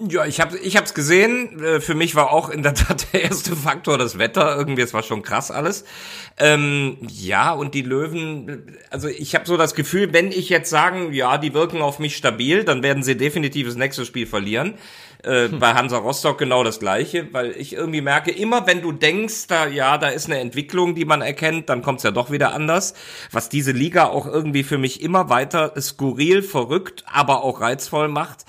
Ja, 0.00 0.26
ich 0.26 0.40
habe 0.40 0.56
ich 0.58 0.76
hab's 0.76 0.94
gesehen. 0.94 1.60
Äh, 1.60 1.80
für 1.80 1.94
mich 1.94 2.14
war 2.14 2.30
auch 2.30 2.50
in 2.50 2.62
der 2.62 2.74
Tat 2.74 3.12
der 3.12 3.24
erste 3.24 3.56
Faktor 3.56 3.98
das 3.98 4.16
Wetter. 4.16 4.56
Irgendwie, 4.56 4.82
es 4.82 4.94
war 4.94 5.02
schon 5.02 5.22
krass 5.22 5.50
alles. 5.50 5.84
Ähm, 6.38 6.98
ja, 7.00 7.52
und 7.52 7.74
die 7.74 7.82
Löwen, 7.82 8.76
also 8.90 9.08
ich 9.08 9.34
habe 9.34 9.44
so 9.44 9.56
das 9.56 9.74
Gefühl, 9.74 10.12
wenn 10.12 10.30
ich 10.30 10.50
jetzt 10.50 10.70
sagen, 10.70 11.12
ja, 11.12 11.36
die 11.36 11.52
wirken 11.52 11.82
auf 11.82 11.98
mich 11.98 12.16
stabil, 12.16 12.62
dann 12.62 12.84
werden 12.84 13.02
sie 13.02 13.16
definitiv 13.16 13.66
das 13.66 13.74
nächste 13.74 14.04
Spiel 14.06 14.26
verlieren. 14.26 14.74
Äh. 15.24 15.48
Bei 15.48 15.74
Hansa 15.74 15.98
Rostock 15.98 16.38
genau 16.38 16.62
das 16.62 16.78
gleiche, 16.78 17.32
weil 17.32 17.50
ich 17.52 17.74
irgendwie 17.74 18.00
merke, 18.00 18.30
immer 18.30 18.66
wenn 18.66 18.82
du 18.82 18.92
denkst, 18.92 19.48
da 19.48 19.66
ja, 19.66 19.98
da 19.98 20.08
ist 20.08 20.26
eine 20.26 20.38
Entwicklung, 20.38 20.94
die 20.94 21.04
man 21.04 21.22
erkennt, 21.22 21.68
dann 21.68 21.82
kommt's 21.82 22.04
ja 22.04 22.10
doch 22.10 22.30
wieder 22.30 22.54
anders. 22.54 22.94
Was 23.32 23.48
diese 23.48 23.72
Liga 23.72 24.06
auch 24.06 24.26
irgendwie 24.26 24.62
für 24.62 24.78
mich 24.78 25.02
immer 25.02 25.28
weiter 25.28 25.72
skurril, 25.80 26.42
verrückt, 26.42 27.04
aber 27.06 27.42
auch 27.42 27.60
reizvoll 27.60 28.08
macht, 28.08 28.44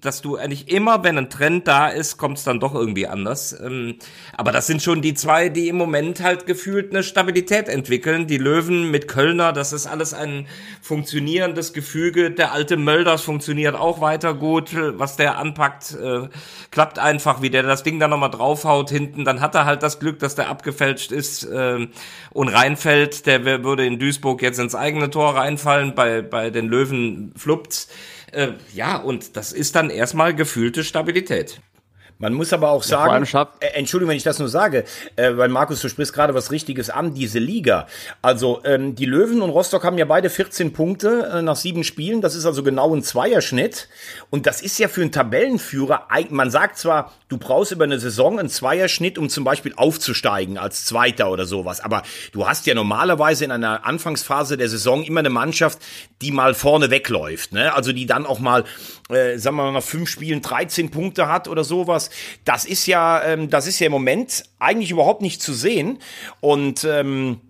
dass 0.00 0.22
du 0.22 0.36
eigentlich 0.36 0.70
immer, 0.70 1.04
wenn 1.04 1.18
ein 1.18 1.30
Trend 1.30 1.68
da 1.68 1.88
ist, 1.88 2.16
kommt's 2.16 2.44
dann 2.44 2.60
doch 2.60 2.74
irgendwie 2.74 3.06
anders. 3.06 3.58
Ähm, 3.60 3.96
aber 4.36 4.52
das 4.52 4.66
sind 4.66 4.82
schon 4.82 5.02
die 5.02 5.14
zwei, 5.14 5.48
die 5.48 5.68
im 5.68 5.76
Moment 5.76 6.22
halt 6.22 6.46
gefühlt 6.46 6.90
eine 6.90 7.02
Stabilität 7.02 7.68
entwickeln. 7.68 8.26
Die 8.26 8.38
Löwen 8.38 8.90
mit 8.90 9.08
Kölner, 9.08 9.52
das 9.52 9.72
ist 9.72 9.86
alles 9.86 10.14
ein 10.14 10.46
funktionierendes 10.82 11.72
Gefüge. 11.72 12.30
Der 12.30 12.52
alte 12.52 12.76
Mölders 12.76 13.22
funktioniert 13.22 13.74
auch 13.74 14.00
weiter 14.00 14.34
gut, 14.34 14.70
was 14.74 15.16
der 15.16 15.38
anpackt 15.38 15.92
äh, 15.94 16.28
klappt 16.70 16.98
einfach, 16.98 17.42
wie 17.42 17.50
der 17.50 17.62
das 17.62 17.82
Ding 17.82 17.98
dann 17.98 18.10
nochmal 18.10 18.30
draufhaut 18.30 18.90
hinten, 18.90 19.24
dann 19.24 19.40
hat 19.40 19.54
er 19.54 19.64
halt 19.64 19.82
das 19.82 19.98
Glück, 19.98 20.18
dass 20.18 20.34
der 20.34 20.48
abgefälscht 20.48 21.12
ist 21.12 21.44
äh, 21.44 21.86
und 22.30 22.48
reinfällt. 22.48 23.26
Der 23.26 23.44
würde 23.44 23.86
in 23.86 23.98
Duisburg 23.98 24.42
jetzt 24.42 24.58
ins 24.58 24.74
eigene 24.74 25.10
Tor 25.10 25.36
reinfallen, 25.36 25.94
bei, 25.94 26.22
bei 26.22 26.50
den 26.50 26.68
Löwen 26.68 27.32
fluppt's. 27.36 27.88
Äh, 28.32 28.52
ja, 28.74 28.96
und 28.96 29.36
das 29.36 29.52
ist 29.52 29.74
dann 29.74 29.90
erstmal 29.90 30.34
gefühlte 30.34 30.84
Stabilität. 30.84 31.60
Man 32.20 32.32
muss 32.34 32.52
aber 32.52 32.70
auch 32.70 32.82
sagen, 32.82 33.24
ja, 33.32 33.48
äh, 33.60 33.66
Entschuldigung, 33.74 34.10
wenn 34.10 34.16
ich 34.16 34.24
das 34.24 34.40
nur 34.40 34.48
sage, 34.48 34.84
äh, 35.14 35.36
weil 35.36 35.48
Markus, 35.48 35.80
du 35.80 35.88
sprichst 35.88 36.12
gerade 36.12 36.34
was 36.34 36.50
Richtiges 36.50 36.90
an, 36.90 37.14
diese 37.14 37.38
Liga. 37.38 37.86
Also 38.22 38.60
ähm, 38.64 38.96
die 38.96 39.04
Löwen 39.04 39.40
und 39.40 39.50
Rostock 39.50 39.84
haben 39.84 39.98
ja 39.98 40.04
beide 40.04 40.28
14 40.28 40.72
Punkte 40.72 41.30
äh, 41.32 41.42
nach 41.42 41.54
sieben 41.54 41.84
Spielen. 41.84 42.20
Das 42.20 42.34
ist 42.34 42.44
also 42.44 42.64
genau 42.64 42.92
ein 42.92 43.04
Zweierschnitt. 43.04 43.88
Und 44.30 44.46
das 44.46 44.62
ist 44.62 44.78
ja 44.80 44.88
für 44.88 45.02
einen 45.02 45.12
Tabellenführer, 45.12 46.08
man 46.30 46.50
sagt 46.50 46.78
zwar, 46.78 47.12
du 47.28 47.38
brauchst 47.38 47.70
über 47.70 47.84
eine 47.84 48.00
Saison 48.00 48.40
einen 48.40 48.48
Zweierschnitt, 48.48 49.16
um 49.16 49.28
zum 49.28 49.44
Beispiel 49.44 49.74
aufzusteigen 49.76 50.58
als 50.58 50.86
Zweiter 50.86 51.30
oder 51.30 51.46
sowas. 51.46 51.80
Aber 51.80 52.02
du 52.32 52.48
hast 52.48 52.66
ja 52.66 52.74
normalerweise 52.74 53.44
in 53.44 53.52
einer 53.52 53.86
Anfangsphase 53.86 54.56
der 54.56 54.68
Saison 54.68 55.04
immer 55.04 55.20
eine 55.20 55.30
Mannschaft, 55.30 55.78
die 56.20 56.32
mal 56.32 56.54
vorne 56.54 56.90
wegläuft. 56.90 57.52
Ne? 57.52 57.72
Also 57.72 57.92
die 57.92 58.06
dann 58.06 58.26
auch 58.26 58.40
mal, 58.40 58.64
äh, 59.08 59.38
sagen 59.38 59.54
wir 59.54 59.64
mal, 59.64 59.72
nach 59.72 59.82
fünf 59.84 60.08
Spielen 60.08 60.42
13 60.42 60.90
Punkte 60.90 61.28
hat 61.28 61.46
oder 61.46 61.62
sowas 61.62 62.07
das 62.44 62.64
ist 62.64 62.86
ja, 62.86 63.22
ähm, 63.22 63.50
das 63.50 63.66
ist 63.66 63.78
ja 63.78 63.86
im 63.86 63.92
Moment 63.92 64.44
eigentlich 64.58 64.90
überhaupt 64.90 65.22
nicht 65.22 65.42
zu 65.42 65.52
sehen. 65.52 65.98
Und 66.40 66.84
ähm, 66.84 67.40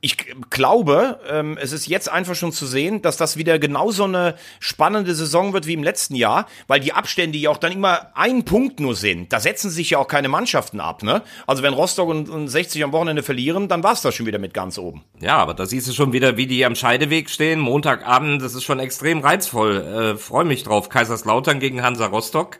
ich 0.00 0.16
glaube, 0.50 1.18
ähm, 1.28 1.58
es 1.60 1.72
ist 1.72 1.88
jetzt 1.88 2.08
einfach 2.08 2.36
schon 2.36 2.52
zu 2.52 2.66
sehen, 2.66 3.02
dass 3.02 3.16
das 3.16 3.36
wieder 3.36 3.58
genauso 3.58 4.04
eine 4.04 4.36
spannende 4.60 5.12
Saison 5.14 5.52
wird 5.52 5.66
wie 5.66 5.72
im 5.72 5.82
letzten 5.82 6.14
Jahr, 6.14 6.46
weil 6.68 6.78
die 6.78 6.92
Abstände 6.92 7.36
ja 7.36 7.50
auch 7.50 7.56
dann 7.56 7.72
immer 7.72 8.12
ein 8.14 8.44
Punkt 8.44 8.78
nur 8.78 8.94
sind. 8.94 9.32
Da 9.32 9.40
setzen 9.40 9.70
sich 9.70 9.90
ja 9.90 9.98
auch 9.98 10.06
keine 10.06 10.28
Mannschaften 10.28 10.78
ab, 10.78 11.02
ne? 11.02 11.22
Also 11.48 11.64
wenn 11.64 11.74
Rostock 11.74 12.08
und, 12.08 12.28
und 12.28 12.46
60 12.46 12.84
am 12.84 12.92
Wochenende 12.92 13.24
verlieren, 13.24 13.66
dann 13.66 13.82
war's 13.82 14.00
das 14.00 14.14
schon 14.14 14.26
wieder 14.26 14.38
mit 14.38 14.54
ganz 14.54 14.78
oben. 14.78 15.02
Ja, 15.20 15.36
aber 15.38 15.54
da 15.54 15.66
siehst 15.66 15.88
du 15.88 15.92
schon 15.92 16.12
wieder, 16.12 16.36
wie 16.36 16.46
die 16.46 16.64
am 16.64 16.76
Scheideweg 16.76 17.28
stehen. 17.28 17.58
Montagabend, 17.58 18.40
das 18.40 18.54
ist 18.54 18.64
schon 18.64 18.78
extrem 18.78 19.18
reizvoll. 19.18 20.14
Äh, 20.14 20.16
Freue 20.16 20.44
mich 20.44 20.62
drauf. 20.62 20.90
Kaiserslautern 20.90 21.58
gegen 21.58 21.82
Hansa 21.82 22.06
Rostock. 22.06 22.58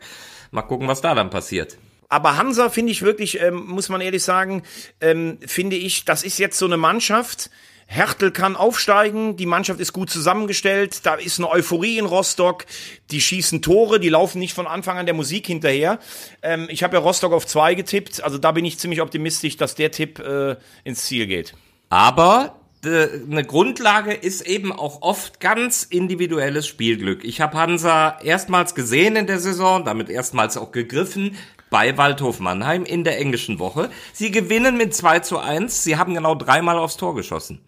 Mal 0.51 0.63
gucken, 0.63 0.87
was 0.87 1.01
da 1.01 1.15
dann 1.15 1.29
passiert. 1.29 1.77
Aber 2.09 2.37
Hansa 2.37 2.69
finde 2.69 2.91
ich 2.91 3.03
wirklich, 3.03 3.39
ähm, 3.39 3.67
muss 3.67 3.89
man 3.89 4.01
ehrlich 4.01 4.23
sagen, 4.23 4.63
ähm, 4.99 5.37
finde 5.45 5.75
ich, 5.75 6.05
das 6.05 6.23
ist 6.23 6.39
jetzt 6.39 6.57
so 6.57 6.65
eine 6.65 6.77
Mannschaft. 6.77 7.51
Hertel 7.85 8.29
kann 8.29 8.55
aufsteigen, 8.55 9.35
die 9.35 9.47
Mannschaft 9.47 9.79
ist 9.79 9.93
gut 9.93 10.11
zusammengestellt, 10.11 11.07
da 11.07 11.15
ist 11.15 11.39
eine 11.39 11.49
Euphorie 11.49 11.97
in 11.97 12.05
Rostock, 12.05 12.67
die 13.09 13.19
schießen 13.19 13.63
Tore, 13.63 13.99
die 13.99 14.09
laufen 14.09 14.37
nicht 14.37 14.53
von 14.53 14.67
Anfang 14.67 14.99
an 14.99 15.07
der 15.07 15.15
Musik 15.15 15.47
hinterher. 15.47 15.97
Ähm, 16.43 16.67
ich 16.69 16.83
habe 16.83 16.95
ja 16.97 17.01
Rostock 17.01 17.33
auf 17.33 17.47
zwei 17.47 17.73
getippt, 17.73 18.23
also 18.23 18.37
da 18.37 18.51
bin 18.51 18.63
ich 18.63 18.77
ziemlich 18.77 19.01
optimistisch, 19.01 19.57
dass 19.57 19.73
der 19.73 19.89
Tipp 19.89 20.19
äh, 20.19 20.55
ins 20.83 21.05
Ziel 21.05 21.25
geht. 21.25 21.55
Aber 21.89 22.58
eine 22.85 23.43
Grundlage 23.43 24.13
ist 24.13 24.41
eben 24.41 24.71
auch 24.71 25.01
oft 25.01 25.39
ganz 25.39 25.83
individuelles 25.83 26.65
Spielglück. 26.65 27.25
Ich 27.25 27.41
habe 27.41 27.57
Hansa 27.57 28.19
erstmals 28.21 28.73
gesehen 28.73 29.15
in 29.15 29.27
der 29.27 29.39
Saison, 29.39 29.83
damit 29.83 30.09
erstmals 30.09 30.55
auch 30.55 30.71
gegriffen 30.71 31.35
bei 31.69 31.97
Waldhof 31.97 32.39
Mannheim 32.39 32.85
in 32.85 33.03
der 33.03 33.19
englischen 33.19 33.59
Woche. 33.59 33.89
Sie 34.13 34.31
gewinnen 34.31 34.77
mit 34.77 34.95
2 34.95 35.19
zu 35.19 35.39
1. 35.39 35.83
Sie 35.83 35.97
haben 35.97 36.13
genau 36.13 36.35
dreimal 36.35 36.77
aufs 36.77 36.97
Tor 36.97 37.15
geschossen. 37.15 37.61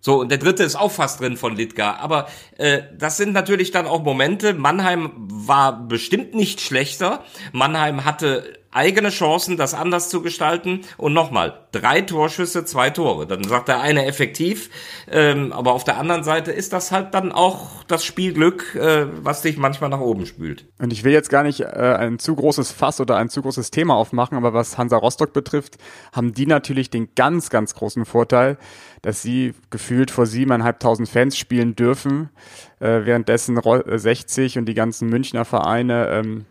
So, 0.00 0.20
und 0.20 0.30
der 0.30 0.38
dritte 0.38 0.62
ist 0.62 0.76
auch 0.76 0.92
fast 0.92 1.20
drin 1.20 1.36
von 1.36 1.56
Lidgar. 1.56 1.98
Aber 1.98 2.28
äh, 2.56 2.82
das 2.96 3.16
sind 3.16 3.32
natürlich 3.32 3.72
dann 3.72 3.86
auch 3.86 4.02
Momente. 4.02 4.54
Mannheim 4.54 5.10
war 5.16 5.86
bestimmt 5.86 6.34
nicht 6.34 6.60
schlechter. 6.60 7.24
Mannheim 7.52 8.04
hatte 8.04 8.57
eigene 8.78 9.10
Chancen, 9.10 9.56
das 9.56 9.74
anders 9.74 10.08
zu 10.08 10.22
gestalten. 10.22 10.82
Und 10.96 11.12
nochmal, 11.12 11.66
drei 11.72 12.00
Torschüsse, 12.00 12.64
zwei 12.64 12.90
Tore. 12.90 13.26
Dann 13.26 13.42
sagt 13.42 13.66
der 13.68 13.80
eine 13.80 14.06
effektiv, 14.06 14.70
ähm, 15.10 15.52
aber 15.52 15.72
auf 15.72 15.82
der 15.82 15.98
anderen 15.98 16.22
Seite 16.22 16.52
ist 16.52 16.72
das 16.72 16.92
halt 16.92 17.12
dann 17.12 17.32
auch 17.32 17.84
das 17.88 18.04
Spielglück, 18.04 18.76
äh, 18.76 19.06
was 19.24 19.42
dich 19.42 19.56
manchmal 19.56 19.90
nach 19.90 20.00
oben 20.00 20.26
spült. 20.26 20.66
Und 20.78 20.92
ich 20.92 21.02
will 21.02 21.12
jetzt 21.12 21.28
gar 21.28 21.42
nicht 21.42 21.60
äh, 21.60 21.64
ein 21.66 22.20
zu 22.20 22.36
großes 22.36 22.70
Fass 22.70 23.00
oder 23.00 23.16
ein 23.16 23.28
zu 23.28 23.42
großes 23.42 23.72
Thema 23.72 23.96
aufmachen, 23.96 24.36
aber 24.36 24.54
was 24.54 24.78
Hansa 24.78 24.96
Rostock 24.96 25.32
betrifft, 25.32 25.76
haben 26.12 26.32
die 26.32 26.46
natürlich 26.46 26.88
den 26.88 27.08
ganz, 27.16 27.50
ganz 27.50 27.74
großen 27.74 28.04
Vorteil, 28.04 28.58
dass 29.02 29.22
sie 29.22 29.54
gefühlt 29.70 30.10
vor 30.10 30.26
siebeneinhalbtausend 30.26 31.08
Fans 31.08 31.36
spielen 31.36 31.74
dürfen, 31.74 32.30
äh, 32.78 33.00
währenddessen 33.04 33.58
60 33.60 34.58
und 34.58 34.66
die 34.66 34.74
ganzen 34.74 35.08
Münchner 35.08 35.44
Vereine 35.44 36.08
ähm, 36.08 36.46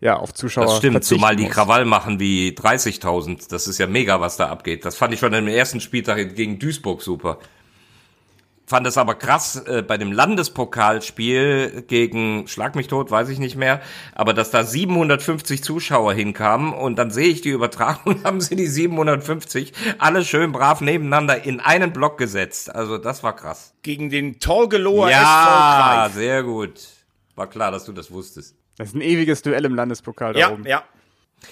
ja, 0.00 0.16
auf 0.16 0.34
Zuschauer. 0.34 0.66
Das 0.66 0.76
stimmt, 0.78 1.04
zumal 1.04 1.36
die 1.36 1.48
Krawall 1.48 1.84
machen 1.84 2.20
wie 2.20 2.50
30.000. 2.50 3.48
Das 3.50 3.66
ist 3.66 3.78
ja 3.78 3.86
mega, 3.86 4.20
was 4.20 4.36
da 4.36 4.48
abgeht. 4.48 4.84
Das 4.84 4.96
fand 4.96 5.14
ich 5.14 5.20
schon 5.20 5.32
im 5.32 5.48
ersten 5.48 5.80
Spieltag 5.80 6.34
gegen 6.34 6.58
Duisburg 6.58 7.02
super. 7.02 7.38
Fand 8.68 8.84
es 8.84 8.98
aber 8.98 9.14
krass 9.14 9.62
äh, 9.66 9.82
bei 9.82 9.96
dem 9.96 10.10
Landespokalspiel 10.10 11.84
gegen 11.86 12.48
Schlag 12.48 12.74
mich 12.74 12.88
tot, 12.88 13.12
weiß 13.12 13.28
ich 13.28 13.38
nicht 13.38 13.54
mehr, 13.54 13.80
aber 14.12 14.34
dass 14.34 14.50
da 14.50 14.64
750 14.64 15.62
Zuschauer 15.62 16.12
hinkamen 16.14 16.72
und 16.72 16.96
dann 16.96 17.12
sehe 17.12 17.28
ich 17.28 17.42
die 17.42 17.50
Übertragung, 17.50 18.20
haben 18.24 18.40
sie 18.40 18.56
die 18.56 18.66
750 18.66 19.72
alle 19.98 20.24
schön 20.24 20.50
brav 20.50 20.80
nebeneinander 20.80 21.44
in 21.44 21.60
einen 21.60 21.92
Block 21.92 22.18
gesetzt. 22.18 22.74
Also 22.74 22.98
das 22.98 23.22
war 23.22 23.36
krass. 23.36 23.72
Gegen 23.82 24.10
den 24.10 24.40
Torgeloher 24.40 25.10
ja, 25.10 26.06
SV 26.06 26.18
sehr 26.18 26.42
gut. 26.42 26.80
War 27.36 27.46
klar, 27.46 27.70
dass 27.70 27.84
du 27.84 27.92
das 27.92 28.10
wusstest. 28.10 28.56
Das 28.76 28.88
ist 28.88 28.94
ein 28.94 29.00
ewiges 29.00 29.42
Duell 29.42 29.64
im 29.64 29.74
Landespokal 29.74 30.34
da 30.34 30.38
ja, 30.38 30.50
oben. 30.50 30.66
Ja, 30.66 30.84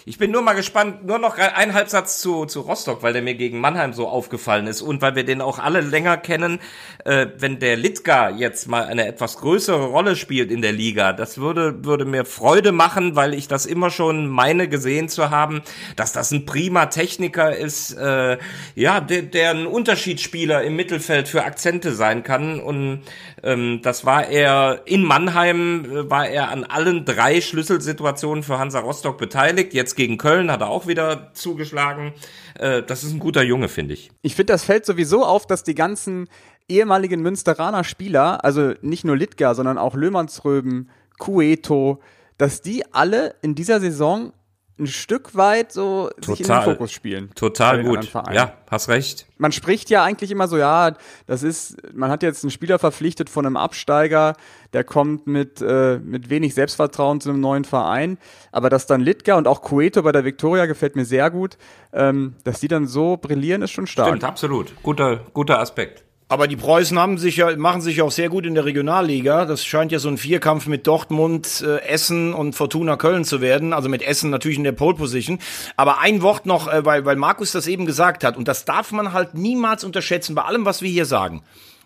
ich 0.07 0.19
bin 0.19 0.31
nur 0.31 0.43
mal 0.43 0.55
gespannt, 0.55 1.07
nur 1.07 1.19
noch 1.19 1.39
ein 1.39 1.75
Halbsatz 1.75 2.21
zu, 2.21 2.47
zu 2.47 2.61
Rostock, 2.61 3.03
weil 3.03 3.13
der 3.13 3.23
mir 3.23 3.35
gegen 3.35 3.59
Mannheim 3.61 3.93
so 3.93 4.09
aufgefallen 4.09 4.67
ist 4.67 4.83
und 4.83 5.03
weil 5.03 5.15
wir 5.15 5.25
den 5.25 5.41
auch 5.41 5.59
alle 5.59 5.81
länger 5.81 6.17
kennen. 6.17 6.61
Äh, 7.05 7.27
wenn 7.39 7.59
der 7.59 7.77
Litka 7.77 8.31
jetzt 8.31 8.69
mal 8.69 8.85
eine 8.85 9.07
etwas 9.07 9.37
größere 9.39 9.87
Rolle 9.87 10.17
spielt 10.17 10.51
in 10.51 10.63
der 10.63 10.73
Liga, 10.73 11.13
das 11.13 11.39
würde, 11.39 11.85
würde 11.85 12.05
mir 12.05 12.25
Freude 12.25 12.73
machen, 12.73 13.17
weil 13.17 13.35
ich 13.35 13.49
das 13.49 13.67
immer 13.67 13.91
schon 13.91 14.27
meine 14.27 14.69
gesehen 14.69 15.09
zu 15.09 15.31
haben, 15.31 15.63
dass 15.97 16.13
das 16.13 16.31
ein 16.31 16.47
prima 16.47 16.87
Techniker 16.87 17.57
ist, 17.57 17.93
äh, 17.93 18.39
ja, 18.75 19.01
der, 19.01 19.23
der 19.23 19.51
ein 19.51 19.67
Unterschiedsspieler 19.67 20.63
im 20.63 20.77
Mittelfeld 20.77 21.29
für 21.29 21.45
Akzente 21.45 21.93
sein 21.93 22.23
kann. 22.23 22.61
Und 22.61 23.03
ähm, 23.43 23.81
das 23.83 24.05
war 24.05 24.29
er 24.29 24.83
in 24.85 25.03
Mannheim, 25.03 25.85
äh, 25.85 26.11
war 26.11 26.29
er 26.29 26.51
an 26.51 26.65
allen 26.65 27.05
drei 27.05 27.41
Schlüsselsituationen 27.41 28.43
für 28.43 28.59
Hansa 28.59 28.81
Rostock 28.81 29.19
beteiligt 29.19 29.75
Jetzt 29.75 29.84
gegen 29.95 30.19
Köln 30.19 30.51
hat 30.51 30.61
er 30.63 30.69
auch 30.69 30.87
wieder 30.87 31.31
zugeschlagen. 31.35 32.15
Äh, 32.59 32.83
das 32.83 33.05
ist 33.05 33.13
ein 33.13 33.19
guter 33.19 33.43
Junge, 33.43 33.69
finde 33.69 33.95
ich. 33.95 34.11
Ich 34.23 34.35
finde, 34.35 34.53
das 34.53 34.65
fällt 34.65 34.87
sowieso 34.87 35.25
auf, 35.25 35.47
dass 35.47 35.63
die 35.63 35.75
ganzen 35.75 36.29
ehemaligen 36.69 37.21
Münsteraner 37.21 37.85
Spieler, 37.85 38.45
also 38.45 38.73
nicht 38.81 39.05
nur 39.05 39.17
Littger, 39.17 39.55
sondern 39.55 39.79
auch 39.79 39.95
Löhmannsröben, 39.95 40.91
Cueto, 41.19 42.01
dass 42.39 42.63
die 42.63 42.85
alle 42.93 43.35
in 43.43 43.55
dieser 43.55 43.81
Saison 43.81 44.33
ein 44.79 44.89
Stück 44.89 45.37
weit 45.37 45.71
so 45.71 46.11
total, 46.21 46.37
sich 46.37 46.41
in 46.41 46.53
den 46.53 46.63
Fokus 46.63 46.91
spielen. 46.91 47.31
Total 47.37 47.85
gut. 47.85 48.13
Ja, 48.33 48.55
hast 48.69 48.89
recht. 48.89 49.27
Man 49.39 49.53
spricht 49.53 49.89
ja 49.89 50.03
eigentlich 50.03 50.33
immer 50.33 50.49
so, 50.49 50.57
ja, 50.57 50.95
das 51.27 51.45
ist, 51.45 51.77
man 51.95 52.11
hat 52.11 52.25
jetzt 52.25 52.43
einen 52.43 52.51
Spieler 52.51 52.81
verpflichtet 52.81 53.31
von 53.31 53.47
einem 53.47 53.57
Absteiger, 53.57 54.35
der 54.73 54.83
kommt 54.83 55.29
mit, 55.29 55.63
äh, 55.63 55.99
mit 55.99 56.29
wenig 56.29 56.55
Selbstvertrauen 56.55 57.21
zu 57.21 57.31
einem 57.31 57.41
neuen 57.41 57.65
Verein. 57.65 58.19
Aber 58.51 58.69
dass 58.69 58.87
dann 58.87 59.01
Litka 59.01 59.37
und 59.37 59.47
auch 59.47 59.63
Cueto 59.63 60.03
bei 60.03 60.11
der 60.11 60.25
Victoria 60.25 60.67
gefällt 60.67 60.97
mir 60.97 61.05
sehr 61.05 61.31
gut, 61.31 61.57
ähm, 61.93 62.35
dass 62.43 62.59
die 62.59 62.69
dann 62.69 62.89
so 62.89 63.17
brillieren, 63.17 63.63
ist 63.63 63.71
schon 63.71 63.87
stark. 63.87 64.09
Stimmt, 64.09 64.25
absolut. 64.25 64.75
Guter, 64.83 65.21
guter 65.33 65.61
Aspekt. 65.61 66.03
Aber 66.35 66.49
die 66.49 66.57
Preußen 66.57 66.99
haben 66.99 67.17
sich 67.17 67.37
ja, 67.37 67.57
machen 67.57 67.81
sich 67.81 68.03
auch 68.03 68.11
sehr 68.11 68.29
gut 68.29 68.45
in 68.45 68.57
der 68.57 68.65
Regionalliga. 68.65 69.45
Das 69.45 69.65
scheint 69.65 69.93
ja 69.93 70.01
so 70.01 70.09
ein 70.09 70.19
Vierkampf 70.19 70.67
mit 70.67 70.85
Dortmund, 70.85 71.63
äh, 71.65 71.79
Essen 71.83 72.35
und 72.35 72.57
Fortuna 72.57 72.97
Köln 72.97 73.25
zu 73.25 73.41
werden. 73.41 73.73
Also 73.73 73.89
mit 73.89 74.03
Essen 74.03 74.31
natürlich 74.31 74.59
in 74.59 74.65
der 74.65 74.73
Pole 74.73 74.97
Position. 74.97 75.39
Aber 75.77 76.01
ein 76.01 76.23
Wort 76.23 76.45
noch, 76.45 76.67
äh, 76.67 76.85
weil, 76.85 77.05
weil 77.05 77.15
Markus 77.15 77.53
das 77.53 77.69
eben 77.69 77.87
gesagt 77.87 78.25
hat. 78.25 78.37
Und 78.37 78.49
das 78.49 78.65
darf 78.65 78.91
man 78.91 79.13
halt 79.13 79.35
niemals 79.35 79.85
unterschätzen 79.85 80.35
bei 80.35 80.43
allem, 80.43 80.65
was 80.65 80.83
wir 80.83 80.91
hier 80.91 81.07
sagen. 81.07 81.45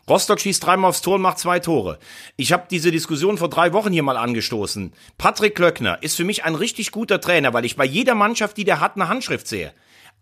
Rostock 0.09 0.40
schießt 0.40 0.64
dreimal 0.64 0.88
aufs 0.88 1.03
Tor 1.03 1.16
und 1.16 1.20
macht 1.20 1.38
zwei 1.38 1.59
Tore. 1.59 1.99
Ich 2.38 2.51
habe 2.51 2.68
diese 2.70 2.90
Diskussion 2.90 3.36
vor 3.36 3.51
drei 3.51 3.74
Wochen 3.74 3.92
hier 3.92 4.03
mal 4.03 4.16
angestoßen. 4.16 4.94
Patrick 5.18 5.57
Klöckner 5.57 5.99
ist 6.01 6.16
für 6.16 6.24
mich 6.24 6.44
ein 6.44 6.55
richtig 6.55 6.90
guter 6.90 7.20
Trainer, 7.20 7.53
weil 7.53 7.66
ich 7.66 7.76
bei 7.76 7.84
jeder 7.84 8.14
Mannschaft, 8.14 8.57
die 8.57 8.64
der 8.64 8.80
hat, 8.80 8.96
eine 8.96 9.09
Handschrift 9.11 9.46
sehe 9.46 9.74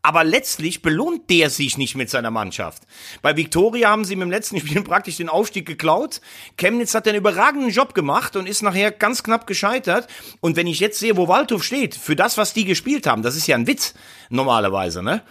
aber 0.07 0.23
letztlich 0.23 0.83
belohnt 0.83 1.29
der 1.31 1.51
sich 1.51 1.79
nicht 1.79 1.97
mit 1.97 2.09
seiner 2.09 2.31
Mannschaft. 2.31 2.85
Bei 3.23 3.37
Viktoria 3.37 3.91
haben 3.91 4.05
sie 4.05 4.13
im 4.13 4.31
letzten 4.31 4.61
Spiel 4.61 4.81
praktisch 4.85 5.17
den 5.17 5.29
Aufstieg 5.29 5.67
geklaut. 5.67 6.21
Chemnitz 6.57 6.95
hat 6.95 7.09
einen 7.09 7.17
überragenden 7.17 7.71
Job 7.71 7.93
gemacht 7.93 8.37
und 8.37 8.47
ist 8.47 8.63
nachher 8.63 8.93
ganz 8.93 9.25
knapp 9.25 9.49
gescheitert. 9.49 10.07
Und 10.39 10.55
wenn 10.55 10.69
ich 10.69 10.79
jetzt 10.79 11.01
sehe, 11.01 11.17
wo 11.17 11.27
Waldhof 11.27 11.65
steht, 11.65 11.97
für 11.97 12.15
das, 12.15 12.39
was 12.39 12.53
die 12.53 12.65
gespielt 12.65 13.09
haben, 13.09 13.23
das 13.23 13.35
ist 13.35 13.49
ja 13.49 13.57
ein 13.57 13.67
Witz 13.67 13.95
normalerweise, 14.31 15.03
ne? 15.03 15.23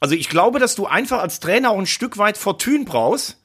Also 0.00 0.16
ich 0.16 0.28
glaube, 0.28 0.58
dass 0.58 0.74
du 0.74 0.86
einfach 0.86 1.20
als 1.20 1.38
Trainer 1.38 1.70
auch 1.70 1.78
ein 1.78 1.86
Stück 1.86 2.18
weit 2.18 2.36
Fortune 2.36 2.84
brauchst. 2.84 3.38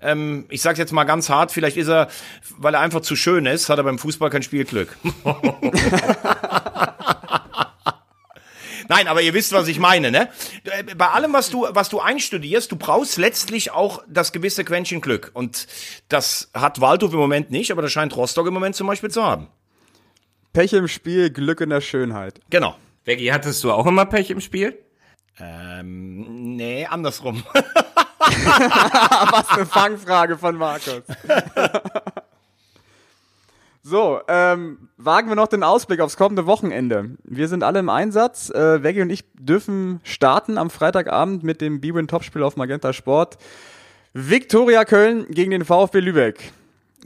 Ähm, 0.00 0.46
ich 0.48 0.62
sag's 0.62 0.78
jetzt 0.78 0.92
mal 0.92 1.04
ganz 1.04 1.28
hart, 1.28 1.52
vielleicht 1.52 1.76
ist 1.76 1.88
er, 1.88 2.08
weil 2.56 2.72
er 2.72 2.80
einfach 2.80 3.02
zu 3.02 3.16
schön 3.16 3.44
ist, 3.44 3.68
hat 3.68 3.76
er 3.76 3.84
beim 3.84 3.98
Fußball 3.98 4.30
kein 4.30 4.42
Spielglück. 4.42 4.96
Nein, 8.94 9.08
aber 9.08 9.22
ihr 9.22 9.32
wisst, 9.32 9.54
was 9.54 9.68
ich 9.68 9.78
meine, 9.78 10.10
ne? 10.10 10.28
Bei 10.98 11.08
allem, 11.08 11.32
was 11.32 11.48
du, 11.48 11.66
was 11.70 11.88
du 11.88 11.98
einstudierst, 11.98 12.70
du 12.70 12.76
brauchst 12.76 13.16
letztlich 13.16 13.70
auch 13.70 14.02
das 14.06 14.32
gewisse 14.32 14.66
Quäntchen 14.66 15.00
Glück. 15.00 15.30
Und 15.32 15.66
das 16.10 16.50
hat 16.52 16.82
Waldhof 16.82 17.14
im 17.14 17.18
Moment 17.18 17.50
nicht, 17.50 17.72
aber 17.72 17.80
das 17.80 17.90
scheint 17.90 18.14
Rostock 18.14 18.46
im 18.46 18.52
Moment 18.52 18.76
zum 18.76 18.86
Beispiel 18.86 19.10
zu 19.10 19.22
haben. 19.22 19.48
Pech 20.52 20.74
im 20.74 20.88
Spiel, 20.88 21.30
Glück 21.30 21.62
in 21.62 21.70
der 21.70 21.80
Schönheit. 21.80 22.42
Genau. 22.50 22.76
Becky, 23.04 23.28
hattest 23.28 23.64
du 23.64 23.72
auch 23.72 23.86
immer 23.86 24.04
Pech 24.04 24.28
im 24.28 24.42
Spiel? 24.42 24.78
Ähm, 25.40 26.56
nee, 26.56 26.84
andersrum. 26.84 27.44
Was 28.18 29.48
eine 29.48 29.64
Fangfrage 29.64 30.36
von 30.36 30.56
Markus. 30.56 31.00
so, 33.82 34.20
ähm, 34.28 34.90
wagen 35.04 35.28
wir 35.28 35.36
noch 35.36 35.48
den 35.48 35.62
Ausblick 35.62 36.00
aufs 36.00 36.16
kommende 36.16 36.46
Wochenende. 36.46 37.10
Wir 37.24 37.48
sind 37.48 37.64
alle 37.64 37.80
im 37.80 37.88
Einsatz. 37.88 38.50
Äh, 38.50 38.82
Veggie 38.82 39.02
und 39.02 39.10
ich 39.10 39.24
dürfen 39.34 40.00
starten 40.04 40.58
am 40.58 40.70
Freitagabend 40.70 41.42
mit 41.42 41.60
dem 41.60 41.80
B-Win-Topspiel 41.80 42.42
auf 42.42 42.56
Magenta 42.56 42.92
Sport. 42.92 43.38
Viktoria 44.12 44.84
Köln 44.84 45.26
gegen 45.30 45.50
den 45.50 45.64
VfB 45.64 46.00
Lübeck. 46.00 46.52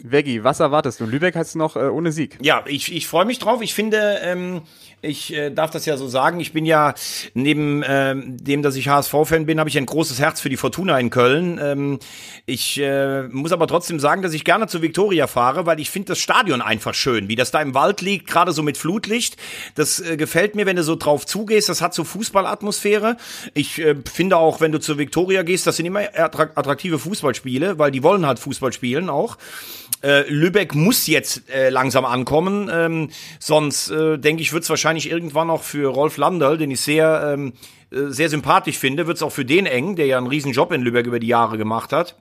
Veggie, 0.03 0.45
was 0.45 0.61
erwartest 0.61 1.01
du? 1.01 1.07
Lübeck 1.07 1.35
heißt 1.37 1.57
noch 1.57 1.77
äh, 1.77 1.89
ohne 1.89 2.13
Sieg. 2.13 2.39
Ja, 2.43 2.65
ich, 2.67 2.95
ich 2.95 3.07
freue 3.07 3.25
mich 3.25 3.39
drauf. 3.39 3.63
Ich 3.63 3.75
finde, 3.75 4.21
ähm, 4.23 4.63
ich 5.03 5.33
äh, 5.33 5.51
darf 5.51 5.71
das 5.71 5.87
ja 5.87 5.97
so 5.97 6.09
sagen. 6.09 6.41
Ich 6.41 6.53
bin 6.53 6.67
ja 6.67 6.95
neben 7.35 7.83
ähm, 7.87 8.37
dem, 8.39 8.63
dass 8.63 8.77
ich 8.77 8.89
HSV-Fan 8.89 9.47
bin, 9.47 9.59
habe 9.59 9.69
ich 9.69 9.79
ein 9.79 9.87
großes 9.87 10.19
Herz 10.19 10.41
für 10.41 10.49
die 10.49 10.57
Fortuna 10.57 10.99
in 10.99 11.11
Köln. 11.11 11.59
Ähm, 11.63 11.99
ich 12.45 12.81
äh, 12.81 13.25
muss 13.29 13.53
aber 13.53 13.67
trotzdem 13.67 14.01
sagen, 14.01 14.23
dass 14.23 14.33
ich 14.33 14.45
gerne 14.45 14.67
zu 14.67 14.83
Viktoria 14.83 15.27
fahre, 15.27 15.67
weil 15.67 15.81
ich 15.81 15.91
finde 15.91 16.09
das 16.09 16.19
Stadion 16.19 16.61
einfach 16.61 16.95
schön, 16.95 17.29
wie 17.29 17.37
das 17.37 17.51
da 17.51 17.61
im 17.61 17.75
Wald 17.75 18.01
liegt, 18.01 18.27
gerade 18.27 18.53
so 18.53 18.63
mit 18.63 18.77
Flutlicht. 18.77 19.37
Das 19.75 20.01
äh, 20.01 20.17
gefällt 20.17 20.55
mir, 20.55 20.67
wenn 20.67 20.77
du 20.77 20.83
so 20.83 20.97
drauf 20.97 21.27
zugehst. 21.27 21.69
Das 21.69 21.81
hat 21.81 21.95
so 21.95 22.05
Fußballatmosphäre. 22.05 23.17
Ich 23.55 23.79
äh, 23.79 23.97
finde 24.13 24.37
auch, 24.37 24.61
wenn 24.61 24.73
du 24.73 24.81
zu 24.81 24.99
Viktoria 24.99 25.43
gehst, 25.43 25.67
das 25.67 25.77
sind 25.77 25.87
immer 25.87 26.01
attraktive 26.15 26.99
Fußballspiele, 26.99 27.79
weil 27.79 27.91
die 27.91 28.03
wollen 28.03 28.27
halt 28.27 28.39
Fußball 28.39 28.73
spielen 28.73 29.09
auch. 29.09 29.37
Äh, 30.03 30.29
Lübeck 30.31 30.75
muss 30.75 31.07
jetzt 31.07 31.49
äh, 31.51 31.71
langsam 31.71 32.05
ankommen, 32.05 32.71
ähm, 32.73 33.11
sonst 33.39 33.91
äh, 33.91 34.19
denke 34.19 34.43
ich, 34.43 34.53
wird 34.53 34.65
es 34.65 34.71
wahrscheinlich 34.71 35.11
irgendwann 35.11 35.51
auch 35.51 35.63
für 35.63 35.89
Rolf 35.89 36.17
Landerl, 36.17 36.59
den 36.59 36.71
ich 36.71 36.81
sehr, 36.81 37.33
ähm, 37.33 37.55
äh, 37.91 38.11
sehr 38.11 38.29
sympathisch 38.29 38.79
finde, 38.79 39.07
wird 39.07 39.17
es 39.17 39.23
auch 39.23 39.33
für 39.33 39.45
den 39.45 39.67
eng, 39.67 39.97
der 39.97 40.07
ja 40.07 40.19
einen 40.19 40.27
riesen 40.27 40.53
Job 40.53 40.73
in 40.73 40.83
Lübeck 40.83 41.07
über 41.07 41.19
die 41.19 41.29
Jahre 41.29 41.57
gemacht 41.59 41.93
hat. 41.93 42.17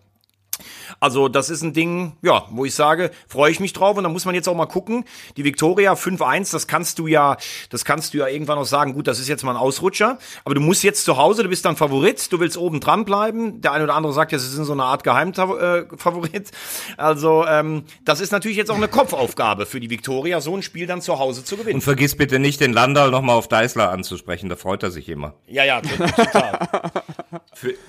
Also 1.00 1.28
das 1.28 1.50
ist 1.50 1.62
ein 1.62 1.74
Ding, 1.74 2.14
ja, 2.22 2.46
wo 2.50 2.66
ich 2.66 2.74
sage, 2.74 3.12
freue 3.28 3.52
ich 3.52 3.60
mich 3.60 3.74
drauf 3.74 3.98
und 3.98 4.04
da 4.04 4.10
muss 4.10 4.26
man 4.26 4.36
jetzt 4.36 4.48
auch 4.48 4.56
mal 4.56 4.66
gucken. 4.66 5.06
Die 5.38 5.44
Victoria 5.44 5.94
5-1, 5.94 6.52
das 6.52 6.68
kannst 6.68 7.00
du 7.00 7.08
ja, 7.08 7.38
das 7.70 7.86
kannst 7.86 8.14
du 8.14 8.20
ja 8.20 8.28
irgendwann 8.28 8.58
noch 8.58 8.66
sagen, 8.66 8.94
gut, 8.94 9.08
das 9.08 9.20
ist 9.20 9.28
jetzt 9.28 9.44
mal 9.44 9.52
ein 9.52 9.58
Ausrutscher, 9.58 10.18
aber 10.44 10.56
du 10.56 10.62
musst 10.62 10.84
jetzt 10.84 11.06
zu 11.06 11.18
Hause, 11.18 11.44
du 11.44 11.50
bist 11.50 11.66
dann 11.66 11.76
Favorit, 11.76 12.32
du 12.32 12.40
willst 12.40 12.58
oben 12.58 12.80
dran 12.80 13.06
bleiben. 13.06 13.62
Der 13.62 13.72
eine 13.74 13.84
oder 13.84 13.96
andere 13.96 14.14
sagt 14.14 14.32
ja, 14.32 14.38
es 14.38 14.46
ist 14.46 14.56
so 14.56 14.74
eine 14.74 14.84
Art 14.84 15.04
Geheimfavorit. 15.04 16.52
Also 16.98 17.46
ähm, 17.48 17.84
das 18.04 18.20
ist 18.22 18.32
natürlich 18.32 18.58
jetzt 18.58 18.72
auch 18.72 18.76
eine 18.76 18.88
Kopfaufgabe 18.88 19.66
für 19.66 19.80
die 19.80 19.90
Victoria, 19.90 20.42
so 20.42 20.56
ein 20.56 20.62
Spiel 20.62 20.88
dann 20.88 21.02
zu 21.02 21.20
Hause 21.20 21.44
zu 21.44 21.58
gewinnen. 21.58 21.76
Und 21.76 21.82
vergiss 21.82 22.16
bitte 22.16 22.40
nicht, 22.40 22.62
den 22.62 22.74
Landal 22.74 23.12
nochmal 23.12 23.36
auf 23.36 23.48
Deisler 23.48 23.92
anzusprechen, 23.92 24.50
da 24.50 24.56
freut 24.56 24.84
er 24.84 24.92
sich 24.92 25.10
immer. 25.10 25.34
Ja, 25.48 25.64
ja, 25.64 25.82
total. 25.82 26.60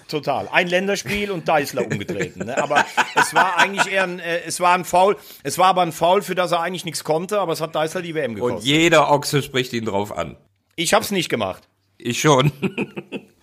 Total. 0.09 0.49
Ein 0.49 0.68
Länderspiel 0.68 1.30
und 1.30 1.49
Deisler 1.49 1.86
umgetreten. 1.86 2.47
Ne? 2.47 2.57
Aber 2.62 2.84
es 3.14 3.34
war 3.34 3.57
eigentlich 3.59 3.92
eher 3.92 4.05
ein, 4.05 4.18
äh, 4.18 4.40
es 4.47 4.61
war 4.61 4.74
ein 4.74 4.84
Foul, 4.84 5.16
es 5.42 5.59
war 5.59 5.68
aber 5.68 5.82
ein 5.82 5.92
Foul, 5.92 6.22
für 6.22 6.34
das 6.34 6.53
er 6.53 6.61
eigentlich 6.61 6.84
nichts 6.84 7.05
konnte, 7.05 7.40
aber 7.40 7.53
es 7.53 7.61
hat 7.61 7.74
Deißler 7.74 8.03
die 8.03 8.14
WM 8.14 8.34
gekostet. 8.34 8.59
Und 8.59 8.64
jeder 8.64 9.11
Ochse 9.11 9.42
spricht 9.42 9.72
ihn 9.72 9.84
drauf 9.84 10.16
an. 10.16 10.36
Ich 10.76 10.94
hab's 10.94 11.11
nicht 11.11 11.28
gemacht. 11.28 11.68
Ich 11.99 12.20
schon. 12.20 12.53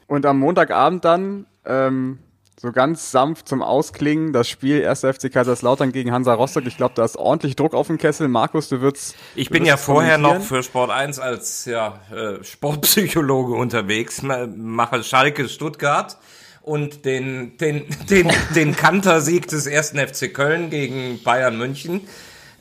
Und 0.07 0.25
am 0.25 0.39
Montagabend 0.39 1.03
dann, 1.05 1.47
ähm, 1.65 2.19
so 2.63 2.71
ganz 2.71 3.11
sanft 3.11 3.49
zum 3.49 3.61
Ausklingen, 3.61 4.31
das 4.31 4.47
Spiel 4.47 4.87
1. 4.87 5.01
FC 5.01 5.29
Kaiserslautern 5.29 5.91
gegen 5.91 6.13
Hansa 6.13 6.33
Rostock. 6.33 6.65
Ich 6.65 6.77
glaube, 6.77 6.93
da 6.95 7.03
ist 7.03 7.17
ordentlich 7.17 7.57
Druck 7.57 7.73
auf 7.73 7.87
dem 7.87 7.97
Kessel. 7.97 8.29
Markus, 8.29 8.69
du 8.69 8.79
würdest. 8.79 9.15
Ich 9.35 9.49
bin 9.49 9.65
ja 9.65 9.75
vorher 9.75 10.17
noch 10.17 10.41
für 10.41 10.63
Sport 10.63 10.89
1 10.89 11.19
als 11.19 11.65
ja, 11.65 11.99
äh, 12.09 12.41
Sportpsychologe 12.41 13.53
unterwegs, 13.55 14.21
mache 14.21 15.03
Schalke 15.03 15.49
Stuttgart 15.49 16.17
und 16.61 17.03
den, 17.03 17.57
den, 17.57 17.85
den, 18.09 18.31
den 18.55 18.77
Kantersieg 18.77 19.45
des 19.49 19.67
ersten 19.67 19.99
FC 19.99 20.33
Köln 20.33 20.69
gegen 20.69 21.21
Bayern 21.21 21.57
München, 21.57 22.07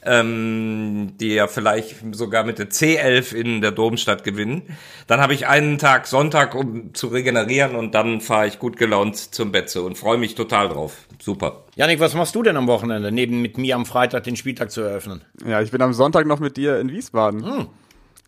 ähm, 0.05 1.13
die 1.21 1.35
ja 1.35 1.47
vielleicht 1.47 1.97
sogar 2.13 2.45
mit 2.45 2.59
der 2.59 2.71
C11 2.71 3.35
in 3.35 3.61
der 3.61 3.71
Domstadt 3.71 4.25
gewinnen. 4.25 4.63
Dann 5.07 5.21
habe 5.21 5.35
ich 5.35 5.47
einen 5.47 5.79
Tag 5.79 6.07
Sonntag, 6.07 6.55
um 6.55 6.95
zu 6.95 7.09
regenerieren 7.09 7.77
und 7.77 7.95
dann 7.95 8.21
fahre 8.21 8.47
ich 8.47 8.59
gut 8.59 8.77
gelaunt 8.77 9.17
zum 9.17 9.53
Betze 9.53 9.83
und 9.83 9.97
freue 9.97 10.19
mich 10.19 10.35
total 10.35 10.69
drauf. 10.69 11.07
Super. 11.21 11.65
Janik, 11.77 12.01
was 12.01 12.15
machst 12.15 12.35
du 12.35 12.43
denn 12.43 12.57
am 12.57 12.67
Wochenende, 12.67 13.13
neben 13.13 13.41
mit 13.43 13.59
mir 13.59 13.77
am 13.77 13.87
Freitag 13.87 14.25
den 14.25 14.37
Spieltag 14.37 14.71
zu 14.71 14.81
eröffnen? 14.81 15.23
Ja, 15.47 15.63
ich 15.63 15.71
bin 15.71 15.81
am 15.83 15.93
Sonntag 15.93 16.27
noch 16.27 16.41
mit 16.41 16.57
dir 16.57 16.81
in 16.81 16.91
Wiesbaden. 16.91 17.45
Hm 17.45 17.69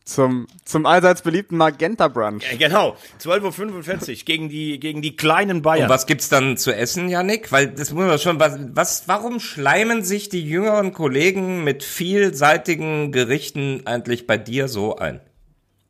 zum, 0.05 0.47
zum 0.65 0.85
allseits 0.85 1.23
beliebten 1.23 1.57
Magenta 1.57 2.09
Brunch. 2.09 2.45
Ja, 2.51 2.69
genau, 2.69 2.97
12.45 3.21 4.11
Uhr 4.11 4.25
gegen 4.25 4.49
die, 4.49 4.79
gegen 4.79 5.01
die 5.01 5.17
kleinen 5.17 5.63
Bayern. 5.63 5.85
Und 5.85 5.89
was 5.89 6.07
gibt's 6.07 6.29
dann 6.29 6.57
zu 6.59 6.75
essen, 6.75 7.09
Janik? 7.09 7.51
Weil 7.53 7.69
das 7.69 7.93
muss 7.93 8.07
man 8.07 8.19
schon, 8.19 8.39
was, 8.39 8.59
was, 8.73 9.09
warum 9.09 9.41
schleimen 9.41 10.05
sich 10.05 10.29
die 10.29 10.47
jüngeren 10.47 10.93
Kollegen 10.93 11.65
mit 11.65 11.83
vielseitigen 11.83 13.13
Gerichten 13.13 13.83
eigentlich 13.87 14.27
bei 14.27 14.37
dir 14.37 14.69
so 14.69 14.97
ein? 14.97 15.21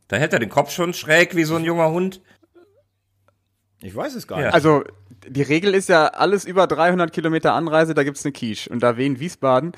Da 0.09 0.17
hält 0.17 0.33
er 0.33 0.39
den 0.39 0.51
Kopf 0.51 0.71
schon 0.71 0.95
schräg 0.95 1.35
wie 1.35 1.45
so 1.45 1.57
ein 1.57 1.65
junger 1.65 1.91
Hund. 1.91 2.21
Ich 3.83 3.97
weiß 3.97 4.15
es 4.15 4.29
gar 4.29 4.39
nicht. 4.41 4.55
Also, 4.55 4.85
die 5.27 5.43
Regel 5.43 5.75
ist 5.75 5.89
ja 5.89 6.07
alles 6.07 6.45
über 6.45 6.67
300 6.67 7.13
Kilometer 7.13 7.55
Anreise, 7.55 7.95
da 7.95 8.05
gibt's 8.05 8.25
eine 8.25 8.33
Quiche. 8.33 8.71
Und 8.71 8.81
da 8.81 8.97
Wien 8.97 9.19
Wiesbaden 9.19 9.73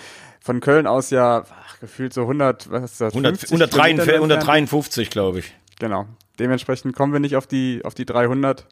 von 0.47 0.61
Köln 0.61 0.87
aus 0.87 1.11
ja 1.11 1.45
ach, 1.45 1.81
gefühlt 1.81 2.15
so 2.15 2.23
100, 2.23 2.71
was 2.71 2.93
ist 2.93 3.01
das? 3.01 3.15
100, 3.15 3.45
153, 3.51 4.15
153 4.15 5.11
glaube 5.11 5.41
ich. 5.41 5.53
Genau. 5.79 6.07
Dementsprechend 6.39 6.95
kommen 6.95 7.13
wir 7.13 7.21
nicht 7.21 7.37
auf 7.37 7.47
die, 7.47 7.81
auf 7.85 7.95
die 7.95 8.07
300. 8.07 8.65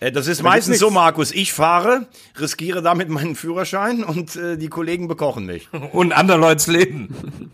Äh, 0.00 0.12
das 0.12 0.26
ist 0.26 0.40
da 0.40 0.44
meistens 0.44 0.78
so, 0.78 0.90
Markus. 0.90 1.32
Ich 1.32 1.52
fahre, 1.52 2.06
riskiere 2.38 2.82
damit 2.82 3.08
meinen 3.08 3.34
Führerschein 3.34 4.04
und 4.04 4.36
äh, 4.36 4.58
die 4.58 4.68
Kollegen 4.68 5.08
bekochen 5.08 5.46
mich. 5.46 5.68
Und 5.92 6.12
andere 6.12 6.38
Leute's 6.38 6.66
Leben. 6.66 7.50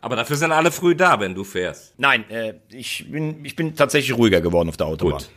Aber 0.00 0.16
dafür 0.16 0.36
sind 0.36 0.52
alle 0.52 0.70
früh 0.72 0.94
da, 0.94 1.20
wenn 1.20 1.34
du 1.34 1.44
fährst. 1.44 1.94
Nein, 1.98 2.28
äh, 2.30 2.54
ich, 2.70 3.10
bin, 3.10 3.44
ich 3.44 3.56
bin 3.56 3.76
tatsächlich 3.76 4.16
ruhiger 4.16 4.40
geworden 4.40 4.68
auf 4.68 4.76
der 4.76 4.86
Autobahn. 4.86 5.18
Gut. 5.18 5.30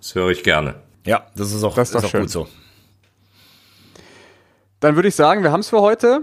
Das 0.00 0.14
höre 0.14 0.30
ich 0.30 0.42
gerne. 0.44 0.76
Ja, 1.04 1.26
das 1.34 1.52
ist 1.52 1.64
auch, 1.64 1.74
das 1.74 1.90
ist, 1.90 1.96
ist 1.96 2.04
auch 2.04 2.12
gut 2.12 2.30
so. 2.30 2.48
Dann 4.80 4.94
würde 4.94 5.08
ich 5.08 5.16
sagen, 5.16 5.42
wir 5.42 5.50
haben 5.50 5.60
es 5.60 5.68
für 5.68 5.80
heute 5.80 6.22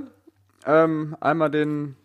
ähm, 0.65 1.15
einmal 1.19 1.49
den, 1.49 1.95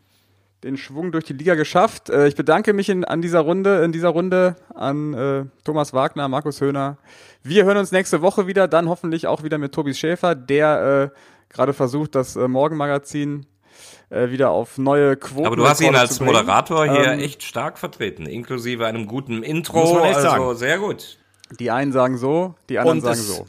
den 0.62 0.76
Schwung 0.76 1.12
durch 1.12 1.24
die 1.24 1.32
Liga 1.32 1.54
geschafft. 1.54 2.10
Äh, 2.10 2.28
ich 2.28 2.36
bedanke 2.36 2.72
mich 2.72 2.88
in, 2.88 3.04
an 3.04 3.22
dieser 3.22 3.40
Runde, 3.40 3.82
in 3.84 3.92
dieser 3.92 4.10
Runde 4.10 4.56
an 4.74 5.14
äh, 5.14 5.44
Thomas 5.64 5.92
Wagner, 5.92 6.28
Markus 6.28 6.60
Höhner. 6.60 6.98
Wir 7.42 7.64
hören 7.64 7.78
uns 7.78 7.92
nächste 7.92 8.22
Woche 8.22 8.46
wieder, 8.46 8.68
dann 8.68 8.88
hoffentlich 8.88 9.26
auch 9.26 9.42
wieder 9.42 9.58
mit 9.58 9.72
Tobi 9.72 9.94
Schäfer, 9.94 10.34
der 10.34 11.12
äh, 11.12 11.18
gerade 11.52 11.72
versucht, 11.72 12.14
das 12.14 12.36
äh, 12.36 12.48
Morgenmagazin 12.48 13.46
äh, 14.10 14.30
wieder 14.30 14.50
auf 14.50 14.78
neue 14.78 15.16
Quoten. 15.16 15.46
Aber 15.46 15.56
du 15.56 15.68
hast 15.68 15.80
ihn 15.80 15.94
als 15.94 16.20
Moderator 16.20 16.84
hier 16.84 17.12
ähm, 17.12 17.20
echt 17.20 17.42
stark 17.42 17.78
vertreten, 17.78 18.26
inklusive 18.26 18.86
einem 18.86 19.06
guten 19.06 19.42
Intro. 19.42 19.80
Muss 19.80 19.92
man 19.94 20.04
echt 20.04 20.16
also 20.16 20.28
sagen. 20.28 20.56
sehr 20.56 20.78
gut. 20.78 21.18
Die 21.58 21.70
einen 21.70 21.92
sagen 21.92 22.16
so, 22.16 22.54
die 22.68 22.78
anderen 22.78 23.00
sagen 23.00 23.20
so. 23.20 23.46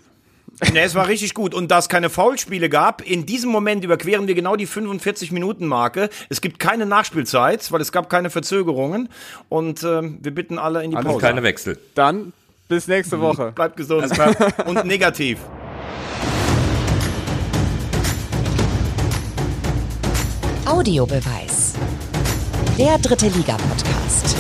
Ne, 0.74 0.82
es 0.82 0.96
war 0.96 1.08
richtig 1.08 1.34
gut. 1.34 1.54
Und 1.54 1.72
da 1.72 1.80
es 1.80 1.90
keine 1.90 2.10
Foulspiele 2.10 2.70
gab, 2.70 3.02
in 3.02 3.26
diesem 3.26 3.50
Moment 3.50 3.84
überqueren 3.84 4.28
wir 4.28 4.36
genau 4.36 4.56
die 4.56 4.68
45-Minuten-Marke. 4.68 6.10
Es 6.30 6.40
gibt 6.40 6.60
keine 6.60 6.86
Nachspielzeit, 6.86 7.72
weil 7.72 7.82
es 7.82 7.92
gab 7.92 8.10
keine 8.10 8.30
Verzögerungen. 8.30 9.10
Und 9.50 9.84
äh, 9.84 10.02
wir 10.04 10.34
bitten 10.34 10.60
alle 10.60 10.84
in 10.84 10.92
die 10.92 10.98
Pause. 10.98 11.20
keine 11.20 11.44
Wechsel. 11.44 11.80
Dann 11.96 12.34
bis 12.68 12.88
nächste 12.88 13.18
mhm. 13.18 13.22
Woche. 13.22 13.52
Bleibt 13.54 13.76
gesund. 13.76 14.12
Und 14.66 14.86
negativ. 14.86 15.40
Audiobeweis. 20.66 21.74
Der 22.78 22.98
dritte 23.00 23.28
Liga-Podcast. 23.28 24.36